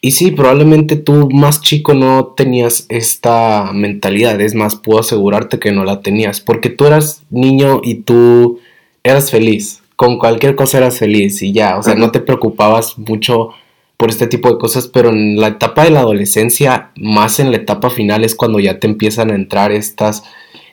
Y 0.00 0.12
sí, 0.12 0.30
probablemente 0.30 0.96
tú 0.96 1.28
más 1.30 1.60
chico 1.60 1.92
no 1.92 2.34
tenías 2.36 2.86
esta 2.88 3.72
mentalidad, 3.72 4.40
es 4.40 4.54
más, 4.54 4.76
puedo 4.76 5.00
asegurarte 5.00 5.58
que 5.58 5.72
no 5.72 5.84
la 5.84 6.00
tenías, 6.00 6.40
porque 6.40 6.70
tú 6.70 6.86
eras 6.86 7.22
niño 7.30 7.80
y 7.82 7.96
tú 7.96 8.60
eras 9.02 9.30
feliz, 9.30 9.82
con 9.96 10.18
cualquier 10.18 10.54
cosa 10.54 10.78
eras 10.78 10.98
feliz 10.98 11.42
y 11.42 11.52
ya, 11.52 11.76
o 11.76 11.82
sea, 11.82 11.96
no 11.96 12.12
te 12.12 12.20
preocupabas 12.20 12.96
mucho 12.96 13.50
por 13.96 14.10
este 14.10 14.28
tipo 14.28 14.48
de 14.48 14.58
cosas, 14.58 14.86
pero 14.86 15.10
en 15.10 15.40
la 15.40 15.48
etapa 15.48 15.82
de 15.82 15.90
la 15.90 16.00
adolescencia, 16.00 16.92
más 16.96 17.40
en 17.40 17.50
la 17.50 17.56
etapa 17.56 17.90
final 17.90 18.24
es 18.24 18.36
cuando 18.36 18.60
ya 18.60 18.78
te 18.78 18.86
empiezan 18.86 19.32
a 19.32 19.34
entrar 19.34 19.72
estas 19.72 20.22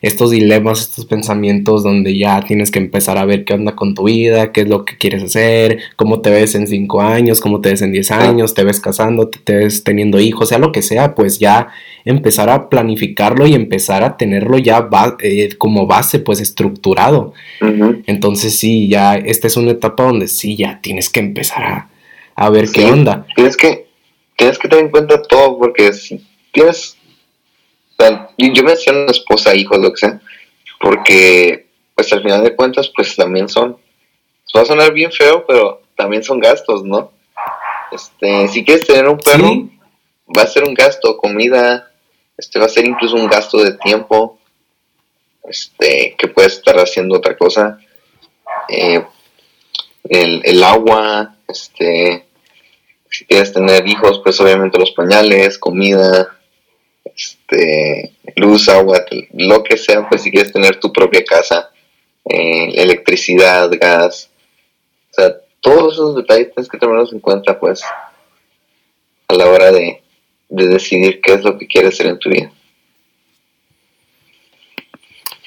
estos 0.08 0.32
dilemas, 0.32 0.82
estos 0.82 1.06
pensamientos 1.06 1.84
donde 1.84 2.18
ya 2.18 2.42
tienes 2.42 2.70
que 2.72 2.80
empezar 2.80 3.18
a 3.18 3.26
ver 3.26 3.44
qué 3.46 3.54
onda 3.54 3.76
con 3.76 3.96
tu 3.96 4.04
vida, 4.06 4.52
qué 4.52 4.62
es 4.62 4.68
lo 4.70 4.86
que 4.86 4.98
quieres 4.98 5.24
hacer, 5.24 5.80
cómo 5.96 6.22
te 6.22 6.30
ves 6.30 6.54
en 6.56 6.68
5 6.68 7.02
años, 7.02 7.42
cómo 7.42 7.60
te 7.62 7.70
ves 7.70 7.82
en 7.82 7.92
10 7.92 8.12
años, 8.12 8.54
te 8.54 8.64
ves 8.64 8.80
casándote, 8.80 9.40
te 9.44 9.56
ves 9.56 9.84
teniendo 9.84 10.20
hijos, 10.20 10.50
sea 10.50 10.60
lo 10.60 10.72
que 10.72 10.82
sea, 10.82 11.16
pues 11.16 11.40
ya 11.40 11.70
empezar 12.06 12.50
a 12.50 12.70
planificarlo 12.70 13.48
y 13.48 13.54
empezar 13.56 14.04
a 14.04 14.16
tenerlo 14.18 14.58
ya 14.60 14.82
ba- 14.82 15.18
eh, 15.22 15.50
como 15.58 15.88
base, 15.88 16.20
pues 16.20 16.40
estructurado. 16.40 17.34
Entonces 18.06 18.58
sí, 18.60 18.88
ya 18.88 19.16
esta 19.16 19.48
es 19.48 19.58
una 19.58 19.72
etapa 19.72 20.04
donde 20.04 20.28
sí, 20.28 20.56
ya 20.56 20.80
tienes 20.82 21.10
que 21.10 21.20
empezar 21.20 21.64
a, 21.64 21.90
a 22.36 22.50
ver 22.50 22.70
qué 22.72 22.86
onda. 22.86 23.26
Tienes 23.36 23.58
que, 23.58 23.88
tienes 24.38 24.60
que 24.60 24.68
tener 24.68 24.86
en 24.86 24.92
cuenta 24.92 25.22
todo 25.22 25.58
porque 25.58 25.94
si 25.94 26.22
tienes, 26.52 26.96
sea, 28.04 28.30
yo, 28.38 28.64
menciono 28.64 29.10
esposa, 29.12 29.56
hijos, 29.56 29.78
lo 29.80 29.92
que 29.92 29.98
sea, 29.98 30.22
porque 30.80 31.68
pues 31.96 32.12
al 32.12 32.22
final 32.22 32.44
de 32.44 32.56
cuentas 32.56 32.92
pues 32.96 33.16
también 33.16 33.48
son, 33.48 33.78
va 34.56 34.62
a 34.62 34.66
sonar 34.66 34.92
bien 34.94 35.12
feo, 35.12 35.46
pero 35.48 35.82
también 35.96 36.24
son 36.24 36.40
gastos, 36.40 36.84
¿no? 36.84 37.12
Este, 37.92 38.48
si 38.50 38.66
quieres 38.66 38.86
tener 38.86 39.08
un 39.08 39.18
perro, 39.18 39.48
Sí. 39.48 39.72
va 40.36 40.42
a 40.44 40.48
ser 40.48 40.64
un 40.64 40.74
gasto, 40.74 41.18
comida, 41.18 41.92
este 42.38 42.60
va 42.60 42.66
a 42.66 42.70
ser 42.70 42.86
incluso 42.86 43.16
un 43.16 43.28
gasto 43.28 43.64
de 43.64 43.74
tiempo, 43.78 44.40
este, 45.48 46.16
que 46.18 46.28
puedes 46.28 46.54
estar 46.54 46.78
haciendo 46.78 47.18
otra 47.18 47.38
cosa, 47.38 47.78
eh, 48.68 49.06
el, 50.10 50.42
el 50.44 50.64
agua, 50.64 51.36
este, 51.48 52.26
si 53.10 53.26
quieres 53.26 53.54
tener 53.54 53.88
hijos, 53.88 54.20
pues 54.24 54.40
obviamente 54.42 54.80
los 54.80 54.92
pañales, 54.92 55.58
comida, 55.58 56.38
este, 57.16 58.14
luz, 58.36 58.68
agua, 58.70 59.04
lo 59.34 59.64
que 59.64 59.78
sea, 59.78 60.08
pues 60.08 60.24
si 60.24 60.32
quieres 60.32 60.52
tener 60.52 60.80
tu 60.80 60.92
propia 60.92 61.24
casa, 61.24 61.72
eh, 62.26 62.74
electricidad, 62.76 63.72
gas, 63.80 64.30
o 65.12 65.14
sea, 65.14 65.36
todos 65.62 65.94
esos 65.94 66.16
detalles 66.16 66.54
tienes 66.54 66.70
que 66.70 66.78
tenerlos 66.78 67.14
en 67.14 67.20
cuenta, 67.20 67.60
pues, 67.60 67.82
a 69.28 69.34
la 69.34 69.48
hora 69.48 69.72
de, 69.72 70.02
de 70.50 70.68
decidir 70.68 71.22
qué 71.22 71.34
es 71.34 71.44
lo 71.44 71.58
que 71.58 71.68
quieres 71.68 71.94
hacer 71.94 72.08
en 72.08 72.20
tu 72.20 72.30
vida. 72.30 72.52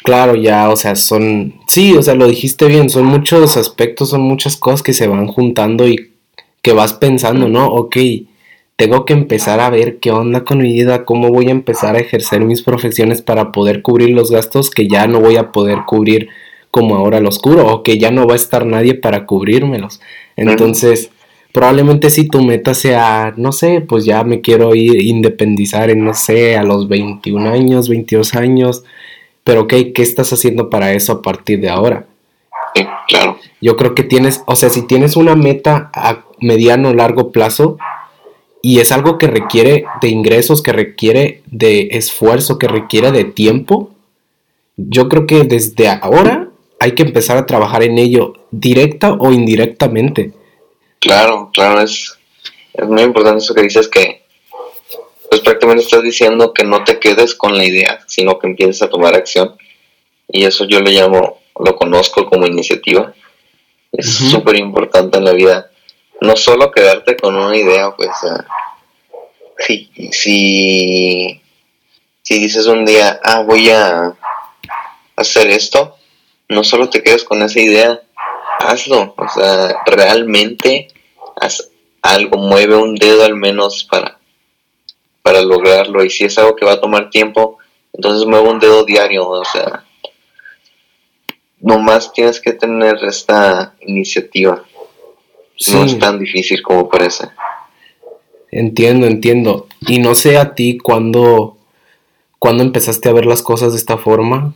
Claro, 0.02 0.34
ya, 0.36 0.70
o 0.70 0.76
sea, 0.76 0.96
son, 0.96 1.60
sí, 1.66 1.94
o 1.94 2.02
sea, 2.02 2.14
lo 2.14 2.26
dijiste 2.26 2.64
bien, 2.64 2.88
son 2.88 3.04
muchos 3.04 3.56
aspectos, 3.56 4.10
son 4.10 4.22
muchas 4.22 4.56
cosas 4.56 4.82
que 4.82 4.94
se 4.94 5.06
van 5.06 5.26
juntando 5.26 5.86
y 5.86 6.12
que 6.62 6.72
vas 6.72 6.94
pensando, 6.94 7.48
¿no? 7.48 7.66
Ok, 7.66 7.96
tengo 8.78 9.04
que 9.04 9.12
empezar 9.12 9.58
a 9.58 9.70
ver 9.70 9.98
qué 9.98 10.12
onda 10.12 10.44
con 10.44 10.58
mi 10.58 10.72
vida, 10.72 11.04
cómo 11.04 11.30
voy 11.30 11.48
a 11.48 11.50
empezar 11.50 11.96
a 11.96 11.98
ejercer 11.98 12.42
mis 12.42 12.62
profesiones 12.62 13.22
para 13.22 13.50
poder 13.50 13.82
cubrir 13.82 14.10
los 14.10 14.30
gastos 14.30 14.70
que 14.70 14.86
ya 14.86 15.08
no 15.08 15.18
voy 15.20 15.36
a 15.36 15.50
poder 15.50 15.80
cubrir 15.84 16.28
como 16.70 16.94
ahora 16.94 17.18
los 17.18 17.40
cubro, 17.40 17.66
o 17.66 17.82
que 17.82 17.98
ya 17.98 18.12
no 18.12 18.28
va 18.28 18.34
a 18.34 18.36
estar 18.36 18.64
nadie 18.64 18.94
para 18.94 19.26
cubrírmelos. 19.26 20.00
Entonces, 20.36 21.10
probablemente 21.52 22.08
si 22.08 22.28
tu 22.28 22.40
meta 22.40 22.72
sea, 22.72 23.34
no 23.36 23.50
sé, 23.50 23.80
pues 23.80 24.04
ya 24.04 24.22
me 24.22 24.42
quiero 24.42 24.72
ir 24.76 25.02
independizar 25.02 25.90
en, 25.90 26.04
no 26.04 26.14
sé, 26.14 26.56
a 26.56 26.62
los 26.62 26.86
21 26.86 27.50
años, 27.50 27.88
22 27.88 28.36
años, 28.36 28.84
pero 29.42 29.62
ok, 29.62 29.74
¿qué 29.92 30.02
estás 30.02 30.32
haciendo 30.32 30.70
para 30.70 30.92
eso 30.92 31.14
a 31.14 31.22
partir 31.22 31.60
de 31.60 31.68
ahora? 31.68 32.06
Sí, 32.76 32.86
claro. 33.08 33.38
Yo 33.60 33.76
creo 33.76 33.96
que 33.96 34.04
tienes, 34.04 34.44
o 34.46 34.54
sea, 34.54 34.70
si 34.70 34.86
tienes 34.86 35.16
una 35.16 35.34
meta 35.34 35.90
a 35.92 36.26
mediano 36.38 36.90
o 36.90 36.94
largo 36.94 37.32
plazo 37.32 37.76
y 38.62 38.80
es 38.80 38.92
algo 38.92 39.18
que 39.18 39.26
requiere 39.26 39.84
de 40.00 40.08
ingresos, 40.08 40.62
que 40.62 40.72
requiere 40.72 41.42
de 41.46 41.88
esfuerzo, 41.92 42.58
que 42.58 42.68
requiere 42.68 43.12
de 43.12 43.24
tiempo, 43.24 43.90
yo 44.76 45.08
creo 45.08 45.26
que 45.26 45.44
desde 45.44 45.88
ahora 45.88 46.48
hay 46.80 46.92
que 46.92 47.02
empezar 47.02 47.36
a 47.36 47.46
trabajar 47.46 47.82
en 47.82 47.98
ello, 47.98 48.34
directa 48.50 49.12
o 49.12 49.32
indirectamente. 49.32 50.32
Claro, 51.00 51.50
claro, 51.52 51.80
es, 51.80 52.16
es 52.74 52.88
muy 52.88 53.02
importante 53.02 53.38
eso 53.38 53.54
que 53.54 53.62
dices 53.62 53.88
que 53.88 54.22
pues 55.28 55.42
prácticamente 55.42 55.84
estás 55.84 56.02
diciendo 56.02 56.54
que 56.54 56.64
no 56.64 56.84
te 56.84 56.98
quedes 56.98 57.34
con 57.34 57.56
la 57.56 57.64
idea, 57.64 58.00
sino 58.06 58.38
que 58.38 58.46
empieces 58.46 58.82
a 58.82 58.88
tomar 58.88 59.14
acción. 59.14 59.56
Y 60.26 60.44
eso 60.44 60.64
yo 60.66 60.80
le 60.80 60.92
llamo, 60.92 61.40
lo 61.58 61.76
conozco 61.76 62.26
como 62.26 62.46
iniciativa. 62.46 63.12
Es 63.92 64.20
Ujú. 64.20 64.30
súper 64.30 64.56
importante 64.56 65.18
en 65.18 65.24
la 65.24 65.32
vida. 65.32 65.70
No 66.20 66.36
solo 66.36 66.70
quedarte 66.70 67.16
con 67.16 67.36
una 67.36 67.56
idea, 67.56 67.94
pues 67.96 68.10
si, 69.58 69.90
si, 70.12 71.40
si 72.22 72.38
dices 72.38 72.66
un 72.66 72.84
día, 72.84 73.20
ah, 73.22 73.42
voy 73.42 73.70
a 73.70 74.16
hacer 75.16 75.50
esto, 75.50 75.96
no 76.48 76.64
solo 76.64 76.88
te 76.88 77.02
quedes 77.02 77.24
con 77.24 77.42
esa 77.42 77.60
idea, 77.60 78.00
hazlo, 78.60 79.14
o 79.16 79.28
sea, 79.28 79.82
realmente 79.86 80.88
haz 81.40 81.70
algo, 82.02 82.38
mueve 82.38 82.76
un 82.76 82.94
dedo 82.94 83.24
al 83.24 83.34
menos 83.34 83.84
para, 83.84 84.18
para 85.22 85.42
lograrlo, 85.42 86.04
y 86.04 86.10
si 86.10 86.24
es 86.24 86.38
algo 86.38 86.56
que 86.56 86.64
va 86.64 86.72
a 86.72 86.80
tomar 86.80 87.10
tiempo, 87.10 87.58
entonces 87.92 88.26
mueve 88.26 88.48
un 88.48 88.60
dedo 88.60 88.84
diario, 88.84 89.28
o 89.28 89.44
sea, 89.44 89.84
nomás 91.60 92.12
tienes 92.12 92.40
que 92.40 92.52
tener 92.52 93.02
esta 93.04 93.74
iniciativa. 93.80 94.64
No 95.72 95.84
es 95.84 95.98
tan 95.98 96.18
difícil 96.18 96.62
como 96.62 96.88
parece. 96.88 97.28
Entiendo, 98.50 99.06
entiendo. 99.06 99.66
Y 99.80 99.98
no 99.98 100.14
sé 100.14 100.38
a 100.38 100.54
ti 100.54 100.78
cuándo, 100.78 101.56
cuando 102.38 102.62
empezaste 102.62 103.08
a 103.08 103.12
ver 103.12 103.26
las 103.26 103.42
cosas 103.42 103.72
de 103.72 103.78
esta 103.78 103.98
forma, 103.98 104.54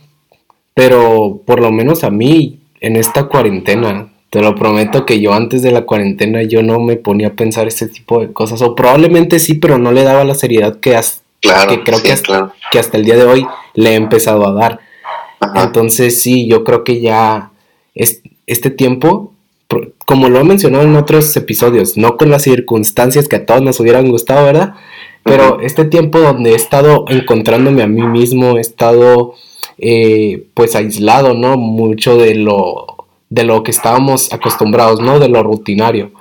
pero 0.73 1.41
por 1.45 1.61
lo 1.61 1.71
menos 1.71 2.03
a 2.03 2.09
mí, 2.09 2.59
en 2.79 2.95
esta 2.95 3.27
cuarentena, 3.27 4.11
te 4.29 4.41
lo 4.41 4.55
prometo 4.55 5.05
que 5.05 5.19
yo 5.19 5.33
antes 5.33 5.61
de 5.61 5.71
la 5.71 5.83
cuarentena 5.83 6.41
yo 6.41 6.63
no 6.63 6.79
me 6.79 6.95
ponía 6.95 7.27
a 7.27 7.33
pensar 7.33 7.67
este 7.67 7.87
tipo 7.87 8.19
de 8.19 8.33
cosas. 8.33 8.61
O 8.63 8.75
probablemente 8.75 9.37
sí, 9.39 9.53
pero 9.53 9.77
no 9.77 9.91
le 9.91 10.03
daba 10.03 10.23
la 10.23 10.33
seriedad 10.33 10.79
que, 10.79 10.99
que 11.39 11.83
creo 11.83 12.01
que, 12.01 12.11
hasta, 12.11 12.53
que 12.71 12.79
hasta 12.79 12.97
el 12.97 13.05
día 13.05 13.15
de 13.15 13.25
hoy 13.25 13.45
le 13.75 13.91
he 13.91 13.95
empezado 13.95 14.47
a 14.47 14.53
dar. 14.53 14.79
Entonces 15.55 16.19
sí, 16.19 16.47
yo 16.47 16.63
creo 16.63 16.83
que 16.83 16.99
ya 16.99 17.51
es, 17.93 18.21
este 18.47 18.71
tiempo, 18.71 19.32
como 20.05 20.29
lo 20.29 20.39
he 20.39 20.43
mencionado 20.43 20.83
en 20.83 20.95
otros 20.95 21.35
episodios, 21.37 21.97
no 21.97 22.17
con 22.17 22.29
las 22.29 22.43
circunstancias 22.43 23.27
que 23.27 23.37
a 23.37 23.45
todos 23.45 23.61
nos 23.61 23.79
hubieran 23.79 24.09
gustado, 24.09 24.45
¿verdad? 24.45 24.75
Pero 25.23 25.61
este 25.61 25.85
tiempo 25.85 26.19
donde 26.19 26.51
he 26.51 26.55
estado 26.55 27.05
encontrándome 27.07 27.83
a 27.83 27.87
mí 27.87 28.01
mismo, 28.01 28.57
he 28.57 28.61
estado 28.61 29.35
eh, 29.77 30.47
pues 30.53 30.75
aislado, 30.75 31.33
¿no? 31.33 31.57
Mucho 31.57 32.17
de 32.17 32.35
lo, 32.35 33.05
de 33.29 33.43
lo 33.43 33.63
que 33.63 33.71
estábamos 33.71 34.33
acostumbrados, 34.33 34.99
¿no? 34.99 35.19
De 35.19 35.29
lo 35.29 35.43
rutinario. 35.43 36.11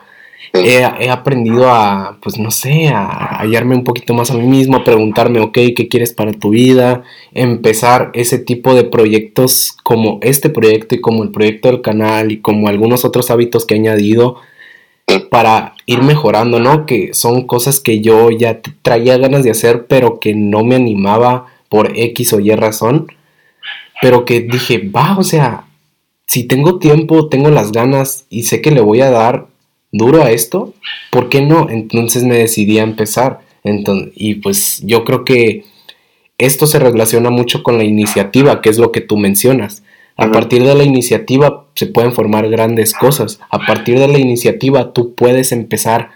He, 0.54 1.08
aprendido 1.08 1.70
a, 1.70 2.18
pues 2.20 2.38
no 2.38 2.50
sé, 2.50 2.88
a 2.88 3.38
hallarme 3.38 3.74
un 3.74 3.84
poquito 3.84 4.12
más 4.12 4.30
a 4.30 4.34
mí 4.34 4.46
mismo, 4.46 4.76
a 4.76 4.84
preguntarme, 4.84 5.40
ok, 5.40 5.58
¿qué 5.74 5.88
quieres 5.88 6.12
para 6.12 6.32
tu 6.32 6.50
vida? 6.50 7.04
Empezar 7.32 8.10
ese 8.12 8.38
tipo 8.38 8.74
de 8.74 8.84
proyectos 8.84 9.74
como 9.82 10.18
este 10.20 10.50
proyecto 10.50 10.94
y 10.94 11.00
como 11.00 11.22
el 11.22 11.30
proyecto 11.30 11.68
del 11.68 11.80
canal 11.80 12.32
y 12.32 12.40
como 12.40 12.68
algunos 12.68 13.06
otros 13.06 13.30
hábitos 13.30 13.64
que 13.64 13.74
he 13.74 13.78
añadido 13.78 14.36
para 15.30 15.74
ir 15.86 16.02
mejorando, 16.02 16.60
¿no? 16.60 16.84
Que 16.84 17.14
son 17.14 17.46
cosas 17.46 17.80
que 17.80 18.00
yo 18.00 18.30
ya 18.30 18.60
traía 18.82 19.16
ganas 19.16 19.44
de 19.44 19.50
hacer, 19.50 19.86
pero 19.86 20.20
que 20.20 20.34
no 20.34 20.64
me 20.64 20.76
animaba 20.76 21.46
por 21.70 21.98
X 21.98 22.34
o 22.34 22.40
Y 22.40 22.54
razón, 22.54 23.06
pero 24.02 24.26
que 24.26 24.40
dije, 24.40 24.90
va, 24.94 25.16
o 25.18 25.22
sea, 25.22 25.64
si 26.26 26.44
tengo 26.44 26.78
tiempo, 26.78 27.28
tengo 27.28 27.50
las 27.50 27.72
ganas 27.72 28.26
y 28.28 28.44
sé 28.44 28.60
que 28.60 28.70
le 28.70 28.80
voy 28.80 29.00
a 29.00 29.10
dar 29.10 29.46
duro 29.92 30.24
a 30.24 30.30
esto, 30.30 30.74
¿por 31.10 31.28
qué 31.28 31.42
no? 31.42 31.68
Entonces 31.70 32.24
me 32.24 32.38
decidí 32.38 32.78
a 32.78 32.82
empezar. 32.82 33.40
Entonces, 33.62 34.12
y 34.16 34.36
pues 34.36 34.80
yo 34.84 35.04
creo 35.04 35.24
que 35.24 35.64
esto 36.38 36.66
se 36.66 36.80
relaciona 36.80 37.30
mucho 37.30 37.62
con 37.62 37.78
la 37.78 37.84
iniciativa, 37.84 38.60
que 38.60 38.70
es 38.70 38.78
lo 38.78 38.90
que 38.90 39.02
tú 39.02 39.16
mencionas. 39.16 39.84
A 40.16 40.30
partir 40.30 40.64
de 40.64 40.74
la 40.74 40.84
iniciativa 40.84 41.66
se 41.74 41.86
pueden 41.86 42.12
formar 42.12 42.48
grandes 42.48 42.94
cosas. 42.94 43.40
A 43.50 43.60
partir 43.60 43.98
de 43.98 44.08
la 44.08 44.18
iniciativa 44.18 44.92
tú 44.92 45.14
puedes 45.14 45.52
empezar 45.52 46.10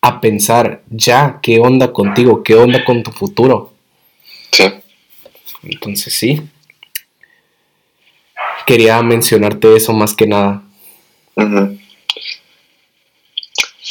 a 0.00 0.20
pensar 0.20 0.82
ya 0.90 1.38
qué 1.42 1.60
onda 1.60 1.92
contigo, 1.92 2.42
qué 2.42 2.54
onda 2.54 2.84
con 2.84 3.02
tu 3.02 3.12
futuro. 3.12 3.72
Sí. 4.50 4.64
Entonces 5.62 6.12
sí. 6.12 6.42
Quería 8.66 9.00
mencionarte 9.02 9.76
eso 9.76 9.92
más 9.92 10.14
que 10.14 10.26
nada. 10.26 10.62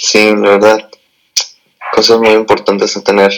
Sí, 0.03 0.35
la 0.35 0.57
verdad, 0.57 0.89
cosas 1.93 2.17
muy 2.17 2.31
importantes 2.31 2.97
a 2.97 3.03
tener 3.03 3.31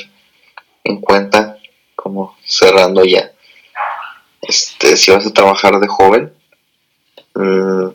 en 0.85 1.01
cuenta, 1.01 1.57
como 1.93 2.37
cerrando 2.45 3.03
ya. 3.03 3.33
Este, 4.41 4.95
si 4.95 5.11
vas 5.11 5.25
a 5.27 5.33
trabajar 5.33 5.77
de 5.81 5.89
joven, 5.89 6.33
mmm, 7.35 7.89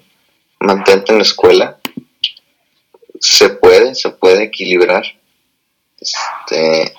mantente 0.61 1.13
en 1.13 1.19
la 1.19 1.23
escuela. 1.23 1.79
Se 3.19 3.49
puede, 3.49 3.95
se 3.95 4.11
puede 4.11 4.45
equilibrar. 4.45 5.03
Este, 5.99 6.95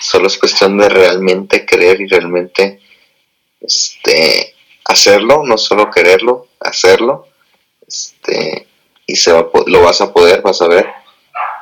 solo 0.00 0.28
es 0.28 0.38
cuestión 0.38 0.78
de 0.78 0.88
realmente 0.88 1.66
querer 1.66 2.00
y 2.00 2.06
realmente 2.06 2.80
este, 3.60 4.54
hacerlo, 4.86 5.42
no 5.44 5.58
solo 5.58 5.90
quererlo, 5.90 6.48
hacerlo. 6.58 7.28
Este, 7.86 8.66
y 9.06 9.16
se 9.16 9.32
va, 9.32 9.48
lo 9.66 9.82
vas 9.82 10.00
a 10.00 10.12
poder, 10.12 10.42
vas 10.42 10.60
a 10.60 10.68
ver. 10.68 10.86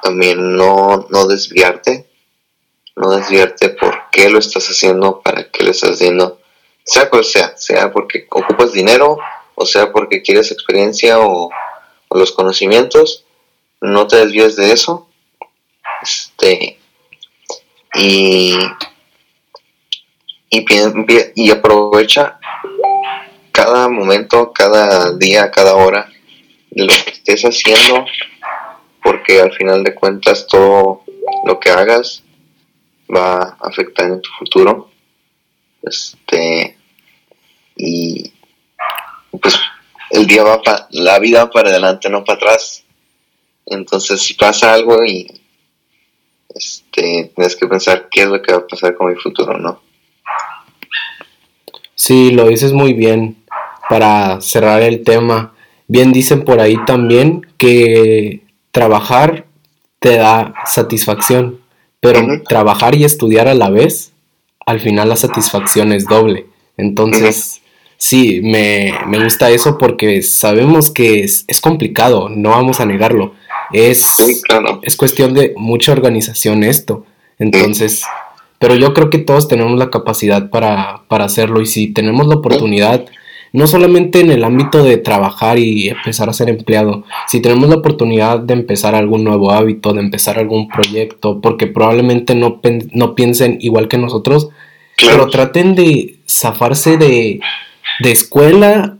También 0.03 0.57
no, 0.57 1.07
no 1.11 1.27
desviarte, 1.27 2.07
no 2.97 3.11
desviarte 3.11 3.71
por 3.71 4.11
qué 4.11 4.31
lo 4.31 4.39
estás 4.39 4.67
haciendo, 4.69 5.21
para 5.21 5.51
qué 5.51 5.65
lo 5.65 5.71
estás 5.71 5.93
haciendo, 5.93 6.41
sea 6.85 7.09
cual 7.09 7.25
sea, 7.25 7.57
sea 7.57 7.93
porque 7.93 8.27
ocupas 8.31 8.73
dinero, 8.73 9.19
o 9.55 9.67
sea 9.67 9.93
porque 9.93 10.23
quieres 10.23 10.51
experiencia 10.51 11.21
o, 11.21 11.51
los 12.11 12.31
conocimientos, 12.31 13.25
no 13.81 14.07
te 14.07 14.19
desvíes 14.19 14.55
de 14.55 14.71
eso. 14.71 15.09
Este, 16.01 16.79
y, 17.95 18.57
y, 20.51 20.65
y 21.35 21.51
aprovecha 21.51 22.39
cada 23.51 23.89
momento, 23.89 24.53
cada 24.53 25.13
día, 25.17 25.51
cada 25.51 25.75
hora 25.75 26.14
lo 26.83 26.93
que 27.05 27.11
estés 27.11 27.43
haciendo, 27.43 28.05
porque 29.03 29.41
al 29.41 29.53
final 29.53 29.85
de 29.85 29.95
cuentas 29.95 30.47
todo 30.47 31.03
lo 31.47 31.61
que 31.61 31.71
hagas 31.71 32.23
va 33.15 33.57
a 33.61 33.69
afectar 33.69 34.07
en 34.07 34.21
tu 34.21 34.31
futuro. 34.39 34.91
Este 35.83 36.77
y 37.77 38.33
pues 39.41 39.59
el 40.11 40.27
día 40.27 40.45
va 40.45 40.63
para 40.63 40.87
la 40.91 41.19
vida 41.19 41.51
para 41.51 41.71
adelante, 41.71 42.09
no 42.09 42.25
para 42.25 42.37
atrás. 42.37 42.85
Entonces, 43.67 44.21
si 44.23 44.35
pasa 44.35 44.73
algo 44.73 45.05
y 45.05 45.27
este 46.55 47.33
tienes 47.35 47.57
que 47.57 47.67
pensar 47.67 48.09
qué 48.11 48.23
es 48.23 48.29
lo 48.29 48.41
que 48.41 48.53
va 48.53 48.59
a 48.59 48.67
pasar 48.67 48.95
con 48.95 49.13
mi 49.13 49.17
futuro, 49.17 49.59
¿no? 49.59 49.83
Sí, 51.95 52.33
lo 52.33 52.49
dices 52.49 52.73
muy 52.73 52.93
bien 52.93 53.45
para 53.89 54.41
cerrar 54.41 54.83
el 54.83 55.03
tema. 55.03 55.54
Bien 55.87 56.13
dicen 56.13 56.45
por 56.45 56.61
ahí 56.61 56.77
también 56.87 57.47
que 57.59 58.43
trabajar 58.71 59.47
te 59.99 60.17
da 60.17 60.55
satisfacción, 60.67 61.61
pero 62.01 62.21
trabajar 62.47 62.95
y 62.95 63.05
estudiar 63.05 63.49
a 63.49 63.55
la 63.55 63.71
vez, 63.71 64.13
al 64.67 64.81
final 64.81 65.09
la 65.09 65.17
satisfacción 65.17 65.93
es 65.93 66.07
doble. 66.07 66.47
Entonces, 66.77 67.63
sí, 67.97 68.41
me, 68.43 68.93
gusta 69.23 69.51
eso 69.51 69.79
porque 69.79 70.23
sabemos 70.23 70.91
que 70.91 71.23
es, 71.23 71.61
complicado, 71.63 72.29
no 72.29 72.51
vamos 72.51 72.81
a 72.81 72.87
negarlo. 72.87 73.35
Es, 73.73 74.23
es 74.83 74.97
cuestión 74.97 75.33
de 75.35 75.55
mucha 75.57 75.93
organización 75.93 76.65
esto. 76.65 77.07
Entonces, 77.39 78.05
pero 78.59 78.75
yo 78.75 78.95
creo 78.95 79.11
que 79.11 79.19
todos 79.19 79.49
tenemos 79.49 79.79
la 79.79 79.91
capacidad 79.91 80.51
para, 80.51 81.03
para 81.09 81.25
hacerlo 81.25 81.61
y 81.61 81.67
si 81.67 81.93
tenemos 81.93 82.27
la 82.27 82.37
oportunidad 82.37 83.07
no 83.55 83.69
solamente 83.69 84.19
en 84.19 84.33
el 84.33 84.43
ámbito 84.43 84.83
de 84.83 84.97
trabajar 84.97 85.61
y 85.61 85.89
empezar 85.89 86.29
a 86.29 86.33
ser 86.33 86.49
empleado, 86.49 87.05
si 87.29 87.39
tenemos 87.39 87.69
la 87.69 87.77
oportunidad 87.77 88.41
de 88.41 88.53
empezar 88.53 88.97
algún 88.97 89.23
nuevo 89.23 89.53
hábito, 89.53 89.93
de 89.93 90.01
empezar 90.01 90.41
algún 90.41 90.67
proyecto, 90.67 91.41
porque 91.41 91.69
probablemente 91.69 92.35
no, 92.35 92.61
no 92.91 93.15
piensen 93.15 93.59
igual 93.61 93.87
que 93.87 93.97
nosotros, 93.97 94.49
pero 95.07 95.29
traten 95.29 95.77
de 95.77 96.17
zafarse 96.29 96.97
de, 96.97 97.39
de 98.01 98.11
escuela 98.11 98.97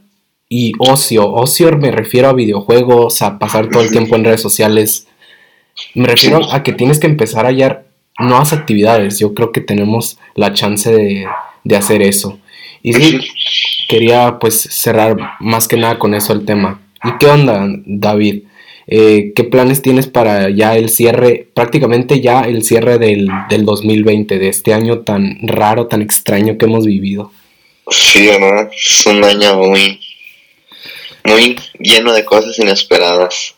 y 0.49 0.73
ocio. 0.79 1.33
Ocio 1.33 1.77
me 1.77 1.91
refiero 1.91 2.29
a 2.29 2.33
videojuegos, 2.33 3.23
a 3.23 3.41
pasar 3.41 3.69
todo 3.71 3.83
el 3.83 3.91
tiempo 3.91 4.15
en 4.15 4.25
redes 4.25 4.41
sociales. 4.41 5.09
Me 5.95 6.07
refiero 6.07 6.53
a 6.53 6.63
que 6.63 6.73
tienes 6.73 7.01
que 7.01 7.09
empezar 7.09 7.45
a 7.45 7.49
hallar 7.49 7.87
nuevas 8.21 8.53
actividades. 8.53 9.19
Yo 9.19 9.35
creo 9.35 9.51
que 9.51 9.61
tenemos 9.61 10.17
la 10.37 10.53
chance 10.53 10.93
de, 10.93 11.27
de 11.65 11.77
hacer 11.77 12.03
eso. 12.03 12.39
Y 12.85 12.93
sí, 12.93 13.19
quería 13.89 14.39
pues 14.39 14.61
cerrar 14.61 15.17
más 15.41 15.69
que 15.69 15.77
nada 15.77 15.99
con 15.99 16.15
eso 16.15 16.33
el 16.33 16.45
tema. 16.45 16.81
¿Y 17.03 17.19
qué 17.19 17.27
onda, 17.27 17.67
David? 17.85 18.45
Eh, 18.87 19.33
¿Qué 19.35 19.45
planes 19.45 19.83
tienes 19.83 20.07
para 20.07 20.51
ya 20.51 20.77
el 20.77 20.91
cierre, 20.91 21.49
prácticamente 21.55 22.21
ya 22.21 22.43
el 22.43 22.63
cierre 22.65 22.99
del, 22.99 23.29
del 23.49 23.65
2020, 23.65 24.39
de 24.39 24.49
este 24.49 24.75
año 24.75 25.01
tan 25.01 25.39
raro, 25.43 25.87
tan 25.87 26.03
extraño 26.03 26.59
que 26.59 26.67
hemos 26.67 26.85
vivido? 26.85 27.33
Sí, 27.89 28.27
¿verdad? 28.27 28.71
Es 28.73 29.07
un 29.07 29.25
año 29.25 29.57
muy, 29.57 30.01
muy 31.25 31.57
lleno 31.79 32.13
de 32.13 32.25
cosas 32.25 32.59
inesperadas. 32.59 33.55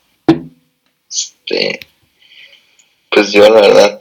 Este, 1.09 1.81
pues 3.11 3.33
yo 3.33 3.49
la 3.49 3.61
verdad 3.61 4.01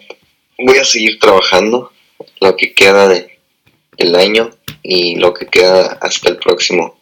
voy 0.58 0.78
a 0.78 0.86
seguir 0.86 1.20
trabajando 1.20 1.92
lo 2.40 2.56
que 2.56 2.74
queda 2.74 3.08
de, 3.08 3.40
del 3.98 4.16
año 4.16 4.52
y 4.88 5.16
lo 5.16 5.34
que 5.34 5.48
queda 5.48 5.98
hasta 6.00 6.30
el 6.30 6.38
próximo 6.38 7.00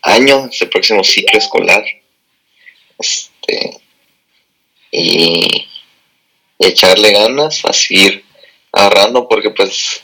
año, 0.00 0.48
hasta 0.50 0.70
próximo 0.70 1.04
ciclo 1.04 1.38
escolar. 1.38 1.84
Este, 2.98 3.78
y, 4.90 5.68
echarle 6.58 7.12
ganas 7.12 7.64
a 7.64 7.72
seguir 7.72 8.24
ahorrando 8.70 9.26
porque 9.26 9.50
pues 9.50 10.00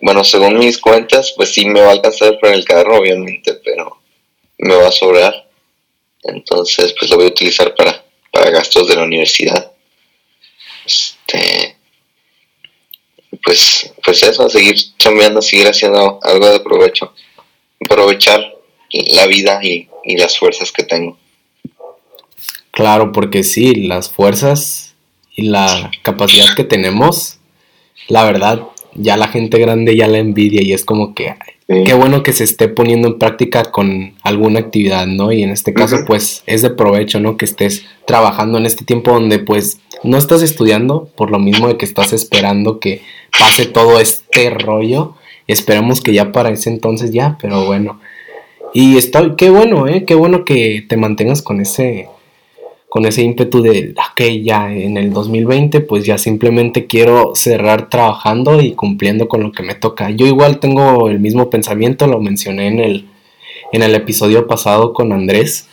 bueno 0.00 0.24
según 0.24 0.58
mis 0.58 0.78
cuentas 0.78 1.34
pues 1.36 1.52
sí 1.52 1.66
me 1.66 1.82
va 1.82 1.88
a 1.88 1.92
alcanzar 1.92 2.38
para 2.40 2.54
el 2.54 2.64
carro 2.64 2.96
obviamente 2.96 3.60
pero 3.62 4.00
me 4.56 4.74
va 4.74 4.88
a 4.88 4.92
sobrar 4.92 5.46
entonces 6.22 6.94
pues 6.98 7.10
lo 7.10 7.18
voy 7.18 7.26
a 7.26 7.28
utilizar 7.28 7.74
para, 7.74 8.02
para 8.30 8.50
gastos 8.50 8.88
de 8.88 8.96
la 8.96 9.02
universidad 9.02 9.72
este 10.86 11.76
pues 13.44 13.92
pues 14.04 14.22
eso 14.22 14.48
seguir 14.48 14.76
chambeando 14.98 15.42
seguir 15.42 15.66
haciendo 15.66 16.18
algo 16.22 16.48
de 16.48 16.60
provecho 16.60 17.12
aprovechar 17.84 18.40
la 18.90 19.26
vida 19.26 19.60
y, 19.62 19.88
y 20.04 20.16
las 20.16 20.38
fuerzas 20.38 20.70
que 20.72 20.84
tengo. 20.84 21.16
Claro, 22.70 23.12
porque 23.12 23.44
sí, 23.44 23.74
las 23.74 24.08
fuerzas 24.08 24.94
y 25.34 25.42
la 25.42 25.90
capacidad 26.02 26.54
que 26.54 26.64
tenemos, 26.64 27.38
la 28.08 28.24
verdad, 28.24 28.62
ya 28.94 29.16
la 29.16 29.28
gente 29.28 29.58
grande 29.58 29.96
ya 29.96 30.08
la 30.08 30.18
envidia 30.18 30.62
y 30.62 30.72
es 30.72 30.84
como 30.84 31.14
que 31.14 31.34
qué 31.66 31.94
bueno 31.94 32.22
que 32.22 32.32
se 32.32 32.44
esté 32.44 32.68
poniendo 32.68 33.08
en 33.08 33.18
práctica 33.18 33.64
con 33.70 34.14
alguna 34.22 34.60
actividad, 34.60 35.06
¿no? 35.06 35.32
Y 35.32 35.42
en 35.42 35.50
este 35.50 35.72
caso, 35.72 35.98
pues 36.06 36.42
es 36.46 36.62
de 36.62 36.70
provecho, 36.70 37.18
¿no? 37.20 37.36
Que 37.36 37.46
estés 37.46 37.84
trabajando 38.06 38.58
en 38.58 38.66
este 38.66 38.84
tiempo 38.84 39.12
donde 39.12 39.38
pues 39.38 39.80
no 40.02 40.18
estás 40.18 40.42
estudiando, 40.42 41.08
por 41.16 41.30
lo 41.30 41.38
mismo 41.38 41.68
de 41.68 41.76
que 41.76 41.84
estás 41.84 42.12
esperando 42.12 42.78
que 42.78 43.02
pase 43.38 43.66
todo 43.66 44.00
este 44.00 44.50
rollo. 44.50 45.14
Esperamos 45.46 46.00
que 46.00 46.12
ya 46.12 46.32
para 46.32 46.50
ese 46.50 46.70
entonces 46.70 47.10
ya, 47.10 47.38
pero 47.40 47.64
bueno. 47.64 48.00
Y 48.74 48.96
está, 48.96 49.34
qué 49.36 49.50
bueno, 49.50 49.88
¿eh? 49.88 50.04
Qué 50.06 50.14
bueno 50.14 50.44
que 50.44 50.84
te 50.88 50.96
mantengas 50.96 51.42
con 51.42 51.60
ese 51.60 52.08
con 52.92 53.06
ese 53.06 53.22
ímpetu 53.22 53.62
de, 53.62 53.94
ok, 53.96 54.20
ya 54.42 54.70
en 54.70 54.98
el 54.98 55.14
2020 55.14 55.80
pues 55.80 56.04
ya 56.04 56.18
simplemente 56.18 56.86
quiero 56.86 57.34
cerrar 57.34 57.88
trabajando 57.88 58.60
y 58.60 58.72
cumpliendo 58.72 59.28
con 59.28 59.42
lo 59.42 59.50
que 59.50 59.62
me 59.62 59.74
toca. 59.74 60.10
Yo 60.10 60.26
igual 60.26 60.60
tengo 60.60 61.08
el 61.08 61.18
mismo 61.18 61.48
pensamiento, 61.48 62.06
lo 62.06 62.20
mencioné 62.20 62.66
en 62.66 62.80
el, 62.80 63.08
en 63.72 63.82
el 63.82 63.94
episodio 63.94 64.46
pasado 64.46 64.92
con 64.92 65.14
Andrés, 65.14 65.68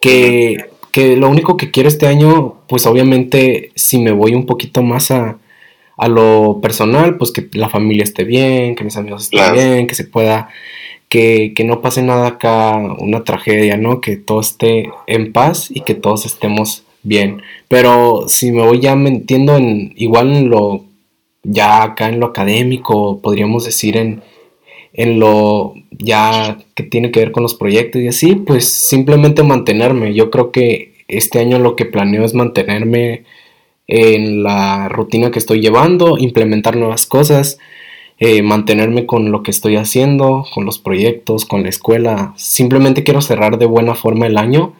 que, 0.00 0.64
que 0.90 1.16
lo 1.16 1.28
único 1.28 1.56
que 1.56 1.70
quiero 1.70 1.88
este 1.88 2.08
año, 2.08 2.56
pues 2.66 2.86
obviamente 2.86 3.70
si 3.76 4.00
me 4.00 4.10
voy 4.10 4.34
un 4.34 4.44
poquito 4.44 4.82
más 4.82 5.12
a, 5.12 5.38
a 5.96 6.08
lo 6.08 6.58
personal, 6.60 7.18
pues 7.18 7.30
que 7.30 7.48
la 7.52 7.68
familia 7.68 8.02
esté 8.02 8.24
bien, 8.24 8.74
que 8.74 8.82
mis 8.82 8.96
amigos 8.96 9.22
estén 9.32 9.52
bien, 9.52 9.86
que 9.86 9.94
se 9.94 10.06
pueda 10.06 10.48
que, 11.14 11.64
no 11.64 11.80
pase 11.80 12.02
nada 12.02 12.26
acá, 12.26 12.76
una 12.98 13.22
tragedia, 13.22 13.76
¿no? 13.76 14.00
Que 14.00 14.16
todo 14.16 14.40
esté 14.40 14.90
en 15.06 15.32
paz 15.32 15.70
y 15.70 15.82
que 15.82 15.94
todos 15.94 16.26
estemos 16.26 16.82
bien. 17.04 17.40
Pero 17.68 18.24
si 18.26 18.50
me 18.50 18.62
voy 18.62 18.80
ya 18.80 18.96
metiendo 18.96 19.56
en, 19.56 19.92
igual 19.94 20.34
en 20.34 20.50
lo, 20.50 20.84
ya 21.44 21.84
acá 21.84 22.08
en 22.08 22.18
lo 22.18 22.26
académico, 22.26 23.20
podríamos 23.22 23.64
decir 23.64 23.96
en, 23.96 24.22
en 24.92 25.20
lo 25.20 25.74
ya 25.92 26.58
que 26.74 26.82
tiene 26.82 27.12
que 27.12 27.20
ver 27.20 27.30
con 27.30 27.44
los 27.44 27.54
proyectos 27.54 28.02
y 28.02 28.08
así, 28.08 28.34
pues 28.34 28.68
simplemente 28.68 29.44
mantenerme. 29.44 30.14
Yo 30.14 30.30
creo 30.32 30.50
que 30.50 31.04
este 31.06 31.38
año 31.38 31.60
lo 31.60 31.76
que 31.76 31.84
planeo 31.84 32.24
es 32.24 32.34
mantenerme 32.34 33.22
en 33.86 34.42
la 34.42 34.88
rutina 34.88 35.30
que 35.30 35.38
estoy 35.38 35.60
llevando, 35.60 36.18
implementar 36.18 36.74
nuevas 36.74 37.06
cosas, 37.06 37.58
eh, 38.18 38.42
mantenerme 38.42 39.06
con 39.06 39.32
lo 39.32 39.42
que 39.42 39.50
estoy 39.50 39.76
haciendo, 39.76 40.46
con 40.54 40.64
los 40.64 40.78
proyectos, 40.78 41.44
con 41.44 41.62
la 41.62 41.68
escuela. 41.68 42.32
Simplemente 42.36 43.02
quiero 43.02 43.20
cerrar 43.20 43.58
de 43.58 43.66
buena 43.66 43.94
forma 43.94 44.26
el 44.26 44.38
año. 44.38 44.74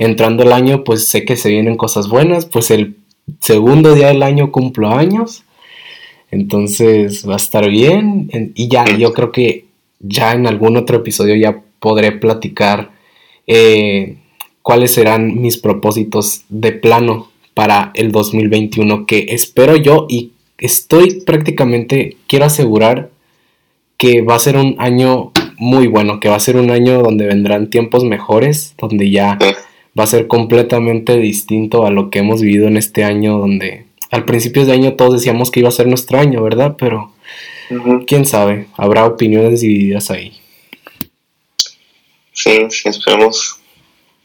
Entrando 0.00 0.42
el 0.42 0.52
año, 0.52 0.82
pues 0.82 1.06
sé 1.06 1.24
que 1.24 1.36
se 1.36 1.50
vienen 1.50 1.76
cosas 1.76 2.08
buenas. 2.08 2.46
Pues 2.46 2.72
el 2.72 2.96
segundo 3.38 3.94
día 3.94 4.08
del 4.08 4.24
año 4.24 4.50
cumplo 4.50 4.90
años. 4.90 5.44
Entonces 6.32 7.28
va 7.28 7.34
a 7.34 7.36
estar 7.36 7.70
bien. 7.70 8.28
Y 8.56 8.68
ya, 8.68 8.84
yo 8.96 9.12
creo 9.12 9.30
que 9.30 9.66
ya 10.00 10.32
en 10.32 10.48
algún 10.48 10.76
otro 10.76 10.96
episodio 10.96 11.36
ya 11.36 11.62
podré 11.78 12.10
platicar 12.12 12.90
eh, 13.46 14.16
cuáles 14.62 14.92
serán 14.92 15.40
mis 15.40 15.58
propósitos 15.58 16.42
de 16.48 16.72
plano 16.72 17.30
para 17.54 17.90
el 17.94 18.12
2021 18.12 19.06
que 19.06 19.26
espero 19.30 19.76
yo 19.76 20.06
y 20.08 20.32
estoy 20.58 21.20
prácticamente, 21.20 22.16
quiero 22.26 22.44
asegurar 22.44 23.10
que 23.96 24.22
va 24.22 24.34
a 24.36 24.40
ser 24.40 24.56
un 24.56 24.76
año 24.78 25.32
muy 25.56 25.86
bueno, 25.86 26.20
que 26.20 26.28
va 26.28 26.36
a 26.36 26.40
ser 26.40 26.56
un 26.56 26.70
año 26.70 27.02
donde 27.02 27.26
vendrán 27.26 27.70
tiempos 27.70 28.04
mejores, 28.04 28.74
donde 28.78 29.10
ya 29.10 29.38
va 29.98 30.04
a 30.04 30.06
ser 30.06 30.28
completamente 30.28 31.16
distinto 31.16 31.84
a 31.84 31.90
lo 31.90 32.10
que 32.10 32.20
hemos 32.20 32.40
vivido 32.40 32.68
en 32.68 32.76
este 32.76 33.02
año, 33.02 33.38
donde 33.38 33.86
al 34.10 34.24
principio 34.24 34.64
de 34.64 34.72
año 34.72 34.94
todos 34.94 35.14
decíamos 35.14 35.50
que 35.50 35.60
iba 35.60 35.68
a 35.68 35.72
ser 35.72 35.88
nuestro 35.88 36.18
año, 36.18 36.42
¿verdad? 36.42 36.76
Pero 36.78 37.12
quién 38.06 38.24
sabe, 38.24 38.68
habrá 38.76 39.04
opiniones 39.04 39.60
divididas 39.60 40.10
ahí. 40.10 40.32
Sí, 42.32 42.66
sí, 42.70 42.88
esperemos, 42.88 43.58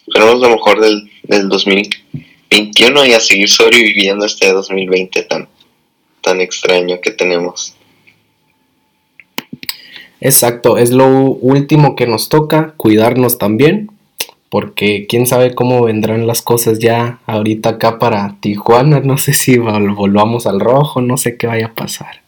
esperemos 0.05 0.39
lo 0.39 0.49
mejor 0.49 0.79
del, 0.79 1.09
del 1.23 1.49
2021 1.49 3.05
y 3.07 3.13
a 3.13 3.19
seguir 3.19 3.49
sobreviviendo 3.49 4.25
este 4.25 4.51
2020 4.51 5.23
tan, 5.23 5.49
tan 6.23 6.41
extraño 6.41 6.99
que 7.01 7.11
tenemos. 7.11 7.75
Exacto, 10.19 10.77
es 10.77 10.91
lo 10.91 11.07
último 11.07 11.95
que 11.95 12.07
nos 12.07 12.29
toca, 12.29 12.73
cuidarnos 12.77 13.37
también, 13.37 13.91
porque 14.49 15.05
quién 15.07 15.27
sabe 15.27 15.53
cómo 15.53 15.83
vendrán 15.83 16.25
las 16.25 16.41
cosas 16.41 16.79
ya 16.79 17.19
ahorita 17.25 17.71
acá 17.71 17.99
para 17.99 18.37
Tijuana, 18.39 19.01
no 19.01 19.17
sé 19.17 19.33
si 19.33 19.57
volvamos 19.57 20.47
al 20.47 20.59
rojo, 20.59 21.01
no 21.01 21.17
sé 21.17 21.37
qué 21.37 21.47
vaya 21.47 21.67
a 21.67 21.73
pasar. 21.73 22.21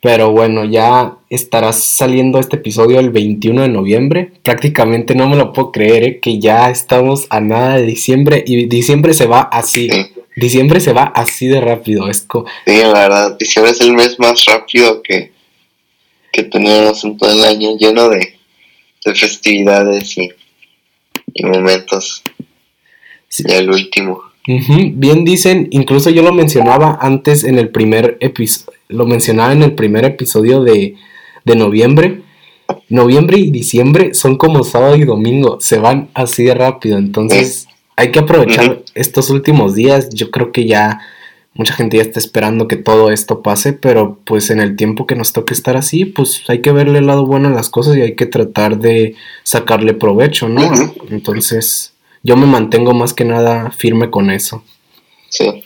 Pero 0.00 0.32
bueno, 0.32 0.64
ya 0.64 1.16
estará 1.30 1.72
saliendo 1.72 2.38
este 2.38 2.56
episodio 2.56 2.98
el 2.98 3.10
21 3.10 3.62
de 3.62 3.68
noviembre. 3.68 4.32
Prácticamente 4.42 5.14
no 5.14 5.28
me 5.28 5.36
lo 5.36 5.52
puedo 5.52 5.72
creer, 5.72 6.02
¿eh? 6.04 6.20
que 6.20 6.40
ya 6.40 6.68
estamos 6.68 7.26
a 7.30 7.40
nada 7.40 7.76
de 7.76 7.86
diciembre 7.86 8.44
y 8.46 8.66
diciembre 8.66 9.14
se 9.14 9.26
va 9.26 9.40
así. 9.40 9.88
Diciembre 10.36 10.80
se 10.80 10.92
va 10.92 11.04
así 11.04 11.46
de 11.46 11.60
rápido. 11.60 12.08
Es 12.08 12.26
Sí, 12.66 12.76
la 12.78 12.92
verdad, 12.92 13.36
diciembre 13.38 13.72
es 13.72 13.80
el 13.80 13.92
mes 13.92 14.18
más 14.18 14.44
rápido 14.46 15.02
que, 15.02 15.32
que 16.32 16.42
tenemos 16.44 17.04
en 17.04 17.16
todo 17.16 17.30
el 17.30 17.44
año, 17.44 17.76
lleno 17.78 18.08
de, 18.08 18.34
festividades 19.14 20.16
y, 20.18 20.30
momentos. 21.42 22.22
Ya 23.38 23.58
el 23.58 23.70
último. 23.70 24.22
Bien 24.46 25.24
dicen, 25.24 25.68
incluso 25.70 26.10
yo 26.10 26.22
lo 26.22 26.32
mencionaba 26.32 26.98
antes 27.00 27.44
en 27.44 27.58
el 27.58 27.70
primer 27.70 28.18
episodio 28.20 28.74
lo 28.88 29.06
mencionaba 29.06 29.52
en 29.52 29.62
el 29.62 29.74
primer 29.74 30.04
episodio 30.04 30.62
de, 30.62 30.96
noviembre. 31.44 32.22
Noviembre 32.88 33.38
y 33.38 33.50
diciembre 33.50 34.14
son 34.14 34.36
como 34.36 34.64
sábado 34.64 34.96
y 34.96 35.04
domingo, 35.04 35.58
se 35.60 35.78
van 35.78 36.08
así 36.14 36.44
de 36.44 36.54
rápido, 36.54 36.96
entonces 36.96 37.66
hay 37.96 38.10
que 38.12 38.20
aprovechar 38.20 38.82
estos 38.94 39.30
últimos 39.30 39.74
días. 39.74 40.08
Yo 40.10 40.30
creo 40.30 40.52
que 40.52 40.66
ya 40.66 41.00
mucha 41.54 41.74
gente 41.74 41.96
ya 41.96 42.02
está 42.02 42.18
esperando 42.18 42.66
que 42.68 42.76
todo 42.76 43.10
esto 43.10 43.42
pase, 43.42 43.72
pero 43.72 44.18
pues 44.24 44.50
en 44.50 44.60
el 44.60 44.76
tiempo 44.76 45.06
que 45.06 45.14
nos 45.14 45.32
toque 45.32 45.54
estar 45.54 45.76
así, 45.76 46.04
pues 46.04 46.42
hay 46.48 46.60
que 46.60 46.72
verle 46.72 46.98
el 46.98 47.06
lado 47.06 47.26
bueno 47.26 47.48
a 47.48 47.52
las 47.52 47.70
cosas 47.70 47.96
y 47.96 48.02
hay 48.02 48.16
que 48.16 48.26
tratar 48.26 48.78
de 48.78 49.14
sacarle 49.42 49.94
provecho, 49.94 50.48
¿no? 50.48 50.62
Entonces 51.10 51.94
yo 52.22 52.36
me 52.36 52.46
mantengo 52.46 52.92
más 52.92 53.14
que 53.14 53.24
nada 53.24 53.70
firme 53.70 54.10
con 54.10 54.30
eso. 54.30 54.64
Sí 55.28 55.64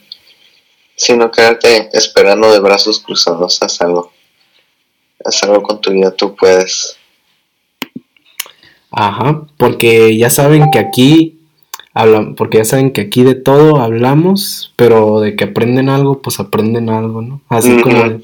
sino 0.99 1.31
quedarte 1.31 1.89
esperando 1.93 2.53
de 2.53 2.59
brazos 2.59 2.99
cruzados, 2.99 3.62
haz 3.62 3.81
algo. 3.81 4.12
Haz 5.24 5.43
algo 5.45 5.62
con 5.62 5.81
tu 5.81 5.93
vida, 5.93 6.11
tú 6.11 6.35
puedes. 6.35 6.97
Ajá, 8.91 9.47
porque 9.57 10.16
ya 10.18 10.29
saben 10.29 10.70
que 10.72 10.81
aquí 10.81 11.38
hablan, 11.95 12.34
porque 12.34 12.59
ya 12.59 12.64
saben 12.64 12.93
que 12.93 13.03
aquí 13.03 13.22
de 13.22 13.34
todo 13.34 13.80
hablamos, 13.80 14.72
pero 14.76 15.20
de 15.20 15.36
que 15.36 15.45
aprenden 15.45 15.89
algo, 15.89 16.20
pues 16.22 16.41
aprenden 16.41 16.91
algo, 16.91 17.22
¿no? 17.22 17.41
Así 17.49 17.76
como 17.80 18.20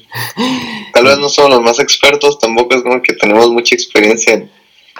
tal 0.93 1.05
vez 1.05 1.17
no 1.19 1.29
somos 1.29 1.51
los 1.51 1.61
más 1.61 1.79
expertos, 1.79 2.39
tampoco 2.39 2.75
es 2.75 2.83
como 2.83 3.01
que 3.01 3.13
tenemos 3.13 3.49
mucha 3.49 3.75
experiencia 3.75 4.49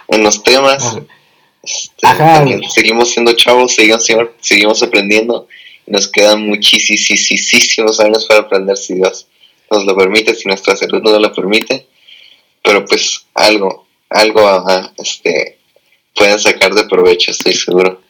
en, 0.07 0.23
los 0.23 0.43
temas. 0.43 0.97
Ajá. 2.03 2.43
Este, 2.43 2.69
seguimos 2.69 3.09
siendo 3.09 3.33
chavos, 3.33 3.73
seguimos, 3.73 4.05
seguimos 4.39 4.83
aprendiendo 4.83 5.47
nos 5.87 6.07
quedan 6.07 6.47
muchísimos 6.47 7.99
años 7.99 8.25
para 8.25 8.41
aprender 8.41 8.77
si 8.77 8.95
Dios 8.95 9.27
nos 9.69 9.85
lo 9.85 9.95
permite, 9.95 10.33
si 10.33 10.47
nuestra 10.47 10.75
salud 10.75 11.01
no 11.01 11.17
lo 11.19 11.33
permite. 11.33 11.87
Pero 12.63 12.85
pues 12.85 13.25
algo, 13.35 13.87
algo 14.09 14.65
este, 14.97 15.59
pueden 16.15 16.39
sacar 16.39 16.73
de 16.73 16.85
provecho, 16.85 17.31
estoy 17.31 17.53
seguro. 17.53 18.01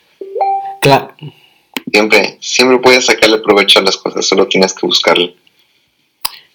Claro. 0.86 1.16
Siempre, 1.92 2.38
siempre 2.40 2.78
puedes 2.78 3.08
sacarle 3.08 3.40
provecho 3.40 3.80
a 3.80 3.82
las 3.82 3.98
cosas, 3.98 4.24
solo 4.24 4.48
tienes 4.48 4.72
que 4.72 4.86
buscarlo. 4.86 5.34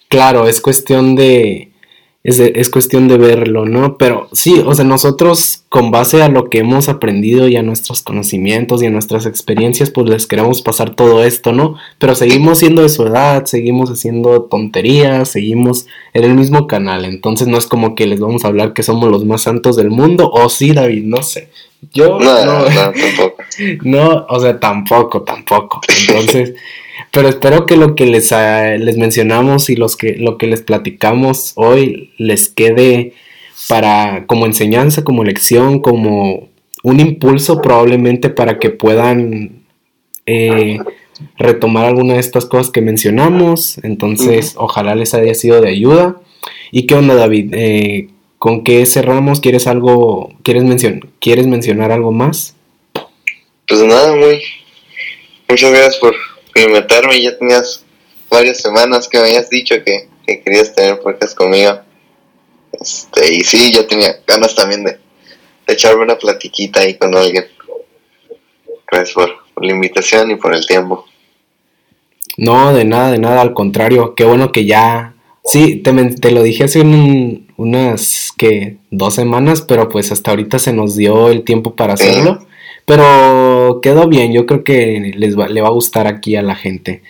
claro, 0.07 0.47
es 0.47 0.61
cuestión 0.61 1.17
de 1.17 1.71
es, 2.23 2.69
cuestión 2.69 3.09
de 3.09 3.17
verlo, 3.17 3.65
¿no? 3.65 3.97
Pero 3.97 4.29
sí, 4.31 4.63
o 4.65 4.73
sea, 4.73 4.85
nosotros 4.85 5.63
con 5.67 5.91
base 5.91 6.21
a 6.21 6.29
lo 6.29 6.49
que 6.49 6.59
hemos 6.59 6.87
aprendido 6.87 7.49
y 7.49 7.57
a 7.57 7.63
nuestros 7.63 8.03
conocimientos 8.03 8.81
y 8.81 8.85
a 8.85 8.89
nuestras 8.89 9.25
experiencias, 9.25 9.89
pues 9.89 10.07
les 10.07 10.27
queremos 10.27 10.61
pasar 10.61 10.95
todo 10.95 11.25
esto, 11.25 11.51
¿no? 11.51 11.75
Pero 11.97 12.15
seguimos 12.15 12.59
siendo 12.59 12.83
de 12.83 12.89
su 12.89 13.05
edad, 13.05 13.45
seguimos 13.45 13.89
haciendo 13.89 14.43
tonterías, 14.43 15.27
seguimos 15.29 15.87
en 16.13 16.23
el 16.23 16.35
mismo 16.35 16.67
canal, 16.67 17.03
entonces 17.03 17.49
no 17.49 17.57
es 17.57 17.65
como 17.65 17.95
que 17.95 18.07
les 18.07 18.21
vamos 18.21 18.45
a 18.45 18.47
hablar 18.47 18.73
que 18.73 18.83
somos 18.83 19.11
los 19.11 19.25
más 19.25 19.41
santos 19.41 19.75
del 19.75 19.89
mundo, 19.89 20.31
o 20.31 20.47
sí, 20.47 20.71
David, 20.71 21.03
no 21.03 21.21
sé. 21.21 21.49
Yo 21.93 22.19
no, 22.19 22.45
no, 22.45 22.59
no 22.59 22.65
tampoco. 22.65 23.43
No, 23.83 24.25
o 24.29 24.39
sea, 24.39 24.59
tampoco, 24.59 25.23
tampoco. 25.23 25.81
Entonces... 26.07 26.53
Pero 27.11 27.27
espero 27.27 27.65
que 27.65 27.75
lo 27.75 27.95
que 27.95 28.05
les, 28.05 28.31
ah, 28.31 28.77
les 28.77 28.97
mencionamos 28.97 29.69
y 29.69 29.75
los 29.75 29.97
que, 29.97 30.15
lo 30.15 30.37
que 30.37 30.47
les 30.47 30.61
platicamos 30.61 31.51
hoy 31.55 32.11
les 32.17 32.47
quede 32.47 33.13
para 33.67 34.25
como 34.27 34.45
enseñanza, 34.45 35.03
como 35.03 35.25
lección, 35.25 35.79
como 35.79 36.47
un 36.83 36.99
impulso 36.99 37.61
probablemente 37.61 38.29
para 38.29 38.59
que 38.59 38.69
puedan 38.69 39.63
eh, 40.25 40.79
retomar 41.37 41.85
alguna 41.85 42.13
de 42.13 42.19
estas 42.19 42.45
cosas 42.45 42.71
que 42.71 42.81
mencionamos. 42.81 43.77
Entonces, 43.83 44.55
ojalá 44.57 44.95
les 44.95 45.13
haya 45.13 45.33
sido 45.35 45.59
de 45.61 45.69
ayuda. 45.69 46.15
¿Y 46.71 46.87
qué 46.87 46.95
onda, 46.95 47.15
David? 47.15 47.53
Eh, 47.53 48.07
¿Con 48.41 48.63
qué 48.63 48.87
cerramos? 48.87 49.39
¿Quieres 49.39 49.67
algo? 49.67 50.33
¿Quieres, 50.41 50.63
mencion 50.63 51.11
¿Quieres 51.19 51.45
mencionar 51.45 51.91
algo 51.91 52.11
más? 52.11 52.55
Pues 53.67 53.83
nada, 53.83 54.15
muy. 54.15 54.41
Muchas 55.47 55.69
gracias 55.69 55.97
por 55.97 56.15
invitarme. 56.55 57.21
Ya 57.21 57.37
tenías 57.37 57.85
varias 58.31 58.59
semanas 58.59 59.07
que 59.07 59.19
me 59.19 59.25
habías 59.25 59.47
dicho 59.47 59.75
que, 59.85 60.09
querías 60.25 60.73
tener 60.73 60.99
podcast 61.01 61.37
conmigo. 61.37 61.81
Este, 62.71 63.31
y 63.31 63.43
sí, 63.43 63.71
ya 63.71 63.85
tenía 63.85 64.19
ganas 64.25 64.55
también 64.55 64.85
de, 64.85 64.97
echarme 65.67 66.01
una 66.01 66.17
platiquita 66.17 66.79
ahí 66.79 66.95
con 66.95 67.15
alguien. 67.15 67.45
Gracias 68.91 69.13
por, 69.13 69.29
la 69.63 69.71
invitación 69.71 70.31
y 70.31 70.35
por 70.37 70.55
el 70.55 70.65
tiempo. 70.65 71.05
No, 72.37 72.73
de 72.73 72.85
nada, 72.85 73.11
de 73.11 73.19
nada, 73.19 73.39
al 73.41 73.53
contrario, 73.53 74.15
qué 74.15 74.23
bueno 74.23 74.51
que 74.51 74.65
ya... 74.65 75.10
Sí, 75.43 75.77
te, 75.77 76.31
lo 76.31 76.43
dije 76.43 76.65
hace 76.65 76.81
unas, 76.81 78.31
que 78.37 78.77
Dos 78.91 79.15
semanas, 79.15 79.61
pero 79.61 79.89
pues 79.89 80.11
hasta 80.11 80.31
ahorita 80.31 80.59
se 80.59 80.73
nos 80.73 80.95
dio 80.95 81.29
el 81.29 81.43
tiempo 81.43 81.75
para 81.75 81.93
hacerlo. 81.93 82.45
Pero 82.85 83.79
quedó 83.81 84.07
bien, 84.07 84.33
yo 84.33 84.45
creo 84.45 84.63
que 84.63 85.13
les 85.15 85.35
le 85.35 85.61
va 85.61 85.67
a 85.67 85.71
gustar 85.71 86.07
aquí 86.07 86.35
a 86.35 86.41
la 86.41 86.55
gente. 86.55 87.01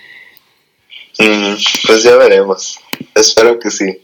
pues 1.18 2.04
ya 2.04 2.16
veremos, 2.18 2.80
espero 3.16 3.60
que 3.60 3.72
sí. 3.72 3.98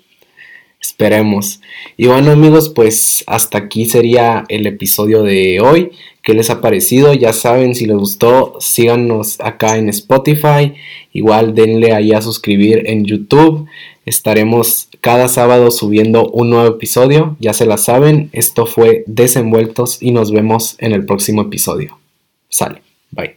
Esperemos. 0.98 1.62
Y 1.96 2.08
bueno 2.08 2.32
amigos, 2.32 2.70
pues 2.70 3.24
hasta 3.28 3.60
aquí 3.60 3.86
sería 3.86 4.46
el 4.50 4.66
episodio 4.66 5.22
de 5.22 5.60
hoy. 5.62 5.92
¿Qué 6.24 6.34
les 6.34 6.50
ha 6.50 6.60
parecido? 6.60 7.14
Ya 7.14 7.34
saben, 7.34 7.76
si 7.76 7.86
les 7.86 7.96
gustó, 7.96 8.56
síganos 8.60 9.40
acá 9.40 9.78
en 9.78 9.90
Spotify. 9.90 10.74
Igual 11.14 11.54
denle 11.54 11.94
ahí 11.94 12.14
a 12.14 12.22
suscribir 12.24 12.90
en 12.90 13.06
YouTube. 13.06 13.68
Estaremos 14.08 14.90
cada 15.00 15.28
sábado 15.28 15.70
subiendo 15.70 16.32
un 16.32 16.50
nuevo 16.50 16.68
episodio. 16.68 17.38
Ya 17.40 17.54
se 17.54 17.68
la 17.68 17.78
saben. 17.78 18.32
Esto 18.34 18.66
fue 18.66 19.04
Desenvueltos 19.06 20.02
y 20.02 20.10
nos 20.10 20.32
vemos 20.32 20.78
en 20.80 20.94
el 20.94 21.06
próximo 21.06 21.44
episodio. 21.44 22.00
Sale. 22.50 22.82
Bye. 23.12 23.37